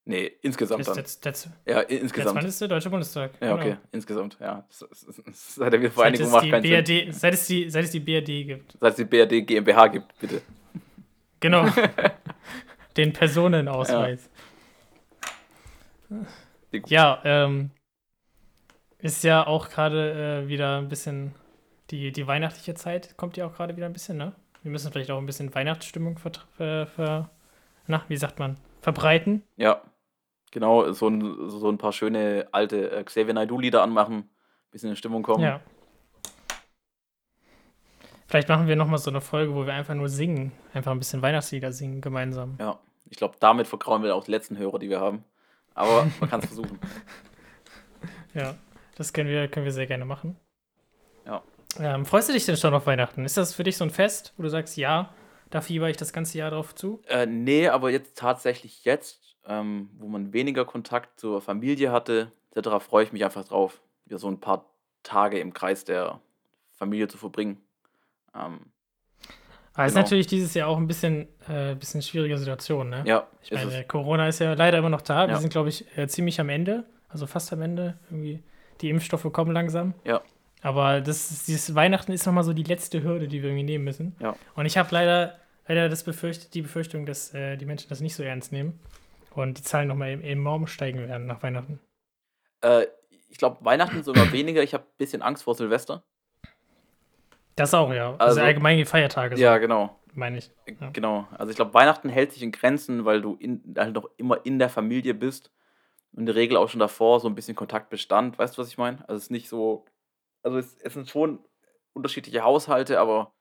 Nee, 0.04 0.26
insgesamt 0.42 0.82
Ist 0.82 0.88
dann. 0.88 1.04
der, 1.24 1.32
der, 1.66 1.76
Ja, 1.76 1.82
i- 1.84 1.88
der 1.88 2.02
insgesamt. 2.02 2.40
20. 2.42 2.68
Deutsche 2.70 2.90
Bundestag. 2.90 3.32
Ja, 3.42 3.56
genau. 3.56 3.56
okay, 3.58 3.78
insgesamt, 3.92 4.38
ja. 4.40 4.66
Seit 4.70 5.74
der 5.74 5.80
Wiedervereinigung 5.82 6.32
macht 6.32 6.50
keinen 6.50 6.64
Sinn. 6.64 6.72
BRD, 6.84 7.14
seit, 7.14 7.34
es 7.34 7.48
die, 7.48 7.70
seit 7.70 7.84
es 7.86 7.92
die 7.92 8.00
BRD 8.00 8.46
gibt. 8.46 8.78
Seit 8.80 8.92
es 8.92 8.96
die 8.98 9.06
BRD 9.06 9.46
GmbH 9.46 9.88
gibt, 9.88 10.18
bitte. 10.20 10.42
Genau. 11.42 11.66
Den 12.98 13.12
Personenausweis. 13.14 14.30
Die- 16.74 16.84
Ja, 16.88 17.22
ähm, 17.26 17.72
ist 19.00 19.24
ja 19.24 19.46
auch 19.46 19.70
gerade 19.70 20.44
äh, 20.46 20.48
wieder 20.48 20.78
ein 20.78 20.88
bisschen 20.90 21.36
die, 21.92 22.12
die 22.12 22.28
weihnachtliche 22.28 22.74
Zeit 22.76 23.16
kommt 23.18 23.38
ja 23.38 23.46
auch 23.48 23.54
gerade 23.54 23.76
wieder 23.76 23.86
ein 23.86 23.94
bisschen, 23.94 24.18
ne? 24.18 24.34
Wir 24.64 24.72
müssen 24.72 24.92
vielleicht 24.92 25.12
auch 25.12 25.18
ein 25.18 25.26
bisschen 25.26 25.54
Weihnachtsstimmung 25.54 26.18
ver, 26.18 26.32
ver, 26.56 26.88
ver 26.88 27.30
na, 27.88 28.04
wie 28.08 28.18
sagt 28.18 28.40
man, 28.40 28.58
verbreiten. 28.82 29.44
Ja, 29.56 29.82
genau, 30.52 30.92
so 30.92 31.08
ein, 31.08 31.50
so 31.50 31.70
ein 31.70 31.78
paar 31.78 31.94
schöne 31.94 32.48
alte 32.52 32.92
äh, 32.92 33.04
Xavier 33.04 33.34
Naidoo-Lieder 33.34 33.82
anmachen, 33.82 34.30
bisschen 34.72 34.90
in 34.90 34.96
Stimmung 34.96 35.24
kommen. 35.24 35.44
Ja. 35.44 35.62
Vielleicht 38.28 38.50
machen 38.50 38.68
wir 38.68 38.76
nochmal 38.76 39.00
so 39.00 39.10
eine 39.10 39.22
Folge, 39.22 39.56
wo 39.56 39.66
wir 39.66 39.74
einfach 39.74 39.94
nur 39.94 40.10
singen. 40.10 40.52
Einfach 40.74 40.92
ein 40.92 41.00
bisschen 41.00 41.22
Weihnachtslieder 41.22 41.72
singen 41.72 42.02
gemeinsam. 42.02 42.58
Ja, 42.60 42.78
ich 43.10 43.16
glaube, 43.16 43.36
damit 43.40 43.68
vergrauen 43.68 44.04
wir 44.04 44.14
auch 44.16 44.26
die 44.26 44.32
letzten 44.32 44.58
Hörer, 44.58 44.80
die 44.80 44.90
wir 44.90 45.00
haben. 45.00 45.24
Aber 45.74 46.08
man 46.20 46.30
kann 46.30 46.42
es 46.42 46.46
versuchen. 46.48 46.78
Ja, 48.34 48.56
das 48.96 49.14
können 49.14 49.30
wir, 49.30 49.48
können 49.48 49.66
wir 49.66 49.72
sehr 49.72 49.88
gerne 49.88 50.04
machen. 50.04 50.36
Ja. 51.26 51.42
Ähm, 51.80 52.06
freust 52.06 52.30
du 52.30 52.34
dich 52.34 52.46
denn 52.46 52.58
schon 52.58 52.74
auf 52.74 52.86
Weihnachten? 52.88 53.26
Ist 53.26 53.38
das 53.38 53.54
für 53.54 53.64
dich 53.64 53.78
so 53.78 53.84
ein 53.84 53.90
Fest, 53.92 54.34
wo 54.38 54.44
du 54.44 54.50
sagst, 54.50 54.78
ja, 54.78 55.14
da 55.50 55.62
fieber 55.62 55.90
ich 55.90 55.98
das 55.98 56.14
ganze 56.14 56.38
Jahr 56.38 56.52
drauf 56.52 56.74
zu? 56.74 57.02
Äh, 57.08 57.26
nee, 57.26 57.68
aber 57.68 57.92
jetzt 57.92 58.18
tatsächlich 58.18 58.84
jetzt, 58.86 59.36
ähm, 59.46 59.90
wo 59.98 60.08
man 60.08 60.34
weniger 60.34 60.66
Kontakt 60.66 61.20
zur 61.20 61.42
Familie 61.42 61.92
hatte, 61.92 62.32
etc., 62.56 62.70
freue 62.84 63.04
ich 63.04 63.12
mich 63.14 63.24
einfach 63.24 63.46
drauf, 63.48 63.82
wieder 64.06 64.18
so 64.18 64.28
ein 64.28 64.40
paar 64.40 64.66
Tage 65.04 65.40
im 65.40 65.54
Kreis 65.54 65.86
der 65.86 66.20
Familie 66.76 67.08
zu 67.08 67.18
verbringen. 67.18 67.62
Ähm, 68.36 68.60
Aber 69.74 69.86
ist 69.86 69.94
Genau. 69.94 70.04
natürlich 70.04 70.26
dieses 70.28 70.54
Jahr 70.56 70.68
auch 70.70 70.78
ein 70.78 70.88
bisschen, 70.88 71.28
äh, 71.48 71.76
bisschen 71.76 72.02
schwierige 72.02 72.38
Situation, 72.40 72.90
ne? 72.90 73.04
ja, 73.06 73.28
Ich 73.44 73.52
ist 73.52 73.64
meine, 73.64 73.82
es. 73.82 73.88
Corona 73.88 74.28
ist 74.28 74.40
ja 74.40 74.54
leider 74.54 74.80
immer 74.80 74.90
noch 74.90 75.02
da. 75.02 75.28
Wir 75.28 75.36
Ja. 75.36 75.40
sind, 75.40 75.52
glaube 75.52 75.70
ich, 75.70 75.86
äh, 75.98 76.08
ziemlich 76.08 76.40
am 76.40 76.50
Ende, 76.50 76.86
also 77.10 77.28
fast 77.28 77.54
am 77.54 77.62
Ende. 77.62 78.00
Irgendwie 78.10 78.42
die 78.82 78.90
Impfstoffe 78.90 79.32
kommen 79.32 79.52
langsam. 79.52 79.94
Ja. 80.04 80.22
Aber 80.62 81.02
das 81.02 81.46
dieses 81.46 81.76
Weihnachten 81.76 82.12
ist 82.12 82.26
nochmal 82.26 82.44
so 82.44 82.54
die 82.54 82.64
letzte 82.64 83.04
Hürde, 83.04 83.28
die 83.28 83.42
wir 83.44 83.50
irgendwie 83.50 83.64
nehmen 83.64 83.84
müssen. 83.84 84.16
Ja. 84.20 84.36
Und 84.56 84.66
ich 84.66 84.78
habe 84.78 84.90
leider, 84.92 85.38
leider 85.68 85.88
das 85.90 86.04
befürcht, 86.04 86.54
die 86.54 86.62
Befürchtung, 86.64 87.06
dass 87.06 87.34
äh, 87.34 87.58
die 87.58 87.66
Menschen 87.66 87.90
das 87.90 88.02
nicht 88.02 88.16
so 88.16 88.24
ernst 88.24 88.52
nehmen. 88.52 88.80
und 89.36 89.60
die 89.60 89.62
Zahlen 89.64 89.88
nochmal 89.88 90.10
enorm 90.24 90.66
steigen 90.66 91.08
werden 91.08 91.28
nach 91.28 91.44
Weihnachten. 91.44 91.80
Äh, 92.62 92.88
ich 93.30 93.38
glaube, 93.38 93.64
Weihnachten 93.64 94.02
sogar 94.04 94.32
weniger. 94.32 94.64
Ich 94.64 94.74
habe 94.74 94.84
ein 94.86 94.98
bisschen 94.98 95.22
Angst 95.22 95.44
vor 95.44 95.54
Silvester. 95.54 96.04
Das 97.56 97.74
auch, 97.74 97.92
ja. 97.94 98.12
Also, 98.12 98.24
Also- 98.24 98.42
allgemein 98.42 98.78
die 98.78 98.86
Feiertage, 98.86 99.36
so, 99.38 99.42
Ja, 99.44 99.58
genau. 99.60 99.96
meine 100.14 100.38
ich. 100.40 100.52
Ja. 100.80 100.90
Genau. 100.92 101.28
Also 101.38 101.52
ich 101.52 101.56
glaube, 101.56 101.74
Weihnachten 101.74 102.10
hält 102.10 102.32
sich 102.34 102.42
in 102.44 102.52
Grenzen, 102.52 103.06
weil 103.06 103.22
du 103.22 103.36
in, 103.36 103.76
halt 103.78 103.94
noch 103.94 104.10
immer 104.18 104.44
in 104.46 104.58
der 104.60 104.70
Familie 104.70 105.14
bist 105.14 105.52
und 106.14 106.22
in 106.22 106.26
der 106.28 106.36
Regel 106.36 106.58
auch 106.58 106.70
schon 106.70 106.80
davor 106.80 107.20
so 107.20 107.28
ein 107.28 107.36
bisschen 107.36 107.56
Kontakt 107.56 107.90
bestand. 107.90 108.38
Weißt 108.40 108.58
du, 108.58 108.62
was 108.62 108.70
ich 108.70 108.78
meine? 108.78 109.00
Also 109.08 109.18
es 109.18 109.24
ist 109.24 109.32
nicht 109.32 109.50
so. 109.50 109.86
Also 110.48 110.60
es, 110.60 110.78
es 110.82 110.94
sind 110.94 111.10
schon 111.10 111.40
unterschiedliche 111.94 112.44
Haushalte, 112.44 113.00
aber 113.00 113.34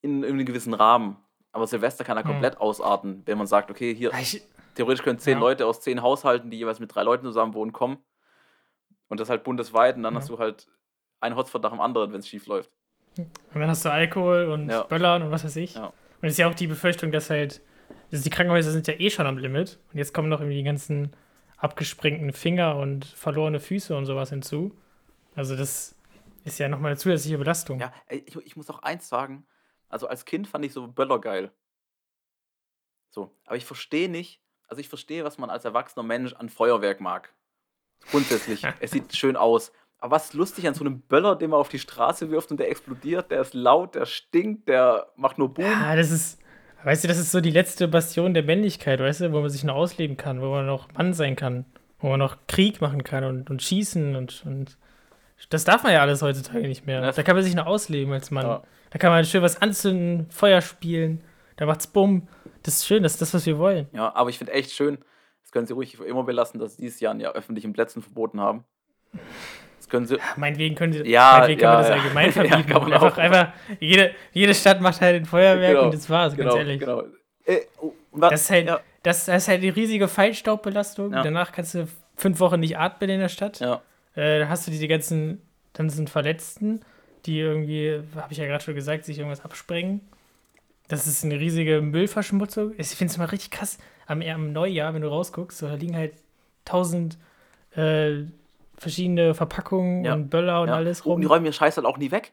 in, 0.00 0.22
in 0.22 0.34
einem 0.34 0.44
gewissen 0.44 0.74
Rahmen. 0.74 1.16
Aber 1.52 1.66
Silvester 1.66 2.04
kann 2.04 2.16
ja 2.16 2.24
Hm. 2.24 2.30
komplett 2.32 2.58
ausarten, 2.60 3.22
wenn 3.26 3.38
man 3.38 3.46
sagt, 3.46 3.70
okay, 3.70 3.94
hier 3.94 4.12
Ich, 4.20 4.42
theoretisch 4.74 5.02
können 5.04 5.18
zehn 5.18 5.34
Ja. 5.34 5.40
Leute 5.40 5.66
aus 5.66 5.80
zehn 5.80 6.02
Haushalten, 6.02 6.50
die 6.50 6.58
jeweils 6.58 6.80
mit 6.80 6.94
drei 6.94 7.02
Leuten 7.02 7.24
zusammen 7.24 7.54
wohnen, 7.54 7.72
kommen. 7.72 7.98
Und 9.08 9.20
das 9.20 9.30
halt 9.30 9.44
bundesweit 9.44 9.96
und 9.96 10.02
dann 10.02 10.14
Ja. 10.14 10.20
hast 10.20 10.28
du 10.28 10.38
halt 10.38 10.66
ein 11.20 11.34
Hotspot 11.36 11.62
nach 11.62 11.70
dem 11.70 11.80
anderen, 11.80 12.12
wenn 12.12 12.20
es 12.20 12.28
schief 12.28 12.46
läuft. 12.46 12.70
und 13.16 13.60
dann 13.60 13.68
hast 13.68 13.84
du 13.84 13.90
Alkohol 13.90 14.46
und 14.46 14.68
Ja. 14.68 14.82
Böllern 14.84 15.22
und 15.22 15.30
was 15.30 15.44
weiß 15.44 15.56
ich. 15.56 15.74
Ja. 15.74 15.86
Und 15.86 15.94
es 16.28 16.32
ist 16.32 16.38
ja 16.38 16.48
auch 16.48 16.54
die 16.54 16.66
Befürchtung, 16.68 17.10
dass 17.12 17.30
halt, 17.30 17.60
also 18.12 18.22
die 18.22 18.30
Krankenhäuser 18.30 18.70
sind 18.70 18.86
ja 18.86 18.94
eh 18.94 19.10
schon 19.10 19.26
am 19.26 19.38
Limit. 19.38 19.78
Und 19.92 19.98
jetzt 19.98 20.12
kommen 20.14 20.28
noch 20.28 20.40
irgendwie 20.40 20.58
die 20.58 20.64
ganzen 20.64 21.12
abgesprengten 21.56 22.32
Finger 22.32 22.76
und 22.76 23.04
verlorene 23.04 23.58
Füße 23.60 23.96
und 23.96 24.06
sowas 24.06 24.30
hinzu. 24.30 24.72
Also 25.38 25.54
das 25.54 25.94
ist 26.44 26.58
ja 26.58 26.68
nochmal 26.68 26.90
eine 26.90 26.98
zusätzliche 26.98 27.38
Belastung. 27.38 27.78
Ja, 27.78 27.92
ich, 28.08 28.34
ich 28.44 28.56
muss 28.56 28.68
auch 28.70 28.82
eins 28.82 29.08
sagen. 29.08 29.46
Also 29.88 30.08
als 30.08 30.24
Kind 30.24 30.48
fand 30.48 30.64
ich 30.64 30.72
so 30.72 30.88
Böller 30.88 31.20
geil. 31.20 31.52
So, 33.08 33.32
aber 33.46 33.56
ich 33.56 33.64
verstehe 33.64 34.08
nicht, 34.08 34.42
also 34.66 34.80
ich 34.80 34.88
verstehe, 34.88 35.24
was 35.24 35.38
man 35.38 35.48
als 35.48 35.64
erwachsener 35.64 36.02
Mensch 36.02 36.32
an 36.34 36.48
Feuerwerk 36.48 37.00
mag. 37.00 37.32
Grundsätzlich, 38.10 38.66
es 38.80 38.90
sieht 38.90 39.14
schön 39.16 39.36
aus. 39.36 39.72
Aber 40.00 40.16
was 40.16 40.26
ist 40.26 40.34
lustig 40.34 40.66
an 40.66 40.74
so 40.74 40.84
einem 40.84 41.02
Böller, 41.02 41.36
den 41.36 41.50
man 41.50 41.60
auf 41.60 41.68
die 41.68 41.78
Straße 41.78 42.30
wirft 42.30 42.50
und 42.50 42.58
der 42.58 42.68
explodiert, 42.68 43.30
der 43.30 43.40
ist 43.40 43.54
laut, 43.54 43.94
der 43.94 44.06
stinkt, 44.06 44.68
der 44.68 45.12
macht 45.14 45.38
nur 45.38 45.54
Boom. 45.54 45.64
Ja, 45.64 45.94
das 45.94 46.10
ist, 46.10 46.40
weißt 46.82 47.04
du, 47.04 47.08
das 47.08 47.18
ist 47.18 47.30
so 47.30 47.40
die 47.40 47.50
letzte 47.52 47.86
Bastion 47.86 48.34
der 48.34 48.42
Männlichkeit, 48.42 48.98
weißt 48.98 49.20
du, 49.20 49.32
wo 49.32 49.40
man 49.40 49.50
sich 49.50 49.62
noch 49.62 49.76
ausleben 49.76 50.16
kann, 50.16 50.40
wo 50.40 50.50
man 50.50 50.66
noch 50.66 50.92
Mann 50.94 51.14
sein 51.14 51.36
kann, 51.36 51.64
wo 52.00 52.08
man 52.08 52.18
noch 52.18 52.38
Krieg 52.48 52.80
machen 52.80 53.04
kann 53.04 53.22
und, 53.22 53.50
und 53.50 53.62
schießen 53.62 54.16
und, 54.16 54.44
und 54.44 54.78
das 55.50 55.64
darf 55.64 55.82
man 55.82 55.92
ja 55.92 56.00
alles 56.00 56.22
heutzutage 56.22 56.66
nicht 56.66 56.86
mehr. 56.86 57.00
Das- 57.00 57.16
Da 57.16 57.22
kann 57.22 57.34
man 57.36 57.44
sich 57.44 57.54
noch 57.54 57.66
ausleben 57.66 58.12
als 58.12 58.30
Mann. 58.30 58.46
Ja. 58.46 58.62
Da 58.90 58.98
kann 58.98 59.10
man 59.10 59.24
schön 59.24 59.42
was 59.42 59.60
anzünden, 59.60 60.30
Feuer 60.30 60.60
spielen, 60.60 61.22
da 61.56 61.66
macht's 61.66 61.86
Bumm. 61.86 62.26
Das 62.62 62.74
ist 62.74 62.86
schön, 62.86 63.02
das 63.02 63.12
ist 63.12 63.22
das, 63.22 63.34
was 63.34 63.46
wir 63.46 63.58
wollen. 63.58 63.86
Ja, 63.92 64.14
aber 64.14 64.30
ich 64.30 64.38
finde 64.38 64.52
echt 64.52 64.72
schön, 64.72 64.98
das 65.42 65.52
können 65.52 65.66
sie 65.66 65.72
ruhig 65.74 65.96
für 65.96 66.04
immer 66.04 66.24
belassen, 66.24 66.58
dass 66.60 66.76
sie 66.76 66.82
dieses 66.82 67.00
Jahr 67.00 67.14
ja 67.16 67.30
öffentlichen 67.32 67.72
Plätzen 67.72 68.02
verboten 68.02 68.40
haben. 68.40 68.64
Das 69.78 69.88
können 69.88 70.06
sie. 70.06 70.18
Meineinetgen 70.36 70.76
können 70.76 70.92
sie, 70.92 71.02
Ja, 71.08 71.32
meinetwegen 71.38 71.60
kann 71.60 71.74
man 71.74 71.82
ja, 71.84 71.88
das 71.88 71.96
ja. 71.96 72.02
allgemein 72.02 72.26
Ja, 72.26 72.32
verbieten. 72.32 72.72
man 72.72 72.92
einfach, 72.92 73.12
auch. 73.12 73.18
einfach 73.18 73.52
jede, 73.80 74.10
jede 74.32 74.54
Stadt 74.54 74.80
macht 74.80 75.00
halt 75.00 75.16
ein 75.16 75.24
Feuerwerk 75.24 75.72
Genau, 75.72 75.84
und 75.86 75.94
das 75.94 76.10
war's, 76.10 76.34
Genau, 76.34 76.48
ganz 76.50 76.58
ehrlich. 76.58 76.80
genau. 76.80 77.02
Äh, 77.44 77.60
oh, 77.80 77.92
Das 78.14 78.42
ist 78.42 78.50
halt, 78.50 78.66
ja, 78.66 78.80
das, 79.02 79.24
das 79.26 79.42
ist 79.44 79.48
halt 79.48 79.62
die 79.62 79.68
riesige 79.70 80.08
Feinstaubbelastung. 80.08 81.12
Ja. 81.12 81.22
Danach 81.22 81.52
kannst 81.52 81.74
du 81.74 81.88
fünf 82.16 82.40
Wochen 82.40 82.60
nicht 82.60 82.76
atmen 82.78 83.08
in 83.08 83.20
der 83.20 83.28
Stadt. 83.28 83.60
ja, 83.60 83.80
Äh, 84.18 84.46
hast 84.46 84.66
du 84.66 84.70
diese 84.70 84.88
ganzen, 84.88 85.40
dann 85.74 85.90
sind 85.90 86.10
Verletzten, 86.10 86.80
die 87.26 87.38
irgendwie, 87.38 88.00
habe 88.16 88.32
ich 88.32 88.38
ja 88.38 88.46
gerade 88.46 88.64
schon 88.64 88.74
gesagt, 88.74 89.04
sich 89.04 89.18
irgendwas 89.18 89.44
absprengen. 89.44 90.00
Das 90.88 91.06
ist 91.06 91.24
eine 91.24 91.38
riesige 91.38 91.80
Müllverschmutzung. 91.82 92.72
Ich 92.78 92.88
finde 92.88 93.12
es 93.12 93.18
mal 93.18 93.26
richtig 93.26 93.50
krass. 93.50 93.78
Am, 94.06 94.22
am 94.22 94.52
Neujahr, 94.52 94.94
wenn 94.94 95.02
du 95.02 95.08
rausguckst, 95.08 95.58
so, 95.58 95.68
da 95.68 95.74
liegen 95.74 95.94
halt 95.96 96.14
tausend 96.64 97.18
äh, 97.76 98.22
verschiedene 98.76 99.34
Verpackungen 99.34 100.04
Ja. 100.04 100.14
und 100.14 100.30
Böller 100.30 100.62
und 100.62 100.68
ja. 100.68 100.74
alles 100.76 101.02
Oh, 101.04 101.10
und 101.10 101.12
rum. 101.14 101.20
die 101.20 101.26
räumen 101.26 101.44
ihren 101.44 101.52
Scheiß 101.52 101.76
halt 101.76 101.86
auch 101.86 101.98
nie 101.98 102.10
weg. 102.10 102.32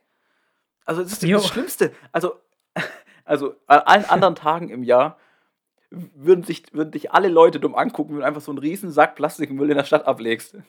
Also 0.86 1.02
das 1.04 1.14
ist 1.14 1.24
Jo. 1.24 1.38
das 1.38 1.48
Schlimmste. 1.48 1.92
Also, 2.12 2.36
also 3.26 3.56
an 3.68 3.80
allen 3.82 4.06
anderen 4.06 4.36
Tagen 4.36 4.70
im 4.70 4.84
Jahr 4.84 5.18
würden 5.92 6.44
sich, 6.44 6.64
würden 6.74 6.92
dich 6.92 7.12
alle 7.12 7.28
Leute 7.28 7.60
dumm 7.60 7.76
angucken, 7.76 8.14
wenn 8.14 8.20
du 8.22 8.26
einfach 8.26 8.42
so 8.42 8.52
einen 8.52 8.60
riesen 8.60 8.92
Sack 8.92 9.16
Plastikmüll 9.16 9.70
in 9.70 9.78
der 9.78 9.84
Stadt 9.86 10.06
ablegst. 10.08 10.58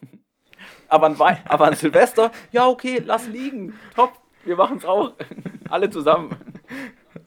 Aber 0.88 1.06
an, 1.06 1.18
Wei 1.18 1.42
aber 1.46 1.66
an 1.66 1.74
Silvester, 1.74 2.30
ja 2.52 2.66
okay, 2.66 3.02
lass 3.04 3.26
liegen, 3.28 3.74
top, 3.94 4.12
wir 4.44 4.56
machen 4.56 4.78
es 4.78 4.84
auch. 4.84 5.12
alle 5.68 5.90
zusammen. 5.90 6.36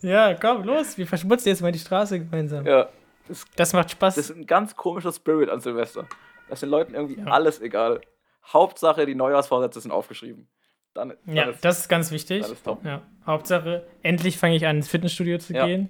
Ja, 0.01 0.33
komm, 0.35 0.63
los, 0.63 0.97
wir 0.97 1.07
verschmutzen 1.07 1.49
jetzt 1.49 1.61
mal 1.61 1.71
die 1.71 1.79
Straße 1.79 2.19
gemeinsam. 2.19 2.65
Ja, 2.65 2.89
das, 3.27 3.45
Das 3.55 3.73
macht 3.73 3.91
Spaß. 3.91 4.15
das 4.15 4.29
ist 4.29 4.35
ein 4.37 4.45
ganz 4.45 4.75
komischer 4.75 5.11
Spirit 5.11 5.49
an 5.49 5.59
Silvester. 5.59 6.07
Das 6.47 6.57
ist 6.57 6.61
den 6.63 6.69
Leuten 6.69 6.93
irgendwie 6.95 7.19
Ja. 7.19 7.25
alles 7.27 7.59
egal. 7.61 8.01
Hauptsache, 8.47 9.05
die 9.05 9.15
Neujahrsvorsätze 9.15 9.81
sind 9.81 9.91
aufgeschrieben. 9.91 10.47
Dann, 10.93 11.13
dann 11.25 11.35
ja, 11.35 11.43
ist, 11.49 11.63
das 11.63 11.79
ist 11.79 11.89
ganz 11.89 12.11
wichtig. 12.11 12.41
ist 12.49 12.63
top. 12.63 12.83
Ja. 12.83 13.01
Hauptsache, 13.25 13.85
endlich 14.01 14.37
fange 14.39 14.55
ich 14.55 14.65
an, 14.65 14.77
ins 14.77 14.87
Fitnessstudio 14.87 15.37
zu 15.37 15.53
Ja. 15.53 15.65
gehen. 15.65 15.89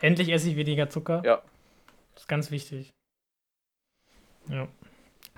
Endlich 0.00 0.30
esse 0.30 0.48
ich 0.48 0.56
weniger 0.56 0.88
Zucker. 0.88 1.20
Ja. 1.26 1.42
Das 2.14 2.22
ist 2.22 2.28
ganz 2.28 2.50
wichtig. 2.50 2.90
Ja. 4.48 4.66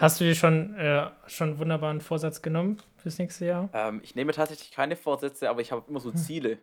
Hast 0.02 0.20
du 0.20 0.24
dir 0.24 0.34
schon, 0.34 0.74
äh, 0.74 1.08
schon 1.28 1.50
einen 1.50 1.58
wunderbaren 1.60 2.00
Vorsatz 2.00 2.42
genommen 2.42 2.82
fürs 2.96 3.18
nächste 3.18 3.46
Jahr? 3.46 3.68
Ähm, 3.72 4.00
ich 4.02 4.16
nehme 4.16 4.32
tatsächlich 4.32 4.72
keine 4.72 4.96
Vorsätze, 4.96 5.48
aber 5.48 5.60
ich 5.60 5.70
habe 5.70 5.84
immer 5.88 6.00
so 6.00 6.10
Hm. 6.10 6.16
Ziele 6.16 6.58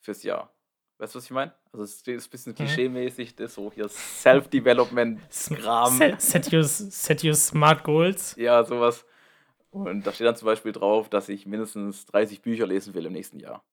fürs 0.00 0.22
Jahr. 0.22 0.52
Weißt 0.98 1.14
du, 1.14 1.18
was 1.18 1.24
ich 1.24 1.30
meine? 1.30 1.54
Also 1.72 1.84
es 1.84 1.94
ist 2.02 2.06
ein 2.06 2.30
bisschen 2.30 2.52
Mhm. 2.52 2.56
klischee-mäßig, 2.56 3.36
das 3.36 3.54
so 3.54 3.72
hier 3.74 3.88
Self-Development-Kram. 3.88 5.92
Set, 5.98 6.20
set, 6.20 6.52
your, 6.52 6.62
set 6.62 7.24
your 7.24 7.32
smart 7.32 7.82
goals. 7.84 8.36
Ja, 8.36 8.62
sowas. 8.62 9.06
Und 9.70 10.06
da 10.06 10.12
steht 10.12 10.26
dann 10.26 10.36
zum 10.36 10.44
Beispiel 10.46 10.72
drauf, 10.72 11.08
dass 11.08 11.30
ich 11.30 11.46
mindestens 11.46 12.04
30 12.04 12.42
Bücher 12.42 12.66
lesen 12.66 12.92
will 12.92 13.06
im 13.06 13.14
nächsten 13.14 13.40
Jahr. 13.40 13.64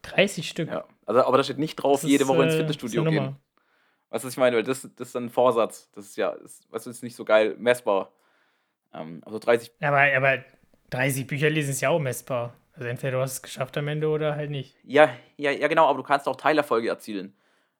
30 0.00 0.48
Stück. 0.48 0.70
Ja. 0.70 0.86
Also, 1.04 1.24
aber 1.26 1.36
da 1.36 1.44
steht 1.44 1.58
nicht 1.58 1.76
drauf, 1.76 2.00
Das 2.00 2.08
jede 2.10 2.24
ist, 2.24 2.28
Woche 2.28 2.44
ins 2.44 2.54
äh, 2.54 2.56
Fitnessstudio 2.56 3.04
gehen. 3.04 3.36
Weißt 4.12 4.24
du, 4.24 4.26
was 4.26 4.34
ich 4.34 4.38
meine? 4.38 4.56
Weil 4.56 4.62
das, 4.62 4.82
das 4.82 5.08
ist 5.08 5.14
dann 5.14 5.24
ein 5.24 5.30
Vorsatz. 5.30 5.90
Das 5.92 6.04
ist 6.04 6.16
ja, 6.18 6.32
ist, 6.32 6.70
weißt 6.70 6.84
du, 6.84 6.90
ist 6.90 7.02
nicht 7.02 7.16
so 7.16 7.24
geil 7.24 7.56
messbar. 7.58 8.12
Ähm, 8.92 9.22
also 9.24 9.38
30, 9.38 9.72
Aber, 9.80 10.02
aber 10.02 10.44
30 10.90 11.26
Bücher 11.26 11.48
lesen 11.48 11.70
ist 11.70 11.80
ja 11.80 11.88
auch 11.88 11.98
messbar. 11.98 12.54
Also 12.74 12.88
entweder 12.88 13.12
du 13.12 13.22
hast 13.22 13.32
es 13.32 13.42
geschafft 13.42 13.76
am 13.78 13.88
Ende 13.88 14.08
oder 14.08 14.36
halt 14.36 14.50
nicht. 14.50 14.76
ja, 14.84 15.16
ja, 15.38 15.50
ja, 15.50 15.66
genau, 15.66 15.86
aber 15.88 15.98
du 15.98 16.02
kannst 16.02 16.28
auch 16.28 16.36
Teilerfolge 16.36 16.88
erzielen. 16.88 17.34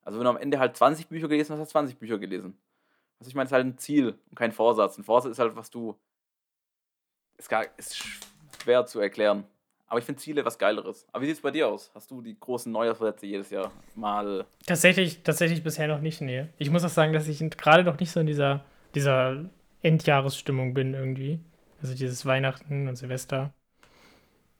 Also 0.04 0.18
wenn 0.18 0.24
du 0.24 0.30
am 0.30 0.38
Ende 0.38 0.58
halt 0.58 0.74
20 0.74 1.08
Bücher 1.08 1.28
gelesen 1.28 1.52
hast, 1.52 1.60
hast 1.60 1.68
du 1.68 1.72
20 1.72 1.98
Bücher 1.98 2.18
gelesen. 2.18 2.58
Also 3.20 3.28
ich 3.28 3.34
meine, 3.34 3.44
es 3.44 3.50
ist 3.50 3.54
halt 3.54 3.66
ein 3.66 3.76
Ziel 3.76 4.18
und 4.30 4.34
kein 4.34 4.52
Vorsatz. 4.52 4.96
Ein 4.96 5.04
Vorsatz 5.04 5.32
ist 5.32 5.38
halt, 5.38 5.54
was 5.54 5.70
du. 5.70 5.98
Ist, 7.36 7.50
gar, 7.50 7.66
ist 7.76 8.02
schwer 8.62 8.86
zu 8.86 9.00
erklären. 9.00 9.44
Aber 9.92 9.98
ich 9.98 10.06
finde 10.06 10.22
Ziele 10.22 10.42
was 10.42 10.56
Geileres. 10.58 11.06
Aber 11.12 11.20
wie 11.20 11.26
sieht 11.26 11.36
es 11.36 11.42
bei 11.42 11.50
dir 11.50 11.68
aus? 11.68 11.90
Hast 11.94 12.10
du 12.10 12.22
die 12.22 12.34
großen 12.40 12.72
Neujahrsvorsätze 12.72 13.26
jedes 13.26 13.50
Jahr 13.50 13.70
mal. 13.94 14.46
Tatsächlich, 14.66 15.22
tatsächlich 15.22 15.62
bisher 15.62 15.86
noch 15.86 16.00
nicht, 16.00 16.22
nee. 16.22 16.46
Ich 16.56 16.70
muss 16.70 16.82
auch 16.82 16.88
sagen, 16.88 17.12
dass 17.12 17.28
ich 17.28 17.38
gerade 17.58 17.84
noch 17.84 18.00
nicht 18.00 18.10
so 18.10 18.18
in 18.18 18.26
dieser, 18.26 18.64
dieser 18.94 19.44
Endjahresstimmung 19.82 20.72
bin 20.72 20.94
irgendwie. 20.94 21.40
Also 21.82 21.94
dieses 21.94 22.24
Weihnachten 22.24 22.88
und 22.88 22.96
Silvester. 22.96 23.52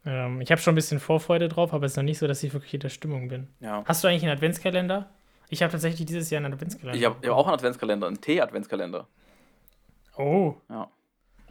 Ähm, 0.04 0.42
ich 0.42 0.50
habe 0.50 0.60
schon 0.60 0.74
ein 0.74 0.74
bisschen 0.74 1.00
Vorfreude 1.00 1.48
drauf, 1.48 1.72
aber 1.72 1.86
es 1.86 1.92
ist 1.92 1.96
noch 1.96 2.02
nicht 2.04 2.18
so, 2.18 2.26
dass 2.26 2.42
ich 2.42 2.52
wirklich 2.52 2.74
in 2.74 2.80
der 2.80 2.90
Stimmung 2.90 3.28
bin. 3.28 3.48
Ja. 3.60 3.82
Hast 3.86 4.04
du 4.04 4.08
eigentlich 4.08 4.24
einen 4.24 4.36
Adventskalender? 4.36 5.08
Ich 5.48 5.62
habe 5.62 5.72
tatsächlich 5.72 6.04
dieses 6.06 6.28
Jahr 6.28 6.44
einen 6.44 6.52
Adventskalender. 6.52 6.98
Ich 6.98 7.06
habe 7.06 7.26
hab 7.26 7.34
auch 7.34 7.46
einen 7.46 7.54
Adventskalender, 7.54 8.06
einen 8.06 8.20
Tee-Adventskalender. 8.20 9.08
Oh, 10.18 10.56
Ja. 10.68 10.90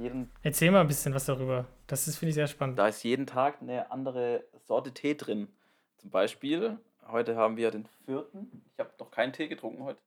Jeden, 0.01 0.31
erzähl 0.41 0.71
mal 0.71 0.81
ein 0.81 0.87
bisschen 0.87 1.13
was 1.13 1.25
darüber. 1.25 1.65
Das 1.85 2.07
ist, 2.07 2.17
finde 2.17 2.29
ich, 2.29 2.35
sehr 2.35 2.47
spannend. 2.47 2.79
da 2.79 2.87
ist 2.87 3.03
jeden 3.03 3.27
Tag 3.27 3.61
eine 3.61 3.91
andere 3.91 4.43
Sorte 4.67 4.91
Tee 4.93 5.13
drin. 5.15 5.47
Zum 5.97 6.09
Beispiel, 6.09 6.79
heute 7.07 7.35
haben 7.35 7.55
wir 7.57 7.69
den 7.69 7.87
vierten. 8.05 8.63
Ich 8.73 8.79
habe 8.79 8.89
noch 8.99 9.11
keinen 9.11 9.31
Tee 9.33 9.47
getrunken 9.47 9.83
heute. 9.83 9.99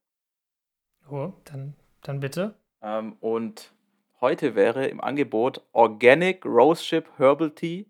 Oh, 1.09 1.31
dann, 1.45 1.75
dann 2.01 2.19
bitte. 2.19 2.55
Ähm, 2.81 3.15
und 3.21 3.71
heute 4.19 4.55
wäre 4.55 4.87
im 4.87 4.99
Angebot 4.99 5.61
Organic 5.71 6.45
Roseship 6.45 7.07
Herbal 7.17 7.51
Tea 7.51 7.85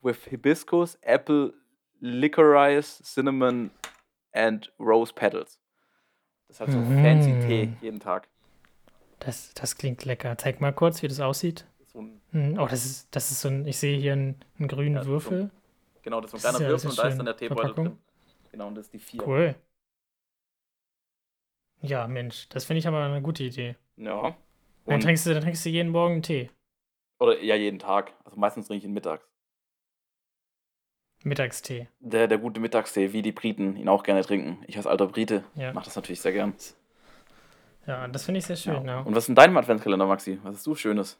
with 0.00 0.24
Hibiscus, 0.26 0.96
Apple, 1.00 1.54
Licorice, 2.00 3.02
Cinnamon 3.02 3.72
and 4.32 4.72
Rose 4.78 5.12
Petals. 5.12 5.58
Das 6.46 6.56
ist 6.56 6.60
halt 6.60 6.70
so 6.72 6.78
Mhm. 6.78 7.02
fancy 7.02 7.40
Tee 7.40 7.72
jeden 7.80 7.98
Tag. 7.98 8.28
Das, 9.20 9.52
das 9.54 9.76
klingt 9.76 10.04
lecker. 10.04 10.36
Zeig 10.38 10.60
mal 10.60 10.72
kurz, 10.72 11.02
wie 11.02 11.08
das 11.08 11.20
aussieht. 11.20 11.66
So 11.86 12.00
Hm, 12.30 12.58
Oh, 12.58 12.66
das 12.66 12.84
ist, 12.84 13.08
das 13.14 13.30
ist 13.30 13.40
so 13.40 13.48
ein, 13.48 13.66
ich 13.66 13.78
sehe 13.78 13.98
hier 13.98 14.12
einen, 14.12 14.44
einen 14.58 14.68
grünen 14.68 14.96
Ja, 14.96 15.02
so- 15.04 15.10
Würfel. 15.10 15.50
genau, 16.02 16.20
das 16.20 16.32
ist 16.32 16.40
so 16.42 16.48
ein 16.48 16.52
kleiner 16.52 16.64
ja- 16.64 16.70
Würfel 16.70 16.90
und 16.90 16.98
da 16.98 17.08
ist 17.08 17.16
dann 17.18 17.26
der 17.26 17.36
Teebeutel 17.36 17.62
Verpackung. 17.64 17.84
drin. 17.86 17.98
Genau, 18.52 18.66
und 18.68 18.74
das 18.76 18.86
ist 18.86 18.94
die 18.94 18.98
vier. 18.98 19.26
Cool. 19.26 19.54
Ja, 21.80 22.06
Mensch, 22.08 22.48
das 22.48 22.64
finde 22.64 22.78
ich 22.78 22.88
aber 22.88 23.04
eine 23.04 23.22
gute 23.22 23.44
Idee. 23.44 23.76
Ja. 23.96 24.36
Dann 24.84 24.94
Und, 24.96 25.02
trinkst, 25.02 25.26
du, 25.26 25.34
dann 25.34 25.42
trinkst 25.42 25.64
du 25.64 25.68
jeden 25.70 25.90
Morgen 25.90 26.14
einen 26.14 26.22
Tee. 26.22 26.50
oder 27.20 27.40
ja, 27.42 27.54
jeden 27.56 27.78
Tag. 27.78 28.14
Also 28.24 28.36
meistens 28.38 28.66
trinke 28.66 28.78
ich 28.78 28.84
ihn 28.84 28.92
mittags. 28.94 29.24
Mittagstee. 31.24 31.88
Der, 32.00 32.28
der 32.28 32.38
gute 32.38 32.60
Mittagstee, 32.60 33.12
wie 33.12 33.22
die 33.22 33.32
Briten 33.32 33.76
ihn 33.76 33.88
auch 33.88 34.02
gerne 34.04 34.22
trinken. 34.22 34.62
Ich 34.66 34.76
als 34.76 34.86
alter 34.86 35.06
Brite 35.08 35.44
Ja. 35.56 35.72
mache 35.72 35.86
das 35.86 35.96
natürlich 35.96 36.20
sehr 36.20 36.32
gern. 36.32 36.54
Ja, 37.88 38.06
das 38.06 38.26
finde 38.26 38.38
ich 38.38 38.46
sehr 38.46 38.56
schön, 38.56 38.84
ja. 38.84 39.00
Und 39.00 39.16
was 39.16 39.24
ist 39.24 39.28
in 39.30 39.34
deinem 39.34 39.56
Adventskalender, 39.56 40.06
Maxi? 40.06 40.38
Was 40.42 40.56
hast 40.56 40.66
du 40.66 40.74
Schönes? 40.74 41.18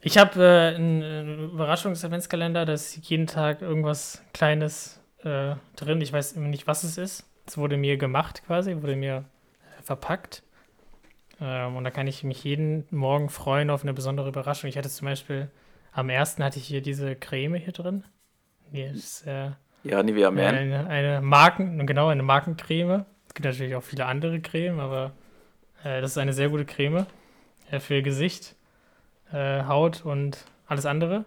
Ich 0.00 0.16
habe 0.16 0.42
äh, 0.42 0.74
einen, 0.74 1.02
einen 1.02 1.50
Überraschungs-Adventskalender, 1.50 2.64
da 2.64 2.72
ist 2.72 2.96
jeden 3.10 3.26
Tag 3.26 3.60
irgendwas 3.60 4.24
Kleines 4.32 5.02
äh, 5.22 5.54
drin. 5.76 6.00
Ich 6.00 6.14
weiß 6.14 6.32
immer 6.32 6.48
nicht, 6.48 6.66
was 6.66 6.82
es 6.82 6.96
ist. 6.96 7.28
Es 7.46 7.58
wurde 7.58 7.76
mir 7.76 7.98
gemacht 7.98 8.42
quasi, 8.46 8.74
wurde 8.80 8.96
mir 8.96 9.24
äh, 9.78 9.82
verpackt. 9.82 10.42
Ähm, 11.42 11.76
und 11.76 11.84
da 11.84 11.90
kann 11.90 12.06
ich 12.06 12.24
mich 12.24 12.42
jeden 12.42 12.86
Morgen 12.90 13.28
freuen 13.28 13.68
auf 13.68 13.82
eine 13.82 13.92
besondere 13.92 14.28
Überraschung. 14.28 14.70
Ich 14.70 14.78
hatte 14.78 14.88
zum 14.88 15.06
Beispiel, 15.06 15.50
am 15.92 16.08
ersten 16.08 16.42
hatte 16.42 16.58
ich 16.58 16.66
hier 16.66 16.80
diese 16.80 17.16
Creme 17.16 17.56
hier 17.56 17.74
drin. 17.74 18.04
Die 18.72 18.82
ist 18.82 19.26
äh, 19.26 19.50
Ja, 19.84 20.02
Nivea 20.02 20.30
Man. 20.30 20.54
eine, 20.54 20.86
eine 20.86 21.20
Marken, 21.20 21.86
genau, 21.86 22.08
eine 22.08 22.22
Markencreme. 22.22 23.04
Es 23.28 23.34
gibt 23.34 23.44
natürlich 23.44 23.74
auch 23.74 23.82
viele 23.82 24.06
andere 24.06 24.40
Cremen, 24.40 24.80
aber 24.80 25.12
äh, 25.86 26.00
das 26.00 26.12
ist 26.12 26.18
eine 26.18 26.32
sehr 26.32 26.48
gute 26.48 26.64
Creme 26.64 27.06
äh, 27.70 27.78
für 27.78 28.02
Gesicht, 28.02 28.56
äh, 29.32 29.64
Haut 29.64 30.04
und 30.04 30.44
alles 30.66 30.86
andere. 30.86 31.24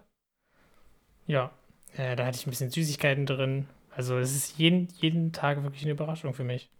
Ja, 1.26 1.50
äh, 1.96 2.16
da 2.16 2.26
hatte 2.26 2.36
ich 2.36 2.46
ein 2.46 2.50
bisschen 2.50 2.70
Süßigkeiten 2.70 3.26
drin. 3.26 3.66
Also 3.94 4.18
es 4.18 4.34
ist 4.34 4.58
jeden, 4.58 4.88
jeden 4.98 5.32
Tag 5.32 5.62
wirklich 5.62 5.82
eine 5.82 5.92
Überraschung 5.92 6.34
für 6.34 6.44
mich. 6.44 6.70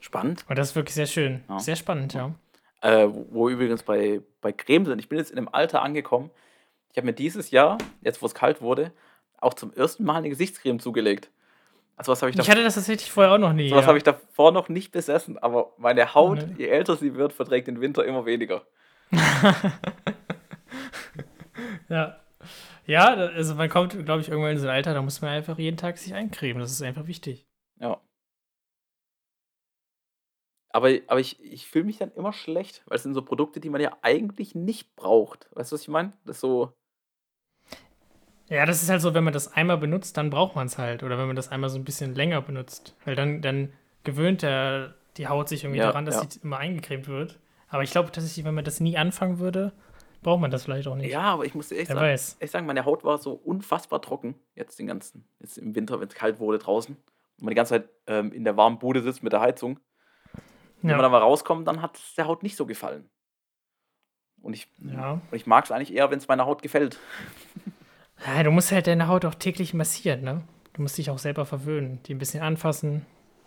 Spannend. 0.00 0.44
Und 0.48 0.58
das 0.58 0.70
ist 0.70 0.76
wirklich 0.76 0.94
sehr 0.94 1.06
schön. 1.06 1.44
Ja. 1.48 1.58
Sehr 1.58 1.76
spannend, 1.76 2.14
ja. 2.14 2.34
Äh, 2.82 3.08
wo 3.08 3.48
übrigens 3.48 3.82
bei, 3.82 4.22
bei 4.40 4.52
Creme 4.52 4.86
sind. 4.86 4.98
Ich 4.98 5.08
bin 5.08 5.18
jetzt 5.18 5.30
in 5.30 5.38
einem 5.38 5.48
Alter 5.52 5.82
angekommen. 5.82 6.30
Ich 6.90 6.96
habe 6.96 7.06
mir 7.06 7.12
dieses 7.12 7.50
Jahr, 7.50 7.78
jetzt 8.00 8.22
wo 8.22 8.26
es 8.26 8.34
kalt 8.34 8.62
wurde, 8.62 8.92
auch 9.38 9.54
zum 9.54 9.72
ersten 9.74 10.04
Mal 10.04 10.16
eine 10.16 10.30
Gesichtscreme 10.30 10.80
zugelegt. 10.80 11.30
Also 12.00 12.12
was 12.12 12.22
habe 12.22 12.30
ich, 12.30 12.38
Ich 12.38 12.46
da, 12.46 12.52
hatte 12.52 12.62
das 12.64 12.76
tatsächlich 12.76 13.12
vorher 13.12 13.34
auch 13.34 13.38
noch 13.38 13.52
nie. 13.52 13.68
sowas 13.68 13.82
ja. 13.82 13.88
habe 13.88 13.98
ich 13.98 14.04
davor 14.04 14.52
noch 14.52 14.70
nicht 14.70 14.90
besessen, 14.90 15.36
aber 15.36 15.74
meine 15.76 16.14
Haut, 16.14 16.38
Nee. 16.38 16.54
je 16.64 16.66
älter 16.68 16.96
sie 16.96 17.14
wird, 17.14 17.34
verträgt 17.34 17.68
den 17.68 17.82
Winter 17.82 18.06
immer 18.06 18.24
weniger. 18.24 18.62
Ja. 21.90 22.18
Ja, 22.86 23.08
also 23.14 23.54
man 23.56 23.68
kommt, 23.68 23.92
glaube 24.06 24.22
ich, 24.22 24.28
irgendwann 24.30 24.52
in 24.52 24.58
so 24.58 24.66
ein 24.68 24.74
Alter, 24.74 24.94
da 24.94 25.02
muss 25.02 25.20
man 25.20 25.30
einfach 25.32 25.58
jeden 25.58 25.76
Tag 25.76 25.98
sich 25.98 26.14
eincremen. 26.14 26.60
Das 26.62 26.70
ist 26.70 26.80
einfach 26.82 27.06
wichtig. 27.06 27.46
Ja. 27.80 28.00
Aber, 30.72 30.88
aber 31.08 31.20
ich, 31.20 31.38
ich 31.44 31.66
fühle 31.66 31.84
mich 31.84 31.98
dann 31.98 32.12
immer 32.12 32.32
schlecht, 32.32 32.82
weil 32.86 32.96
es 32.96 33.02
sind 33.02 33.12
so 33.14 33.22
Produkte, 33.22 33.60
die 33.60 33.68
man 33.70 33.80
ja 33.82 33.98
eigentlich 34.02 34.54
nicht 34.54 34.94
braucht. 34.96 35.50
Weißt 35.52 35.70
du, 35.72 35.74
was 35.74 35.82
ich 35.82 35.88
meine? 35.88 36.12
Das 36.24 36.36
ist 36.36 36.40
so, 36.40 36.72
Ja, 38.50 38.66
das 38.66 38.82
ist 38.82 38.90
halt 38.90 39.00
so, 39.00 39.14
wenn 39.14 39.24
man 39.24 39.32
das 39.32 39.54
einmal 39.54 39.78
benutzt, 39.78 40.16
dann 40.16 40.28
braucht 40.28 40.56
man 40.56 40.66
es 40.66 40.76
halt. 40.76 41.02
Oder 41.02 41.16
wenn 41.18 41.26
man 41.28 41.36
das 41.36 41.48
einmal 41.50 41.70
so 41.70 41.78
ein 41.78 41.84
bisschen 41.84 42.14
länger 42.14 42.42
benutzt. 42.42 42.94
Weil 43.04 43.14
dann, 43.14 43.40
dann 43.42 43.72
gewöhnt 44.04 44.42
der, 44.42 44.94
die 45.16 45.28
Haut 45.28 45.48
sich 45.48 45.62
irgendwie 45.64 45.78
Ja, 45.78 45.86
daran, 45.86 46.04
dass 46.04 46.16
ja. 46.16 46.28
sie 46.28 46.40
immer 46.42 46.58
eingecremt 46.58 47.06
wird. 47.08 47.38
Aber 47.68 47.82
ich 47.84 47.92
glaube 47.92 48.10
tatsächlich, 48.10 48.44
wenn 48.44 48.54
man 48.54 48.64
das 48.64 48.80
nie 48.80 48.98
anfangen 48.98 49.38
würde, 49.38 49.72
braucht 50.22 50.40
man 50.40 50.50
das 50.50 50.64
vielleicht 50.64 50.88
auch 50.88 50.96
nicht. 50.96 51.10
ja, 51.12 51.22
aber 51.22 51.44
ich 51.46 51.54
muss 51.54 51.70
echt 51.70 51.88
Wer 51.90 51.94
sagen, 51.96 52.06
weiß. 52.08 52.36
echt 52.40 52.52
sagen, 52.52 52.66
meine 52.66 52.84
Haut 52.84 53.04
war 53.04 53.18
so 53.18 53.32
unfassbar 53.32 54.02
trocken, 54.02 54.34
jetzt 54.56 54.78
den 54.80 54.88
ganzen, 54.88 55.24
jetzt 55.38 55.56
im 55.56 55.74
Winter, 55.76 56.00
wenn 56.00 56.08
es 56.08 56.14
kalt 56.14 56.40
wurde 56.40 56.58
draußen. 56.58 56.96
Und 56.96 57.44
man 57.44 57.50
die 57.50 57.54
ganze 57.56 57.74
Zeit 57.74 57.88
ähm, 58.08 58.32
in 58.32 58.42
der 58.44 58.56
warmen 58.56 58.78
Bude 58.80 59.00
sitzt 59.02 59.22
mit 59.22 59.32
der 59.32 59.40
Heizung. 59.40 59.78
Wenn 60.82 60.90
man 60.90 60.96
Ja. 60.96 61.02
dann 61.02 61.12
mal 61.12 61.18
rauskommt, 61.18 61.68
dann 61.68 61.80
hat 61.82 61.96
es 61.96 62.14
der 62.16 62.26
Haut 62.26 62.42
nicht 62.42 62.56
so 62.56 62.66
gefallen. 62.66 63.08
Und 64.42 64.54
ich, 64.54 64.66
ja. 64.78 65.12
und 65.12 65.22
ich 65.36 65.46
mag 65.46 65.64
es 65.64 65.70
eigentlich 65.70 65.94
eher, 65.94 66.10
wenn 66.10 66.18
es 66.18 66.26
meiner 66.26 66.46
Haut 66.46 66.62
gefällt. 66.62 66.98
ja. 68.26 68.42
Du 68.42 68.50
musst 68.50 68.72
halt 68.72 68.86
deine 68.86 69.08
Haut 69.08 69.24
auch 69.24 69.34
täglich 69.34 69.74
massieren, 69.74 70.22
ne? 70.22 70.42
Du 70.74 70.82
musst 70.82 70.96
dich 70.98 71.10
auch 71.10 71.18
selber 71.18 71.44
verwöhnen. 71.46 72.00
Die 72.04 72.14
ein 72.14 72.18
bisschen 72.18 72.42
anfassen, 72.42 73.04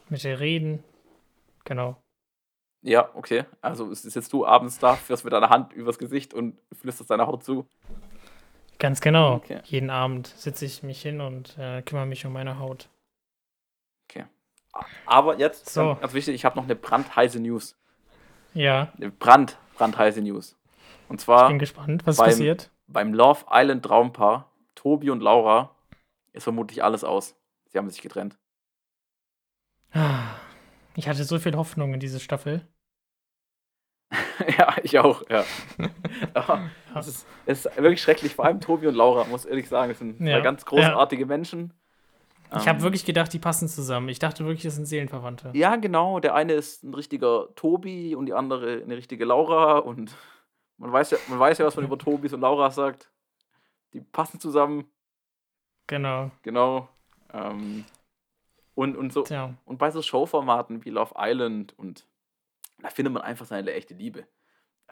mit 0.09 0.23
dir 0.23 0.39
reden. 0.39 0.83
Genau. 1.63 1.97
Ja, 2.81 3.09
okay. 3.15 3.45
Also 3.61 3.89
es 3.91 4.03
ist 4.03 4.15
jetzt 4.15 4.33
du 4.33 4.45
abends 4.45 4.77
da, 4.79 4.95
fährst 4.95 5.23
mit 5.23 5.31
deiner 5.33 5.49
Hand 5.49 5.71
übers 5.73 5.97
Gesicht 5.97 6.33
und 6.33 6.57
flüsterst 6.73 7.09
deiner 7.09 7.27
Haut 7.27 7.43
zu. 7.43 7.65
Ganz 8.77 8.99
genau. 8.99 9.35
Okay. 9.35 9.61
Jeden 9.63 9.89
Abend 9.89 10.27
sitze 10.27 10.65
ich 10.65 10.83
mich 10.83 11.01
hin 11.01 11.21
und 11.21 11.57
äh, 11.57 11.81
kümmere 11.81 12.05
mich 12.05 12.25
um 12.25 12.33
meine 12.33 12.59
Haut. 12.59 12.89
Aber 15.05 15.37
jetzt, 15.37 15.69
So. 15.69 15.95
ganz, 16.01 16.13
wichtig, 16.15 16.33
ich 16.33 16.45
habe 16.45 16.55
noch 16.55 16.63
eine 16.63 16.75
brandheiße 16.75 17.39
News. 17.39 17.75
Ja, 18.55 18.91
Eine 18.97 19.11
brand, 19.11 19.57
brandheiße 19.77 20.19
News. 20.21 20.57
Und 21.09 21.19
ich 21.19 21.25
zwar 21.25 21.47
bin 21.47 21.59
gespannt, 21.59 22.05
was 22.07 22.17
beim- 22.17 22.25
passiert. 22.29 22.71
beim 22.87 23.13
Love 23.13 23.45
Island 23.51 23.85
Traumpaar, 23.85 24.49
Tobi 24.83 25.09
und 25.09 25.21
Laura, 25.21 25.73
ist 26.33 26.43
vermutlich 26.43 26.83
alles 26.83 27.05
aus. 27.05 27.35
Sie 27.71 27.77
haben 27.77 27.89
sich 27.89 28.01
getrennt. 28.01 28.37
Ich 30.95 31.07
hatte 31.07 31.23
so 31.23 31.39
viel 31.39 31.55
Hoffnung 31.55 31.95
in 31.95 31.99
diese 31.99 32.19
Staffel. 32.19 32.67
ja, 34.59 34.75
ich 34.83 34.99
auch, 34.99 35.23
ja. 35.27 35.43
Es, 36.95 37.07
ist, 37.07 37.25
es 37.47 37.65
ist 37.65 37.77
wirklich 37.77 37.99
schrecklich. 37.99 38.35
Vor 38.35 38.45
allem 38.45 38.61
Tobi 38.61 38.85
und 38.85 38.93
Laura, 38.93 39.23
muss 39.23 39.45
ehrlich 39.45 39.67
sagen, 39.67 39.91
es 39.91 39.97
sind 39.97 40.17
zwei 40.19 40.25
Ja. 40.29 40.39
ganz 40.41 40.63
großartige 40.65 41.25
Menschen. 41.25 41.73
Ich 42.55 42.61
Ähm, 42.61 42.67
habe 42.67 42.81
wirklich 42.83 43.05
gedacht, 43.05 43.33
die 43.33 43.39
passen 43.39 43.67
zusammen. 43.67 44.07
Ich 44.09 44.19
dachte 44.19 44.45
wirklich, 44.45 44.61
das 44.61 44.75
sind 44.75 44.85
Seelenverwandte. 44.85 45.49
Ja, 45.55 45.77
genau. 45.77 46.19
Der 46.19 46.35
eine 46.35 46.53
ist 46.53 46.83
ein 46.83 46.93
richtiger 46.93 47.47
Tobi 47.55 48.13
und 48.13 48.27
die 48.27 48.33
andere 48.33 48.83
eine 48.83 48.95
richtige 48.95 49.25
Laura. 49.25 49.79
Und 49.79 50.15
man 50.77 50.91
weiß 50.91 51.09
ja, 51.09 51.17
man 51.29 51.39
weiß 51.39 51.57
ja 51.57 51.65
was 51.65 51.75
man 51.75 51.85
über 51.85 51.97
Tobis 51.97 52.33
und 52.33 52.41
Laura 52.41 52.69
sagt. 52.69 53.09
Die 53.93 54.01
passen 54.01 54.39
zusammen, 54.39 54.85
Genau. 55.87 56.31
genau. 56.43 56.87
Ähm, 57.33 57.85
und, 58.75 58.95
und, 58.95 59.13
so, 59.13 59.23
Tja. 59.23 59.53
und 59.65 59.77
bei 59.77 59.91
so 59.91 60.01
Showformaten 60.01 60.83
wie 60.85 60.89
Love 60.89 61.13
Island 61.17 61.77
und 61.77 62.07
da 62.81 62.89
findet 62.89 63.13
man 63.13 63.21
einfach 63.23 63.45
seine 63.45 63.71
echte 63.73 63.93
Liebe. 63.93 64.25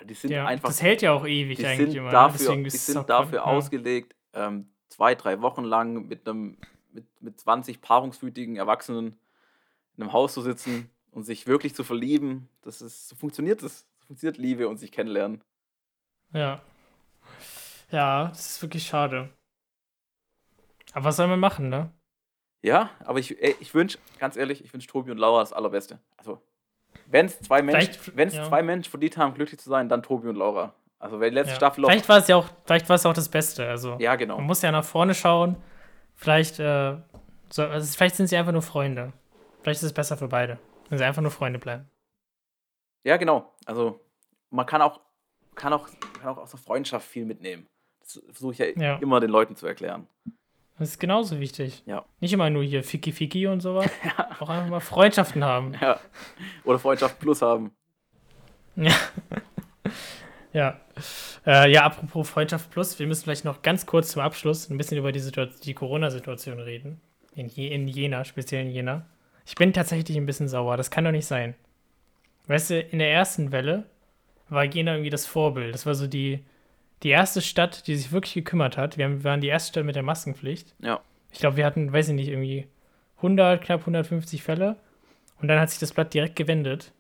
Die 0.04 0.14
sind 0.14 0.32
Ja, 0.32 0.46
einfach 0.46 0.70
das 0.70 0.82
hält 0.82 1.02
ja 1.02 1.14
auch 1.14 1.26
ewig 1.26 1.58
die 1.58 1.66
eigentlich 1.66 1.88
sind 1.90 1.96
immer. 1.98 2.08
ne? 2.08 2.12
dafür, 2.12 2.56
die 2.56 2.70
sind 2.70 3.10
dafür 3.10 3.40
ja. 3.40 3.44
ausgelegt, 3.46 4.16
ähm, 4.34 4.70
zwei, 4.90 5.16
drei 5.16 5.42
Wochen 5.42 5.64
lang 5.64 6.08
mit 6.08 6.28
einem 6.28 6.58
mit, 6.92 7.06
mit 7.22 7.40
20 7.40 7.82
paarungswütigen 7.82 8.58
Erwachsenen 8.58 9.18
in 9.96 10.04
einem 10.04 10.14
Haus 10.14 10.34
zu 10.34 10.42
sitzen 10.42 10.90
und 11.12 11.24
sich 11.24 11.48
wirklich 11.48 11.74
zu 11.74 11.84
verlieben. 11.84 12.50
Das 12.64 12.82
ist, 12.82 13.08
so 13.10 13.16
funktioniert 13.16 13.64
das. 13.64 13.88
So 14.02 14.08
funktioniert 14.08 14.38
Liebe 14.38 14.68
und 14.68 14.78
sich 14.78 14.92
kennenlernen. 14.92 15.42
Ja. 16.34 16.62
Ja, 17.92 18.28
das 18.30 18.52
ist 18.52 18.62
wirklich 18.62 18.86
schade. 18.86 19.30
Aber 20.94 21.06
was 21.06 21.16
soll 21.16 21.28
man 21.28 21.40
machen, 21.40 21.70
ne? 21.70 21.92
Ja, 22.62 22.92
aber 23.04 23.20
ich, 23.20 23.42
ey, 23.42 23.56
ich 23.60 23.74
wünsche, 23.74 23.98
ganz 24.20 24.38
ehrlich, 24.38 24.64
ich 24.64 24.72
wünsche 24.74 24.88
Tobi 24.88 25.12
und 25.12 25.18
Laura 25.18 25.40
das 25.40 25.54
Allerbeste. 25.54 26.00
Also, 26.18 26.42
wenn 27.08 27.26
es 27.26 27.40
zwei 27.40 27.62
Menschen, 27.62 27.96
wenn 28.16 28.28
es 28.28 28.36
ja. 28.36 28.44
zwei 28.44 28.62
Menschen 28.62 28.90
verdient 28.90 29.18
haben, 29.18 29.34
glücklich 29.34 29.60
zu 29.60 29.70
sein, 29.70 29.90
dann 29.90 30.04
Tobi 30.04 30.30
und 30.30 30.36
Laura. 30.36 30.74
Also, 31.00 31.20
wer 31.20 31.30
die 31.30 31.36
letzte 31.36 31.54
Ja. 31.54 31.56
Staffel. 31.58 31.84
Vielleicht 31.84 32.08
war 32.08 32.18
es 32.18 32.28
ja 32.28 32.36
auch, 32.36 32.48
vielleicht 32.66 32.88
war 32.88 32.96
es 32.96 33.06
auch 33.06 33.14
das 33.14 33.30
Beste. 33.30 33.68
Also 33.68 33.98
Ja, 34.00 34.16
genau. 34.16 34.38
man 34.38 34.46
muss 34.46 34.62
ja 34.62 34.72
nach 34.72 34.84
vorne 34.84 35.16
schauen. 35.16 35.56
Vielleicht, 36.16 36.60
äh, 36.60 36.98
so, 37.50 37.64
also 37.64 37.98
vielleicht 37.98 38.16
sind 38.16 38.28
sie 38.28 38.38
einfach 38.38 38.52
nur 38.52 38.62
Freunde. 38.62 39.12
Vielleicht 39.62 39.80
ist 39.82 39.88
es 39.88 39.94
besser 39.94 40.18
für 40.18 40.28
beide, 40.28 40.60
wenn 40.90 41.00
sie 41.00 41.04
einfach 41.04 41.24
nur 41.24 41.32
Freunde 41.32 41.58
bleiben. 41.58 41.90
Ja, 43.04 43.18
genau. 43.18 43.52
Also 43.66 44.00
man 44.52 44.68
kann 44.68 44.84
auch, 44.84 45.00
kann 45.56 45.74
auch, 45.74 45.88
kann 46.20 46.30
auch 46.30 46.38
aus 46.38 46.52
der 46.52 46.60
Freundschaft 46.60 47.08
viel 47.08 47.26
mitnehmen. 47.26 47.68
Versuche 48.32 48.54
ich 48.54 48.60
ja, 48.60 48.66
Ja. 48.76 48.96
immer 48.98 49.20
den 49.20 49.30
Leuten 49.30 49.56
zu 49.56 49.68
erklären. 49.68 50.08
Das 50.80 50.90
ist 50.90 51.00
genauso 51.00 51.40
wichtig. 51.40 51.84
Ja. 51.86 52.06
Nicht 52.20 52.34
immer 52.34 52.50
nur 52.50 52.64
hier 52.64 52.84
Fiki 52.84 53.12
Fiki 53.12 53.46
und 53.48 53.62
sowas. 53.62 53.90
Auch 54.40 54.50
einfach 54.50 54.68
mal 54.70 54.80
Freundschaften 54.80 55.44
haben. 55.44 55.74
Ja. 55.80 56.00
Oder 56.64 56.80
Freundschaft 56.80 57.20
plus 57.20 57.42
haben. 57.42 57.72
Ja. 58.76 58.96
ja. 60.54 60.80
Äh, 61.46 61.72
ja, 61.72 61.84
apropos 61.86 62.30
Freundschaft 62.30 62.72
Plus, 62.72 62.98
wir 63.00 63.08
müssen 63.08 63.24
vielleicht 63.24 63.46
noch 63.46 63.62
ganz 63.62 63.86
kurz 63.86 64.10
zum 64.10 64.22
Abschluss 64.22 64.70
ein 64.70 64.78
bisschen 64.78 64.98
über 64.98 65.12
die, 65.12 65.22
die 65.64 65.74
Corona-Situation 65.74 66.60
reden. 66.60 67.00
In, 67.36 67.48
in 67.50 67.88
Jena, 67.88 68.26
speziell 68.26 68.66
in 68.66 68.72
Jena. 68.72 69.06
Ich 69.46 69.56
bin 69.56 69.74
tatsächlich 69.74 70.18
ein 70.18 70.26
bisschen 70.26 70.48
sauer. 70.48 70.78
Das 70.78 70.92
kann 70.92 71.04
doch 71.04 71.12
nicht 71.12 71.26
sein. 71.26 71.56
Weißt 72.48 72.70
du, 72.72 72.80
in 72.80 73.00
der 73.00 73.12
ersten 73.12 73.52
Welle 73.52 73.86
war 74.50 74.64
Jena 74.66 74.94
irgendwie 74.94 75.10
das 75.10 75.26
Vorbild. 75.26 75.74
Das 75.74 75.86
war 75.86 75.96
so 75.96 76.08
die, 76.08 76.44
die 77.04 77.10
erste 77.10 77.42
Stadt, 77.42 77.88
die 77.88 77.96
sich 77.96 78.12
wirklich 78.12 78.34
gekümmert 78.34 78.78
hat. 78.78 78.98
Wir, 78.98 79.06
haben, 79.06 79.20
wir 79.20 79.24
waren 79.24 79.42
die 79.42 79.48
erste 79.48 79.70
Stadt 79.70 79.86
mit 79.86 79.96
der 79.96 80.04
Maskenpflicht. 80.04 80.76
Ja. 80.80 81.02
Ich 81.32 81.40
glaube, 81.40 81.58
wir 81.58 81.66
hatten, 81.66 81.92
weiß 81.92 82.10
ich 82.10 82.14
nicht, 82.16 82.28
irgendwie 82.30 82.68
100, 83.18 83.62
knapp 83.64 83.82
150 83.82 84.44
Fälle. 84.44 84.78
Und 85.42 85.48
dann 85.48 85.60
hat 85.60 85.70
sich 85.70 85.80
das 85.80 85.94
Blatt 85.94 86.14
direkt 86.14 86.36
gewendet. 86.36 86.92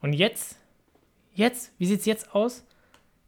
Und 0.00 0.12
jetzt, 0.12 0.58
jetzt, 1.32 1.72
wie 1.78 1.86
sieht 1.86 2.00
es 2.00 2.06
jetzt 2.06 2.34
aus? 2.34 2.64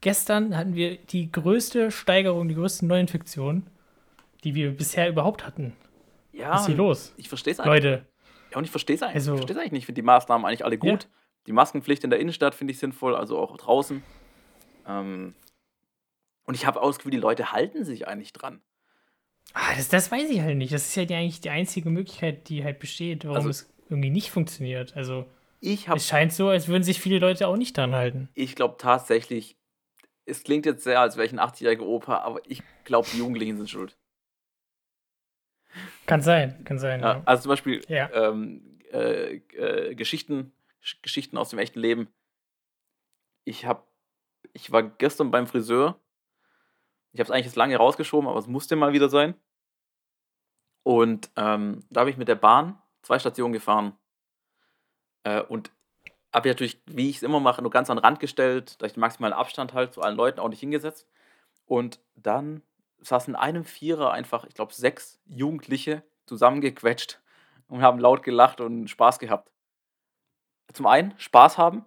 Gestern 0.00 0.56
hatten 0.56 0.74
wir 0.74 0.96
die 0.98 1.32
größte 1.32 1.90
Steigerung, 1.90 2.48
die 2.48 2.54
größte 2.54 2.86
Neuinfektion, 2.86 3.66
die 4.44 4.54
wir 4.54 4.70
bisher 4.76 5.08
überhaupt 5.08 5.44
hatten. 5.46 5.72
Ja, 6.32 6.50
Was 6.52 6.60
ist 6.62 6.66
hier 6.66 6.76
los? 6.76 7.14
ich 7.16 7.28
verstehe 7.28 7.52
es 7.54 7.60
eigentlich. 7.60 7.84
Leute, 7.84 8.06
Ja, 8.52 8.58
und 8.58 8.64
ich 8.64 8.70
verstehe 8.70 8.94
es 8.94 9.02
eigentlich. 9.02 9.14
Also- 9.16 9.32
ich 9.34 9.38
verstehe 9.40 9.56
eigentlich 9.58 9.72
nicht. 9.72 9.80
Ich 9.80 9.86
finde 9.86 10.00
die 10.02 10.06
Maßnahmen 10.06 10.46
eigentlich 10.46 10.64
alle 10.64 10.78
gut. 10.78 11.08
Die 11.46 11.52
Maskenpflicht 11.52 12.04
in 12.04 12.10
der 12.10 12.20
Innenstadt 12.20 12.54
finde 12.54 12.72
ich 12.72 12.78
sinnvoll, 12.78 13.16
also 13.16 13.38
auch 13.38 13.56
draußen. 13.56 14.02
Ähm, 14.86 15.34
und 16.46 16.54
ich 16.54 16.66
habe 16.66 16.80
Gefühl, 16.80 17.10
die 17.10 17.16
Leute 17.18 17.52
halten 17.52 17.84
sich 17.84 18.08
eigentlich 18.08 18.32
dran. 18.32 18.62
ah, 19.52 19.74
das, 19.76 19.88
das 19.88 20.10
weiß 20.10 20.28
ich 20.30 20.40
halt 20.40 20.56
nicht. 20.56 20.72
Das 20.72 20.86
ist 20.86 20.94
ja 20.96 21.04
die, 21.04 21.14
eigentlich 21.14 21.40
die 21.40 21.50
einzige 21.50 21.90
Möglichkeit, 21.90 22.48
die 22.48 22.64
halt 22.64 22.78
besteht, 22.78 23.24
warum 23.24 23.36
Also- 23.36 23.50
es 23.50 23.72
irgendwie 23.88 24.10
nicht 24.10 24.30
funktioniert. 24.30 24.96
Also, 24.96 25.26
Ich 25.60 25.88
habe 25.88 25.98
Es 25.98 26.06
scheint 26.06 26.32
so, 26.32 26.48
als 26.48 26.68
würden 26.68 26.82
sich 26.82 27.00
viele 27.00 27.18
Leute 27.18 27.46
auch 27.48 27.56
nicht 27.56 27.76
dran 27.76 27.94
halten. 27.94 28.28
Ich 28.34 28.54
glaube 28.56 28.76
tatsächlich, 28.78 29.56
es 30.26 30.42
klingt 30.44 30.66
jetzt 30.66 30.84
sehr, 30.84 31.00
als 31.00 31.16
wäre 31.16 31.26
ich 31.26 31.32
ein 31.32 31.38
80-jähriger 31.40 31.80
Opa, 31.82 32.18
aber 32.18 32.40
ich 32.46 32.62
glaube, 32.84 33.08
die 33.12 33.18
Jugendlichen 33.18 33.56
sind 33.56 33.70
schuld. 33.70 33.96
Kann 36.06 36.20
sein, 36.20 36.62
kann 36.64 36.78
sein. 36.78 37.00
Ja, 37.00 37.14
Ja. 37.16 37.22
also 37.24 37.42
zum 37.44 37.50
Beispiel 37.50 37.82
Ja. 37.88 38.10
ähm, 38.12 38.78
äh, 38.92 39.36
äh, 39.56 39.94
Geschichten, 39.94 40.52
Sch- 40.82 41.00
Geschichten 41.02 41.36
aus 41.36 41.50
dem 41.50 41.58
echten 41.58 41.80
Leben. 41.80 42.08
Ich 43.44 43.64
habe, 43.66 43.82
ich 44.52 44.70
war 44.72 44.82
gestern 44.82 45.30
beim 45.30 45.46
Friseur. 45.46 45.98
Ich 47.16 47.20
habe 47.20 47.28
es 47.28 47.30
eigentlich 47.30 47.46
jetzt 47.46 47.56
lange 47.56 47.78
rausgeschoben, 47.78 48.28
aber 48.28 48.38
es 48.38 48.46
musste 48.46 48.76
mal 48.76 48.92
wieder 48.92 49.08
sein. 49.08 49.34
Und 50.82 51.30
ähm, 51.36 51.82
da 51.88 52.00
habe 52.00 52.10
ich 52.10 52.18
mit 52.18 52.28
der 52.28 52.34
Bahn 52.34 52.78
zwei 53.00 53.18
Stationen 53.18 53.54
gefahren. 53.54 53.96
Äh, 55.24 55.40
und 55.40 55.72
habe 56.34 56.50
natürlich, 56.50 56.82
wie 56.84 57.08
ich 57.08 57.16
es 57.16 57.22
immer 57.22 57.40
mache, 57.40 57.62
nur 57.62 57.70
ganz 57.70 57.88
an 57.88 57.96
den 57.96 58.04
Rand 58.04 58.20
gestellt, 58.20 58.82
dass 58.82 58.88
ich 58.88 58.92
den 58.92 59.00
maximalen 59.00 59.32
Abstand 59.32 59.72
halt 59.72 59.94
zu 59.94 60.02
allen 60.02 60.14
Leuten 60.14 60.40
auch 60.40 60.50
nicht 60.50 60.60
hingesetzt. 60.60 61.08
Und 61.64 62.00
dann 62.16 62.62
saßen 62.98 63.32
in 63.32 63.40
einem 63.40 63.64
Vierer 63.64 64.12
einfach, 64.12 64.44
ich 64.44 64.52
glaube, 64.52 64.74
sechs 64.74 65.18
Jugendliche 65.24 66.02
zusammengequetscht 66.26 67.22
und 67.66 67.80
haben 67.80 67.98
laut 67.98 68.22
gelacht 68.22 68.60
und 68.60 68.88
Spaß 68.88 69.20
gehabt. 69.20 69.50
Zum 70.70 70.86
einen, 70.86 71.18
Spaß 71.18 71.56
haben 71.56 71.86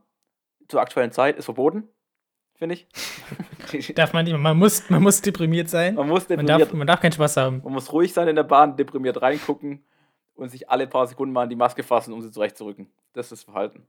zur 0.67 0.81
aktuellen 0.81 1.11
Zeit 1.11 1.37
ist 1.37 1.45
verboten, 1.45 1.87
finde 2.55 2.73
ich. 2.73 2.87
Darf 3.95 4.13
man 4.13 4.25
nicht, 4.25 4.38
man 4.38 4.58
muss, 4.58 4.89
man 4.89 5.01
muss 5.01 5.21
deprimiert 5.21 5.69
sein. 5.69 5.95
man, 5.95 6.08
muss 6.08 6.27
Man 6.29 6.39
deprimiert, 6.45 6.62
darf, 6.69 6.73
man 6.73 6.88
darf 6.88 7.01
keinen 7.01 7.12
Spaß 7.12 7.38
haben. 7.38 7.62
man 7.63 7.73
muss 7.73 7.91
ruhig 7.91 8.13
sein 8.13 8.27
in 8.27 8.36
der 8.36 8.43
Bahn, 8.43 8.75
deprimiert 8.77 9.21
reingucken 9.21 9.84
und 10.36 10.49
sich 10.49 10.69
alle 10.69 10.88
paar 10.88 11.08
Sekunden 11.08 11.34
mal 11.34 11.43
an 11.43 11.49
die 11.49 11.55
Maske 11.55 11.84
fassen, 11.84 12.13
um 12.13 12.21
sie 12.21 12.32
zurechtzurücken. 12.32 12.89
Das 13.13 13.25
ist 13.27 13.32
das 13.32 13.43
Verhalten. 13.43 13.86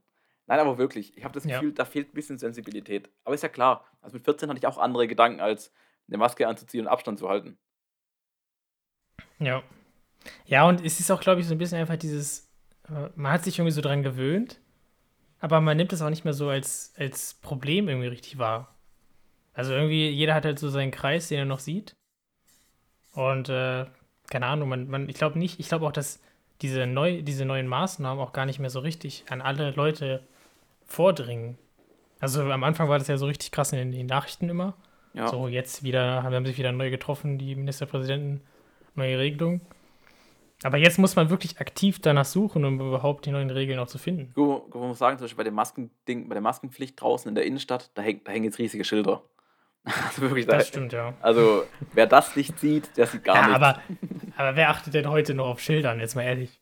Nein, 0.47 0.59
aber 0.59 0.77
wirklich, 0.77 1.15
ich 1.17 1.23
habe 1.23 1.33
das 1.33 1.45
Ja. 1.45 1.59
Gefühl, 1.59 1.73
da 1.73 1.85
fehlt 1.85 2.09
ein 2.09 2.13
bisschen 2.13 2.37
Sensibilität. 2.37 3.09
Aber 3.23 3.35
ist 3.35 3.43
ja 3.43 3.49
klar, 3.49 3.85
also 4.01 4.15
mit 4.15 4.25
14 4.25 4.49
hatte 4.49 4.57
ich 4.59 4.67
auch 4.67 4.77
andere 4.77 5.07
Gedanken, 5.07 5.39
als 5.39 5.71
eine 6.07 6.17
Maske 6.17 6.47
anzuziehen 6.47 6.85
und 6.85 6.91
Abstand 6.91 7.19
zu 7.19 7.29
halten. 7.29 7.57
Ja. 9.39 9.63
Ja, 10.45 10.67
und 10.67 10.83
es 10.85 10.99
ist 10.99 11.09
auch, 11.11 11.19
glaube 11.21 11.41
ich, 11.41 11.47
so 11.47 11.55
ein 11.55 11.57
bisschen 11.57 11.77
einfach 11.79 11.95
dieses, 11.95 12.49
äh, 12.89 13.09
man 13.15 13.31
hat 13.33 13.43
sich 13.43 13.57
irgendwie 13.57 13.71
so 13.73 13.81
dran 13.81 14.03
gewöhnt, 14.03 14.59
aber 15.39 15.61
man 15.61 15.77
nimmt 15.77 15.93
es 15.93 16.01
auch 16.01 16.09
nicht 16.09 16.25
mehr 16.25 16.33
so 16.33 16.49
als, 16.49 16.93
als 16.97 17.33
Problem 17.35 17.87
irgendwie 17.87 18.07
richtig 18.09 18.37
wahr. 18.37 18.75
Also 19.53 19.73
irgendwie, 19.73 20.09
jeder 20.09 20.33
hat 20.33 20.45
halt 20.45 20.59
so 20.59 20.69
seinen 20.69 20.91
Kreis, 20.91 21.27
den 21.27 21.39
er 21.39 21.45
noch 21.45 21.59
sieht. 21.59 21.95
Und 23.13 23.49
äh, 23.49 23.85
keine 24.29 24.45
Ahnung, 24.45 24.69
man, 24.69 24.87
man, 24.87 25.09
ich 25.09 25.15
glaube 25.15 25.37
nicht, 25.37 25.59
ich 25.59 25.67
glaube 25.67 25.85
auch, 25.85 25.91
dass 25.91 26.21
diese, 26.61 26.85
neu, 26.87 27.21
diese 27.21 27.45
neuen 27.45 27.67
Maßnahmen 27.67 28.23
auch 28.23 28.33
gar 28.33 28.45
nicht 28.45 28.59
mehr 28.59 28.69
so 28.69 28.79
richtig 28.79 29.25
an 29.29 29.41
alle 29.41 29.71
Leute 29.71 30.23
vordringen. 30.85 31.57
Also 32.19 32.43
am 32.43 32.63
Anfang 32.63 32.87
war 32.87 32.99
das 32.99 33.07
ja 33.07 33.17
so 33.17 33.25
richtig 33.25 33.51
krass 33.51 33.73
in 33.73 33.91
den 33.91 34.05
Nachrichten 34.05 34.47
immer. 34.47 34.75
Ja, 35.13 35.27
So, 35.27 35.47
jetzt 35.47 35.83
wieder, 35.83 36.23
haben 36.23 36.45
sich 36.45 36.57
wieder 36.57 36.71
neu 36.71 36.89
getroffen, 36.89 37.37
die 37.37 37.55
Ministerpräsidenten, 37.55 38.41
neue 38.95 39.17
Regelungen. 39.17 39.61
Aber 40.63 40.77
jetzt 40.77 40.99
muss 40.99 41.15
man 41.15 41.29
wirklich 41.29 41.59
aktiv 41.59 41.99
danach 41.99 42.25
suchen, 42.25 42.63
um 42.65 42.79
überhaupt 42.79 43.25
die 43.25 43.31
neuen 43.31 43.49
Regeln 43.49 43.79
auch 43.79 43.87
zu 43.87 43.97
finden. 43.97 44.31
Man 44.35 44.89
muss 44.89 44.99
sagen, 44.99 45.17
zum 45.17 45.25
Beispiel 45.25 45.37
bei 45.37 45.43
dem 45.43 45.55
Maskending, 45.55 46.29
bei 46.29 46.35
der 46.35 46.41
Maskenpflicht 46.41 47.01
draußen 47.01 47.27
in 47.27 47.35
der 47.35 47.45
Innenstadt, 47.45 47.89
da, 47.95 48.03
häng, 48.03 48.21
da 48.23 48.31
hängen 48.31 48.45
jetzt 48.45 48.59
riesige 48.59 48.83
Schilder. 48.85 49.23
Also 49.83 50.21
wirklich, 50.21 50.45
da, 50.45 50.57
Das 50.57 50.67
stimmt, 50.67 50.93
ja. 50.93 51.13
also 51.21 51.63
wer 51.93 52.05
das 52.05 52.35
nicht 52.35 52.59
sieht, 52.59 52.95
der 52.97 53.07
sieht 53.07 53.23
gar 53.23 53.35
ja 53.35 53.41
nichts. 53.47 53.55
aber, 53.55 53.81
aber 54.37 54.55
wer 54.55 54.69
achtet 54.69 54.93
denn 54.93 55.09
heute 55.09 55.33
noch 55.33 55.47
auf 55.47 55.59
Schildern, 55.59 55.99
jetzt 55.99 56.15
mal 56.15 56.21
ehrlich? 56.23 56.61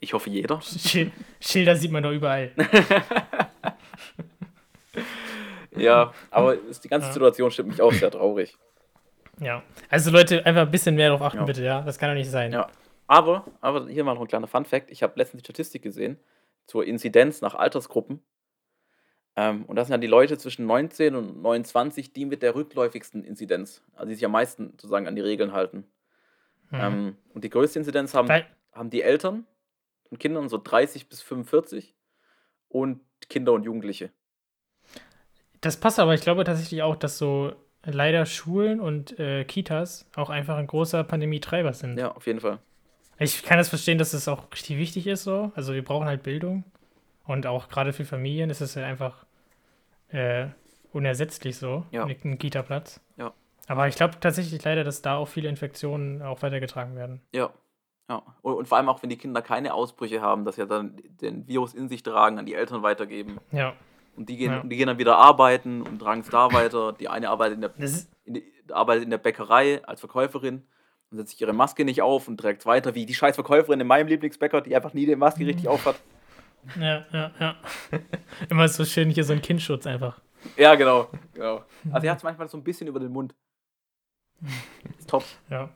ich 0.00 0.12
hoffe 0.12 0.28
jeder. 0.30 0.60
Schil 0.60 1.10
Schilder 1.40 1.74
sieht 1.74 1.90
man 1.90 2.02
doch 2.02 2.12
überall. 2.12 2.52
Ja, 5.76 6.12
aber 6.30 6.56
die 6.84 6.88
ganze. 6.88 7.12
Situation 7.12 7.50
stimmt 7.50 7.70
mich 7.70 7.82
auch 7.82 7.92
sehr 7.92 8.10
traurig. 8.10 8.56
Ja. 9.40 9.62
Also 9.90 10.10
Leute, 10.10 10.44
einfach 10.46 10.62
ein 10.62 10.70
bisschen 10.70 10.94
mehr 10.94 11.08
darauf 11.08 11.22
achten, 11.22 11.38
Ja. 11.38 11.44
bitte, 11.44 11.64
ja? 11.64 11.80
Das 11.82 11.98
kann 11.98 12.10
doch 12.10 12.14
nicht 12.14 12.30
sein. 12.30 12.52
Ja. 12.52 12.68
Aber, 13.06 13.44
aber 13.60 13.88
hier 13.88 14.04
mal 14.04 14.14
noch 14.14 14.20
ein 14.22 14.28
kleiner 14.28 14.46
Fun-Fact: 14.46 14.90
Ich 14.90 15.02
habe 15.02 15.14
letztens 15.16 15.42
die 15.42 15.46
Statistik 15.46 15.82
gesehen 15.82 16.18
zur 16.66 16.84
Inzidenz 16.86 17.40
nach 17.40 17.54
Altersgruppen. 17.54 18.22
Ähm, 19.36 19.64
und 19.64 19.76
das 19.76 19.88
sind 19.88 19.94
ja 19.94 19.98
die 19.98 20.06
Leute 20.06 20.38
zwischen 20.38 20.66
19 20.66 21.14
und 21.14 21.42
29, 21.42 22.12
die 22.12 22.24
mit 22.24 22.42
der 22.42 22.54
rückläufigsten 22.54 23.24
Inzidenz, 23.24 23.82
also 23.94 24.08
die 24.08 24.14
sich 24.14 24.24
am 24.24 24.32
meisten 24.32 24.70
sozusagen 24.72 25.08
an 25.08 25.16
die 25.16 25.22
Regeln 25.22 25.52
halten. 25.52 25.84
Mhm. 26.70 26.80
Ähm, 26.80 27.16
und 27.32 27.44
die 27.44 27.50
größte 27.50 27.78
Inzidenz 27.78 28.14
haben, 28.14 28.28
Weil, 28.28 28.46
haben 28.72 28.90
die 28.90 29.02
Eltern 29.02 29.46
von 30.08 30.18
Kindern, 30.18 30.48
so 30.48 30.60
30 30.62 31.08
bis 31.08 31.20
45 31.22 31.94
und 32.68 33.00
Kinder 33.28 33.52
und 33.52 33.64
Jugendliche. 33.64 34.10
das 35.60 35.78
passt 35.78 35.98
aber, 35.98 36.14
ich 36.14 36.20
glaube 36.20 36.44
tatsächlich 36.44 36.82
auch, 36.82 36.96
dass 36.96 37.18
so 37.18 37.54
leider 37.84 38.26
Schulen 38.26 38.80
und 38.80 39.18
äh, 39.18 39.44
Kitas 39.44 40.08
auch 40.14 40.30
einfach 40.30 40.56
ein 40.56 40.66
großer 40.66 41.04
Pandemietreiber 41.04 41.72
sind. 41.72 41.98
Ja, 41.98 42.12
auf 42.12 42.26
jeden 42.26 42.40
Fall. 42.40 42.58
Ich 43.18 43.42
kann 43.42 43.58
das 43.58 43.68
verstehen, 43.68 43.98
dass 43.98 44.12
es 44.12 44.28
auch 44.28 44.50
richtig 44.52 44.78
wichtig 44.78 45.06
ist 45.06 45.24
so. 45.24 45.52
Also 45.54 45.72
wir 45.74 45.84
brauchen 45.84 46.06
halt 46.06 46.22
Bildung. 46.22 46.64
Und 47.26 47.46
auch 47.46 47.68
gerade 47.68 47.92
für 47.92 48.04
Familien 48.04 48.50
ist 48.50 48.60
es 48.60 48.74
ja 48.74 48.84
einfach 48.84 49.24
äh, 50.08 50.46
unersetzlich 50.92 51.56
so, 51.56 51.84
Ja. 51.90 52.04
ein 52.04 52.16
ein 52.24 52.38
Kita-Platz. 52.38 53.00
Ja. 53.16 53.32
Aber 53.66 53.88
ich 53.88 53.96
glaube 53.96 54.20
tatsächlich 54.20 54.62
leider, 54.62 54.84
dass 54.84 55.02
da 55.02 55.16
auch 55.16 55.28
viele 55.28 55.48
Infektionen 55.48 56.22
auch 56.22 56.42
weitergetragen 56.42 56.96
werden. 56.96 57.20
Ja. 57.32 57.50
ja. 58.10 58.22
Und, 58.42 58.54
und 58.54 58.68
vor 58.68 58.78
allem 58.78 58.88
auch, 58.88 59.02
wenn 59.02 59.10
die 59.10 59.16
Kinder 59.16 59.40
keine 59.42 59.72
Ausbrüche 59.74 60.20
haben, 60.20 60.44
dass 60.44 60.56
sie 60.56 60.60
ja 60.62 60.66
dann 60.66 60.96
den 61.20 61.48
Virus 61.48 61.72
in 61.74 61.88
sich 61.88 62.02
tragen, 62.02 62.38
an 62.38 62.46
die 62.46 62.54
Eltern 62.54 62.82
weitergeben. 62.82 63.38
Ja. 63.52 63.72
Und 64.16 64.28
die 64.28 64.36
gehen, 64.36 64.52
Ja. 64.52 64.62
die 64.62 64.76
gehen 64.76 64.86
dann 64.86 64.98
wieder 64.98 65.16
arbeiten 65.16 65.82
und 65.82 65.98
tragen 65.98 66.20
es 66.20 66.28
da 66.28 66.52
weiter. 66.52 66.92
Die 66.92 67.08
eine 67.08 67.30
arbeitet 67.30 67.54
in 67.56 67.60
der, 67.62 67.70
in 68.26 68.34
die, 68.34 68.44
arbeitet 68.70 69.04
in 69.04 69.10
der 69.10 69.18
Bäckerei 69.18 69.82
als 69.84 70.00
Verkäuferin 70.00 70.62
und 71.10 71.16
setzt 71.16 71.30
sich 71.32 71.40
ihre 71.40 71.52
Maske 71.54 71.84
nicht 71.84 72.02
auf 72.02 72.28
und 72.28 72.38
trägt 72.38 72.60
es 72.60 72.66
weiter, 72.66 72.94
wie 72.94 73.06
die 73.06 73.14
scheiß 73.14 73.34
Verkäuferin 73.34 73.80
in 73.80 73.86
meinem 73.86 74.06
Lieblingsbäcker, 74.08 74.60
die 74.60 74.76
einfach 74.76 74.92
nie 74.94 75.06
die 75.06 75.16
Maske 75.16 75.44
richtig 75.46 75.66
auf 75.68 75.84
hat. 75.86 75.96
Ja, 76.78 77.04
ja, 77.12 77.30
ja. 77.38 77.56
Immer 78.48 78.68
so 78.68 78.84
schön 78.84 79.10
hier 79.10 79.24
so 79.24 79.32
ein 79.32 79.42
Kindschutz 79.42 79.86
einfach. 79.86 80.20
Ja, 80.56 80.74
genau. 80.74 81.08
genau. 81.32 81.64
Also 81.90 82.06
er 82.06 82.12
hat 82.12 82.18
es 82.18 82.24
manchmal 82.24 82.48
so 82.48 82.58
ein 82.58 82.64
bisschen 82.64 82.86
über 82.86 83.00
den 83.00 83.12
Mund. 83.12 83.34
Top. 85.06 85.24
Ja. 85.50 85.70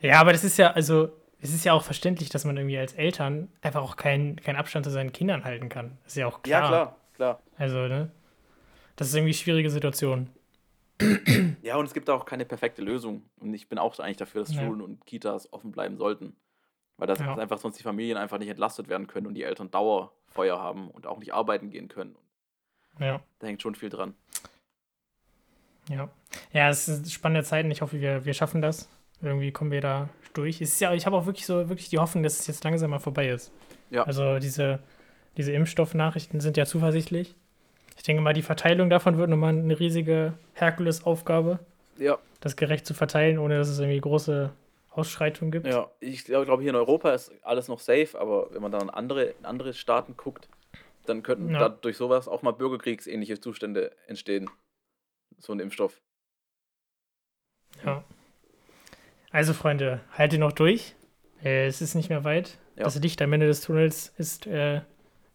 Ja, 0.00 0.20
aber 0.20 0.32
das 0.32 0.44
ist 0.44 0.56
ja, 0.58 0.70
also, 0.70 1.10
es 1.40 1.52
ist 1.52 1.64
ja 1.64 1.72
auch 1.72 1.82
verständlich, 1.82 2.28
dass 2.28 2.44
man 2.44 2.56
irgendwie 2.56 2.78
als 2.78 2.92
Eltern 2.94 3.50
einfach 3.60 3.82
auch 3.82 3.96
keinen 3.96 4.36
keinen 4.36 4.56
Abstand 4.56 4.84
zu 4.84 4.90
seinen 4.90 5.12
Kindern 5.12 5.44
halten 5.44 5.68
kann. 5.68 5.98
Das 6.04 6.12
ist 6.12 6.16
ja 6.18 6.26
auch 6.26 6.42
klar. 6.42 6.62
Ja, 6.62 6.68
klar, 6.68 6.96
klar. 7.14 7.42
Also, 7.56 7.88
ne? 7.88 8.10
Das 8.96 9.08
ist 9.08 9.14
irgendwie 9.14 9.30
eine 9.30 9.38
schwierige 9.38 9.70
Situation. 9.70 10.30
Ja, 11.62 11.76
und 11.76 11.84
es 11.84 11.94
gibt 11.94 12.10
auch 12.10 12.24
keine 12.24 12.44
perfekte 12.44 12.82
Lösung. 12.82 13.22
Und 13.38 13.54
ich 13.54 13.68
bin 13.68 13.78
auch 13.78 13.96
eigentlich 14.00 14.16
dafür, 14.16 14.42
dass 14.42 14.54
Ja. 14.54 14.62
Schulen 14.62 14.80
und 14.80 15.06
Kitas 15.06 15.52
offen 15.52 15.70
bleiben 15.70 15.96
sollten. 15.96 16.36
Weil 16.98 17.06
das 17.06 17.18
Ja. 17.20 17.34
einfach 17.36 17.58
sonst 17.58 17.78
die 17.78 17.82
Familien 17.82 18.16
einfach 18.18 18.38
nicht 18.38 18.48
entlastet 18.48 18.88
werden 18.88 19.06
können 19.06 19.26
und 19.26 19.34
die 19.34 19.44
Eltern 19.44 19.70
Dauerfeuer 19.70 20.60
haben 20.60 20.90
und 20.90 21.06
auch 21.06 21.18
nicht 21.18 21.32
arbeiten 21.32 21.70
gehen 21.70 21.88
können. 21.88 22.16
Ja. 23.00 23.20
Da 23.38 23.46
hängt 23.46 23.62
schon 23.62 23.74
viel 23.76 23.88
dran. 23.88 24.14
Ja. 25.88 26.08
Ja, 26.52 26.68
es 26.68 26.86
sind 26.86 27.10
spannende 27.10 27.44
Zeiten. 27.44 27.70
Ich 27.70 27.80
hoffe, 27.82 28.00
wir, 28.00 28.24
wir 28.24 28.34
schaffen 28.34 28.60
das. 28.60 28.88
Irgendwie 29.22 29.52
kommen 29.52 29.70
wir 29.70 29.80
da 29.80 30.08
durch. 30.34 30.60
Es 30.60 30.72
ist 30.74 30.80
ja, 30.80 30.92
ich 30.92 31.06
habe 31.06 31.16
auch 31.16 31.26
wirklich 31.26 31.46
so 31.46 31.68
wirklich 31.68 31.88
die 31.88 31.98
Hoffnung, 31.98 32.22
dass 32.22 32.38
es 32.40 32.46
jetzt 32.46 32.62
langsam 32.64 32.90
mal 32.90 32.98
vorbei 32.98 33.28
ist. 33.28 33.52
Ja. 33.90 34.02
Also 34.04 34.38
diese, 34.38 34.80
diese 35.36 35.52
Impfstoffnachrichten 35.52 36.40
sind 36.40 36.56
ja 36.56 36.66
zuversichtlich. 36.66 37.34
Ich 37.96 38.02
denke 38.02 38.22
mal, 38.22 38.34
die 38.34 38.42
Verteilung 38.42 38.90
davon 38.90 39.16
wird 39.18 39.30
nochmal 39.30 39.56
eine 39.56 39.78
riesige 39.78 40.34
Herkulesaufgabe, 40.54 41.58
Ja, 41.96 42.18
das 42.40 42.54
gerecht 42.56 42.86
zu 42.86 42.94
verteilen, 42.94 43.38
ohne 43.38 43.58
dass 43.58 43.68
es 43.68 43.78
irgendwie 43.80 44.00
große 44.00 44.50
Ausschreitungen 44.90 45.52
gibt. 45.52 45.66
ja. 45.66 45.90
Ich 46.00 46.24
glaube, 46.24 46.46
glaub, 46.46 46.60
hier 46.60 46.70
in 46.70 46.76
Europa 46.76 47.12
ist 47.12 47.32
alles 47.44 47.68
noch 47.68 47.78
safe, 47.78 48.18
aber 48.18 48.52
wenn 48.52 48.62
man 48.62 48.72
dann 48.72 48.82
an 48.82 48.90
andere, 48.90 49.24
in 49.26 49.44
andere 49.44 49.72
Staaten 49.74 50.16
guckt, 50.16 50.48
dann 51.06 51.22
könnten 51.22 51.50
Ja. 51.50 51.60
da 51.60 51.68
durch 51.68 51.96
sowas 51.96 52.26
auch 52.28 52.42
mal 52.42 52.52
bürgerkriegsähnliche 52.52 53.40
Zustände 53.40 53.94
entstehen. 54.06 54.50
So 55.38 55.52
ein 55.52 55.60
Impfstoff. 55.60 56.00
Ja. 57.84 58.02
Also, 59.30 59.52
Freunde, 59.52 60.00
haltet 60.12 60.40
noch 60.40 60.52
durch. 60.52 60.94
Äh, 61.44 61.66
es 61.66 61.80
ist 61.80 61.94
nicht 61.94 62.08
mehr 62.08 62.24
weit. 62.24 62.58
Ja. 62.76 62.84
Das 62.84 62.96
Licht 62.96 63.20
am 63.22 63.32
Ende 63.32 63.46
des 63.46 63.60
Tunnels 63.60 64.08
ist 64.18 64.46
äh, 64.46 64.80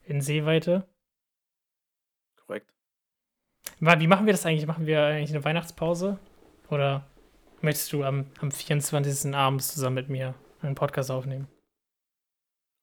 in 0.03 0.19
Seeweite. 0.21 0.85
Korrekt. 2.45 2.69
Wie 3.79 4.07
machen 4.07 4.25
wir 4.25 4.33
das 4.33 4.45
eigentlich? 4.45 4.65
Machen 4.65 4.85
wir 4.87 5.03
eigentlich 5.05 5.29
eine 5.33 5.43
Weihnachtspause? 5.45 6.19
Oder 6.69 7.05
möchtest 7.63 7.91
du 7.93 8.03
am, 8.03 8.25
am 8.39 8.51
24. 8.51 9.33
abends 9.33 9.73
zusammen 9.73 9.95
mit 9.95 10.09
mir 10.09 10.35
einen 10.61 10.75
Podcast 10.75 11.09
aufnehmen? 11.11 11.47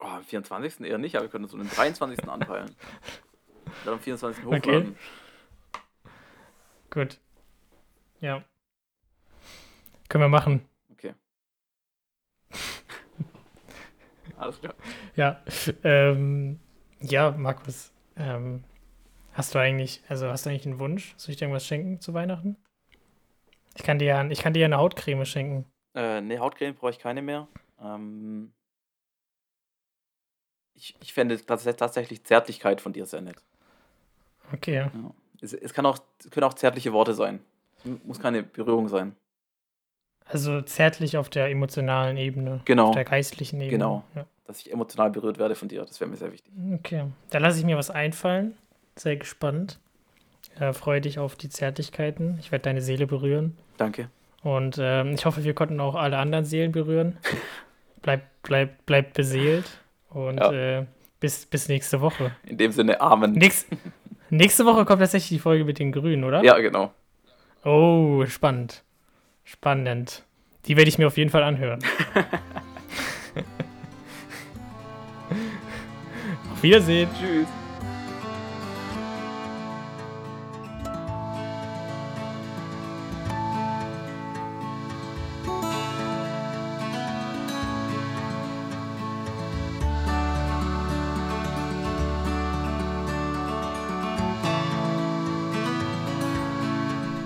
Oh, 0.00 0.06
am 0.06 0.24
24. 0.24 0.80
eher 0.80 0.98
nicht, 0.98 1.14
aber 1.16 1.26
wir 1.26 1.30
können 1.30 1.44
uns 1.44 1.52
um 1.52 1.60
den 1.60 1.68
23. 1.68 2.28
anpeilen. 2.28 2.74
Dann 3.84 3.94
am 3.94 4.00
24. 4.00 4.44
Okay. 4.44 4.56
hochladen. 4.56 4.96
Gut. 6.90 7.20
Ja. 8.20 8.42
Können 10.08 10.24
wir 10.24 10.28
machen. 10.28 10.66
Okay. 10.92 11.14
Alles 14.36 14.58
klar. 14.60 14.74
Ja. 15.14 15.42
Ähm, 15.84 16.58
Ja, 17.00 17.30
Markus, 17.30 17.92
ähm, 18.16 18.64
hast 19.32 19.54
du 19.54 19.58
eigentlich, 19.58 20.02
also 20.08 20.28
hast 20.28 20.44
du 20.44 20.50
eigentlich 20.50 20.66
einen 20.66 20.78
Wunsch? 20.80 21.14
Soll 21.16 21.30
ich 21.32 21.36
dir 21.38 21.44
irgendwas 21.44 21.66
schenken 21.66 22.00
zu 22.00 22.12
Weihnachten? 22.12 22.56
Ich 23.76 23.82
kann 23.82 23.98
dir 23.98 24.06
ja, 24.06 24.24
ich 24.28 24.40
kann 24.40 24.52
dir 24.52 24.60
ja 24.60 24.66
eine 24.66 24.78
Hautcreme 24.78 25.24
schenken. 25.24 25.64
Äh, 25.94 26.20
nee, 26.20 26.38
Hautcreme 26.38 26.74
brauche 26.74 26.90
ich 26.90 26.98
keine 26.98 27.22
mehr. 27.22 27.48
Ähm, 27.80 28.52
ich, 30.74 30.96
ich 31.00 31.12
fände 31.12 31.38
tats 31.44 31.64
tatsächlich 31.64 32.24
Zärtlichkeit 32.24 32.80
von 32.80 32.92
dir 32.92 33.06
sehr 33.06 33.20
nett. 33.20 33.36
Okay. 34.52 34.74
Ja. 34.76 34.90
Es, 35.40 35.52
es, 35.52 35.72
kann 35.72 35.86
auch, 35.86 35.98
es 36.18 36.30
können 36.30 36.44
auch 36.44 36.54
zärtliche 36.54 36.92
Worte 36.92 37.14
sein. 37.14 37.40
Es 37.84 37.90
muss 38.04 38.20
keine 38.20 38.42
Berührung 38.42 38.88
sein. 38.88 39.16
Also 40.26 40.60
zärtlich 40.62 41.16
auf 41.16 41.28
der 41.28 41.48
emotionalen 41.50 42.16
Ebene. 42.16 42.60
Genau. 42.64 42.88
Auf 42.88 42.94
der 42.94 43.04
geistlichen 43.04 43.56
Ebene. 43.56 43.70
Genau. 43.70 44.04
Ja. 44.14 44.26
Dass 44.44 44.60
ich 44.60 44.72
emotional 44.72 45.10
berührt 45.10 45.38
werde 45.38 45.54
von 45.54 45.68
dir. 45.68 45.84
Das 45.84 46.00
wäre 46.00 46.10
mir 46.10 46.16
sehr 46.16 46.32
wichtig. 46.32 46.52
Okay. 46.74 47.06
Da 47.30 47.38
lasse 47.38 47.58
ich 47.58 47.64
mir 47.64 47.76
was 47.76 47.90
einfallen. 47.90 48.56
Sehr 48.96 49.16
gespannt. 49.16 49.80
Äh, 50.58 50.72
freue 50.72 51.00
dich 51.00 51.18
auf 51.18 51.36
die 51.36 51.48
Zärtlichkeiten. 51.48 52.38
Ich 52.40 52.50
werde 52.52 52.64
deine 52.64 52.82
Seele 52.82 53.06
berühren. 53.06 53.56
Danke. 53.76 54.08
Und 54.42 54.78
ähm, 54.80 55.12
ich 55.14 55.24
hoffe, 55.26 55.44
wir 55.44 55.54
konnten 55.54 55.80
auch 55.80 55.94
alle 55.94 56.18
anderen 56.18 56.44
Seelen 56.44 56.72
berühren. 56.72 57.18
Bleib, 58.02 58.22
bleib, 58.42 58.70
bleib 58.86 59.12
beseelt. 59.12 59.66
Und 60.08 60.38
Ja. 60.38 60.78
äh, 60.80 60.86
bis, 61.20 61.44
bis 61.44 61.68
nächste 61.68 62.00
Woche. 62.00 62.34
In 62.46 62.56
dem 62.56 62.72
Sinne, 62.72 62.98
Amen. 63.02 63.32
Nächst, 63.32 63.66
nächste 64.30 64.64
Woche 64.64 64.86
kommt 64.86 65.00
tatsächlich 65.00 65.28
die 65.28 65.38
Folge 65.38 65.66
mit 65.66 65.78
den 65.78 65.92
Grünen, 65.92 66.24
oder? 66.24 66.42
Ja, 66.42 66.58
genau. 66.58 66.92
Oh, 67.62 68.24
spannend. 68.26 68.82
Spannend. 69.44 70.24
Die 70.64 70.78
werde 70.78 70.88
ich 70.88 70.96
mir 70.96 71.06
auf 71.08 71.18
jeden 71.18 71.28
Fall 71.28 71.42
anhören. 71.42 71.80
auf 76.52 76.62
Wiedersehen. 76.62 77.10
Tschüss. 77.18 77.46